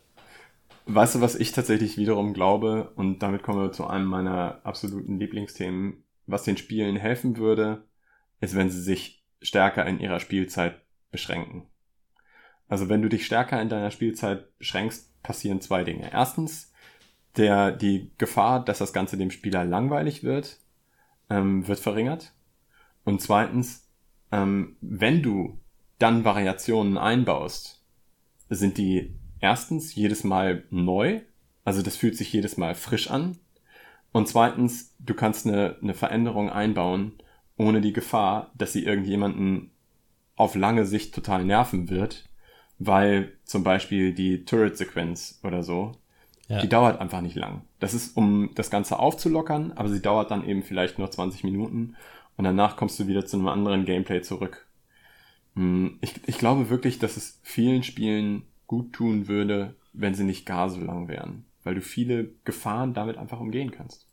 Weißt 0.86 1.14
du, 1.14 1.20
was 1.20 1.34
ich 1.34 1.52
tatsächlich 1.52 1.96
wiederum 1.96 2.34
glaube, 2.34 2.92
und 2.94 3.20
damit 3.20 3.42
kommen 3.42 3.60
wir 3.60 3.72
zu 3.72 3.86
einem 3.86 4.06
meiner 4.06 4.60
absoluten 4.64 5.18
Lieblingsthemen, 5.18 6.03
was 6.26 6.44
den 6.44 6.56
Spielen 6.56 6.96
helfen 6.96 7.37
würde, 7.37 7.84
ist, 8.40 8.54
wenn 8.54 8.70
sie 8.70 8.82
sich 8.82 9.24
stärker 9.42 9.87
in 9.87 10.00
ihrer 10.00 10.20
Spielzeit 10.20 10.80
beschränken. 11.10 11.66
Also 12.68 12.88
wenn 12.88 13.02
du 13.02 13.08
dich 13.08 13.26
stärker 13.26 13.60
in 13.60 13.68
deiner 13.68 13.90
Spielzeit 13.90 14.56
beschränkst, 14.58 15.22
passieren 15.22 15.60
zwei 15.60 15.84
Dinge. 15.84 16.10
Erstens, 16.12 16.72
der, 17.37 17.72
die 17.72 18.10
Gefahr, 18.18 18.64
dass 18.64 18.78
das 18.78 18.92
Ganze 18.92 19.16
dem 19.16 19.30
Spieler 19.30 19.64
langweilig 19.64 20.22
wird, 20.22 20.58
ähm, 21.30 21.66
wird 21.66 21.78
verringert. 21.78 22.32
Und 23.04 23.20
zweitens, 23.20 23.88
ähm, 24.32 24.76
wenn 24.80 25.22
du 25.22 25.58
dann 25.98 26.24
Variationen 26.24 26.96
einbaust, 26.96 27.82
sind 28.48 28.78
die 28.78 29.14
erstens 29.40 29.94
jedes 29.94 30.24
Mal 30.24 30.64
neu, 30.70 31.20
also 31.64 31.82
das 31.82 31.96
fühlt 31.96 32.16
sich 32.16 32.32
jedes 32.32 32.56
Mal 32.56 32.74
frisch 32.74 33.10
an 33.10 33.38
und 34.14 34.29
zweitens, 34.29 34.94
du 35.00 35.12
kannst 35.12 35.44
eine, 35.44 35.77
eine 35.83 35.92
Veränderung 35.92 36.48
einbauen, 36.48 37.14
ohne 37.57 37.81
die 37.81 37.92
Gefahr, 37.92 38.53
dass 38.57 38.72
sie 38.72 38.85
irgendjemanden 38.85 39.72
auf 40.37 40.55
lange 40.55 40.87
Sicht 40.87 41.12
total 41.12 41.44
nerven 41.44 41.90
wird, 41.90 42.24
weil 42.79 43.33
zum 43.42 43.64
Beispiel 43.64 44.14
die 44.14 44.44
Turret-Sequenz 44.44 45.40
oder 45.42 45.64
so, 45.64 45.96
ja. 46.46 46.61
die 46.61 46.68
dauert 46.68 47.00
einfach 47.00 47.22
nicht 47.22 47.35
lang. 47.35 47.62
Das 47.81 47.92
ist, 47.92 48.16
um 48.16 48.50
das 48.55 48.70
Ganze 48.70 49.00
aufzulockern, 49.00 49.72
aber 49.72 49.88
sie 49.88 50.00
dauert 50.00 50.31
dann 50.31 50.46
eben 50.46 50.62
vielleicht 50.62 50.96
nur 50.96 51.11
20 51.11 51.42
Minuten 51.42 51.96
und 52.37 52.44
danach 52.44 52.77
kommst 52.77 53.01
du 53.01 53.09
wieder 53.09 53.26
zu 53.26 53.36
einem 53.36 53.49
anderen 53.49 53.84
Gameplay 53.84 54.22
zurück. 54.22 54.68
Hm, 55.57 55.99
ich, 56.03 56.14
ich 56.28 56.38
glaube 56.38 56.70
wirklich, 56.70 57.01
dass 57.01 57.16
es 57.16 57.41
vielen 57.43 57.82
Spielen 57.82 58.45
gut 58.68 58.93
tun 58.93 59.26
würde, 59.26 59.74
wenn 59.93 60.14
sie 60.14 60.24
nicht 60.24 60.47
gar 60.47 60.70
so 60.70 60.80
lang 60.80 61.09
wären 61.09 61.47
weil 61.64 61.74
du 61.74 61.80
viele 61.80 62.30
Gefahren 62.45 62.95
damit 62.95 63.16
einfach 63.16 63.41
umgehen 63.41 63.72
kannst. 63.72 64.07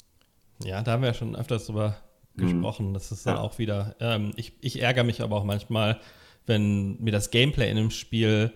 Ja, 0.66 0.82
da 0.82 0.92
haben 0.92 1.02
wir 1.02 1.10
ja 1.10 1.14
schon 1.14 1.36
öfters 1.36 1.66
drüber 1.66 1.98
mhm. 2.36 2.42
gesprochen. 2.42 2.94
Das 2.94 3.12
ist 3.12 3.26
dann 3.26 3.38
ja. 3.38 3.42
auch 3.42 3.58
wieder. 3.58 3.96
Ähm, 4.00 4.32
ich, 4.36 4.54
ich 4.62 4.82
ärgere 4.82 5.04
mich 5.04 5.22
aber 5.22 5.38
auch 5.38 5.44
manchmal, 5.44 6.00
wenn 6.46 7.02
mir 7.02 7.12
das 7.12 7.32
Gameplay 7.32 7.70
in 7.70 7.78
einem 7.78 7.92
Spiel 7.92 8.52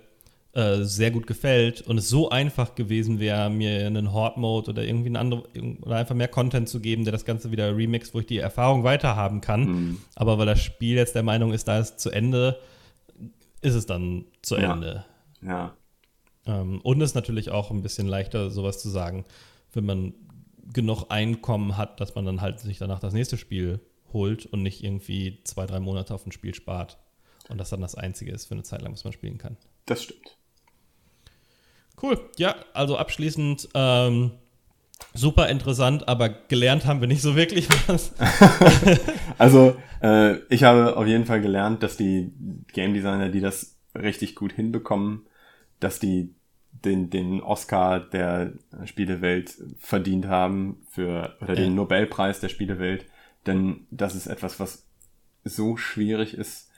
äh, 0.55 0.83
sehr 0.83 1.11
gut 1.11 1.27
gefällt 1.27 1.81
und 1.81 1.97
es 1.97 2.07
so 2.07 2.29
einfach 2.29 2.75
gewesen 2.75 3.19
wäre, 3.19 3.49
mir 3.49 3.85
einen 3.85 4.13
Horde-Mode 4.13 4.71
oder 4.71 4.83
irgendwie 4.83 5.07
einen 5.07 5.17
anderen 5.17 5.43
oder 5.81 5.97
einfach 5.97 6.15
mehr 6.15 6.29
Content 6.29 6.69
zu 6.69 6.79
geben, 6.79 7.03
der 7.03 7.11
das 7.11 7.25
Ganze 7.25 7.51
wieder 7.51 7.75
remixt, 7.75 8.13
wo 8.13 8.21
ich 8.21 8.25
die 8.25 8.37
Erfahrung 8.37 8.85
weiterhaben 8.85 9.41
kann. 9.41 9.65
Mhm. 9.65 9.97
Aber 10.15 10.37
weil 10.37 10.45
das 10.45 10.61
Spiel 10.61 10.95
jetzt 10.95 11.13
der 11.13 11.23
Meinung 11.23 11.51
ist, 11.51 11.67
da 11.67 11.79
ist 11.79 11.99
zu 11.99 12.09
Ende, 12.09 12.57
ist 13.61 13.75
es 13.75 13.85
dann 13.85 14.25
zu 14.41 14.55
ja. 14.55 14.73
Ende. 14.73 15.03
Ja. 15.41 15.73
Ähm, 16.45 16.79
und 16.81 17.01
es 17.01 17.11
ist 17.11 17.15
natürlich 17.15 17.51
auch 17.51 17.69
ein 17.69 17.83
bisschen 17.83 18.07
leichter, 18.07 18.49
sowas 18.49 18.81
zu 18.81 18.89
sagen, 18.89 19.25
wenn 19.73 19.85
man 19.85 20.13
genug 20.73 21.05
Einkommen 21.09 21.77
hat, 21.77 21.99
dass 21.99 22.15
man 22.15 22.25
dann 22.25 22.41
halt 22.41 22.59
sich 22.59 22.77
danach 22.77 22.99
das 22.99 23.13
nächste 23.13 23.37
Spiel 23.37 23.79
holt 24.13 24.45
und 24.45 24.63
nicht 24.63 24.83
irgendwie 24.83 25.39
zwei, 25.43 25.65
drei 25.65 25.79
Monate 25.79 26.13
auf 26.13 26.25
ein 26.25 26.31
Spiel 26.31 26.55
spart. 26.55 26.97
Und 27.49 27.59
das 27.59 27.69
dann 27.69 27.81
das 27.81 27.95
Einzige 27.95 28.31
ist 28.31 28.45
für 28.45 28.55
eine 28.55 28.63
Zeit 28.63 28.81
lang, 28.81 28.93
was 28.93 29.03
man 29.03 29.13
spielen 29.13 29.37
kann. 29.37 29.57
Das 29.85 30.03
stimmt. 30.03 30.37
Cool. 32.01 32.19
Ja, 32.37 32.55
also 32.73 32.97
abschließend 32.97 33.69
ähm, 33.73 34.31
super 35.13 35.49
interessant, 35.49 36.07
aber 36.07 36.29
gelernt 36.29 36.85
haben 36.85 37.01
wir 37.01 37.07
nicht 37.07 37.21
so 37.21 37.35
wirklich 37.35 37.67
was. 37.87 38.13
also 39.37 39.75
äh, 40.01 40.37
ich 40.49 40.63
habe 40.63 40.97
auf 40.97 41.07
jeden 41.07 41.25
Fall 41.25 41.41
gelernt, 41.41 41.83
dass 41.83 41.97
die 41.97 42.33
Game 42.73 42.93
Designer, 42.93 43.29
die 43.29 43.41
das 43.41 43.77
richtig 43.95 44.35
gut 44.35 44.53
hinbekommen, 44.53 45.25
dass 45.79 45.99
die 45.99 46.34
den, 46.85 47.09
den 47.09 47.41
Oscar 47.41 47.99
der 47.99 48.53
Spielewelt 48.85 49.55
verdient 49.77 50.27
haben 50.27 50.85
für 50.89 51.35
oder 51.41 51.53
ja. 51.53 51.61
den 51.61 51.75
Nobelpreis 51.75 52.39
der 52.39 52.49
Spielewelt, 52.49 53.05
denn 53.45 53.87
das 53.91 54.15
ist 54.15 54.27
etwas, 54.27 54.59
was 54.59 54.87
so 55.43 55.77
schwierig 55.77 56.35
ist, 56.35 56.71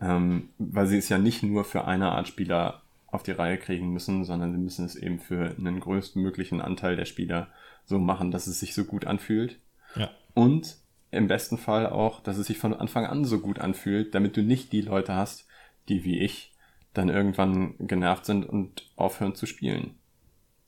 ähm, 0.00 0.50
weil 0.58 0.86
sie 0.86 0.98
es 0.98 1.08
ja 1.08 1.18
nicht 1.18 1.42
nur 1.42 1.64
für 1.64 1.84
eine 1.84 2.12
Art 2.12 2.28
Spieler 2.28 2.82
auf 3.06 3.22
die 3.22 3.32
Reihe 3.32 3.58
kriegen 3.58 3.92
müssen, 3.92 4.24
sondern 4.24 4.52
sie 4.52 4.58
müssen 4.58 4.86
es 4.86 4.96
eben 4.96 5.18
für 5.18 5.54
einen 5.56 5.80
größtmöglichen 5.80 6.60
Anteil 6.60 6.96
der 6.96 7.04
Spieler 7.04 7.48
so 7.84 7.98
machen, 7.98 8.30
dass 8.30 8.46
es 8.46 8.60
sich 8.60 8.74
so 8.74 8.84
gut 8.84 9.06
anfühlt. 9.06 9.58
Ja. 9.96 10.10
Und 10.34 10.76
im 11.10 11.28
besten 11.28 11.58
Fall 11.58 11.86
auch, 11.86 12.20
dass 12.20 12.38
es 12.38 12.46
sich 12.46 12.58
von 12.58 12.72
Anfang 12.72 13.04
an 13.04 13.24
so 13.24 13.40
gut 13.40 13.58
anfühlt, 13.58 14.14
damit 14.14 14.36
du 14.36 14.42
nicht 14.42 14.72
die 14.72 14.80
Leute 14.80 15.14
hast, 15.14 15.46
die 15.88 16.04
wie 16.04 16.20
ich 16.20 16.51
dann 16.92 17.08
irgendwann 17.08 17.74
genervt 17.78 18.26
sind 18.26 18.44
und 18.44 18.86
aufhören 18.96 19.34
zu 19.34 19.46
spielen. 19.46 19.94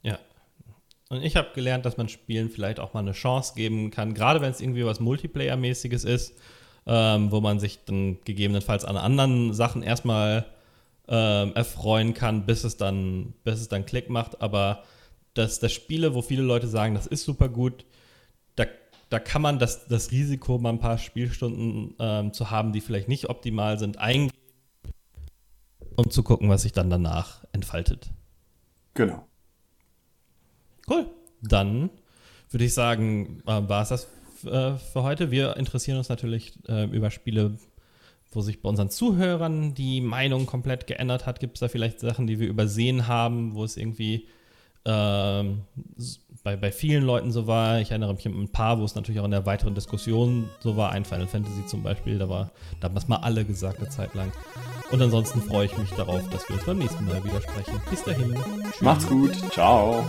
Ja. 0.03 0.18
Und 1.11 1.22
ich 1.22 1.37
habe 1.37 1.51
gelernt, 1.55 1.85
dass 1.85 1.97
man 1.97 2.09
Spielen 2.09 2.51
vielleicht 2.51 2.81
auch 2.81 2.95
mal 2.95 3.01
eine 3.01 3.12
Chance 3.12 3.55
geben 3.55 3.91
kann, 3.91 4.14
gerade 4.14 4.41
wenn 4.41 4.51
es 4.51 4.61
irgendwie 4.61 4.85
was 4.85 5.01
Multiplayer-mäßiges 5.01 6.05
ist, 6.05 6.35
ähm, 6.87 7.31
wo 7.31 7.41
man 7.41 7.61
sich 7.61 7.85
dann 7.85 8.18
gegebenenfalls 8.25 8.85
an 8.85 8.97
anderen 8.97 9.53
Sachen 9.53 9.83
erstmal 9.83 10.47
ähm, 11.09 11.53
erfreuen 11.55 12.14
kann, 12.14 12.47
bis 12.47 12.64
es 12.64 12.77
dann, 12.77 13.35
bis 13.45 13.61
es 13.61 13.68
dann 13.68 13.87
Klick 13.87 14.09
macht. 14.09 14.41
Aber 14.41 14.85
dass 15.35 15.61
das 15.61 15.72
Spiele, 15.72 16.14
wo 16.14 16.22
viele 16.22 16.43
Leute 16.43 16.68
sagen, 16.68 16.95
das 16.95 17.07
ist 17.07 17.25
super 17.25 17.49
gut, 17.49 17.85
da, 18.57 18.64
da 19.11 19.18
kann 19.18 19.43
man 19.43 19.59
das, 19.59 19.87
das 19.89 20.11
Risiko, 20.11 20.59
mal 20.59 20.70
ein 20.70 20.79
paar 20.79 20.99
Spielstunden 20.99 21.95
ähm, 21.99 22.33
zu 22.33 22.51
haben, 22.51 22.72
die 22.72 22.81
vielleicht 22.81 23.09
nicht 23.09 23.29
optimal 23.29 23.79
sind, 23.79 23.99
eingehen, 23.99 24.31
um 25.97 26.11
zu 26.11 26.22
gucken, 26.22 26.49
was 26.49 26.62
sich 26.62 26.72
dann 26.72 26.90
danach 26.90 27.45
entfaltet. 27.53 28.11
Genau. 28.95 29.26
Cool. 30.88 31.07
Dann 31.42 31.90
würde 32.51 32.64
ich 32.64 32.74
sagen, 32.74 33.42
äh, 33.47 33.68
war 33.68 33.82
es 33.82 33.88
das 33.88 34.09
äh, 34.45 34.76
für 34.76 35.03
heute. 35.03 35.30
Wir 35.30 35.57
interessieren 35.57 35.99
uns 35.99 36.09
natürlich 36.09 36.59
äh, 36.68 36.84
über 36.84 37.11
Spiele, 37.11 37.59
wo 38.30 38.40
sich 38.40 38.62
bei 38.62 38.68
unseren 38.68 38.90
Zuhörern 38.90 39.74
die 39.74 40.01
Meinung 40.01 40.47
komplett 40.47 40.86
geändert 40.86 41.26
hat. 41.26 41.40
Gibt 41.40 41.57
es 41.57 41.61
da 41.61 41.68
vielleicht 41.68 42.01
Sachen, 42.01 42.26
die 42.26 42.38
wir 42.38 42.49
übersehen 42.49 43.07
haben, 43.07 43.55
wo 43.55 43.64
es 43.64 43.76
irgendwie 43.76 44.28
ähm, 44.84 45.62
bei, 46.42 46.57
bei 46.57 46.70
vielen 46.70 47.05
Leuten 47.05 47.32
so 47.32 47.47
war. 47.47 47.80
Ich 47.80 47.90
erinnere 47.90 48.14
mich 48.14 48.26
an 48.26 48.34
ein 48.34 48.53
paar, 48.53 48.78
wo 48.78 48.84
es 48.84 48.95
natürlich 48.95 49.20
auch 49.20 49.24
in 49.24 49.30
der 49.30 49.47
weiteren 49.47 49.74
Diskussion 49.74 50.49
so 50.61 50.76
war. 50.76 50.90
Ein 50.92 51.05
Final 51.05 51.26
Fantasy 51.26 51.66
zum 51.66 51.82
Beispiel, 51.82 52.18
da 52.18 52.28
war, 52.28 52.51
da 52.80 52.88
haben 52.88 52.95
das 52.95 53.09
mal 53.09 53.16
alle 53.16 53.45
gesagt 53.45 53.78
eine 53.78 53.88
Zeit 53.88 54.14
lang. 54.14 54.30
Und 54.91 55.03
ansonsten 55.03 55.43
freue 55.43 55.66
ich 55.66 55.76
mich 55.78 55.91
darauf, 55.91 56.28
dass 56.30 56.49
wir 56.49 56.57
uns 56.57 56.64
beim 56.64 56.78
nächsten 56.78 57.05
Mal 57.07 57.22
wieder 57.24 57.41
sprechen. 57.41 57.80
Bis 57.91 58.03
dahin. 58.03 58.35
Tschüss. 58.70 58.80
Macht's 58.80 59.07
gut. 59.07 59.32
Ciao. 59.53 60.05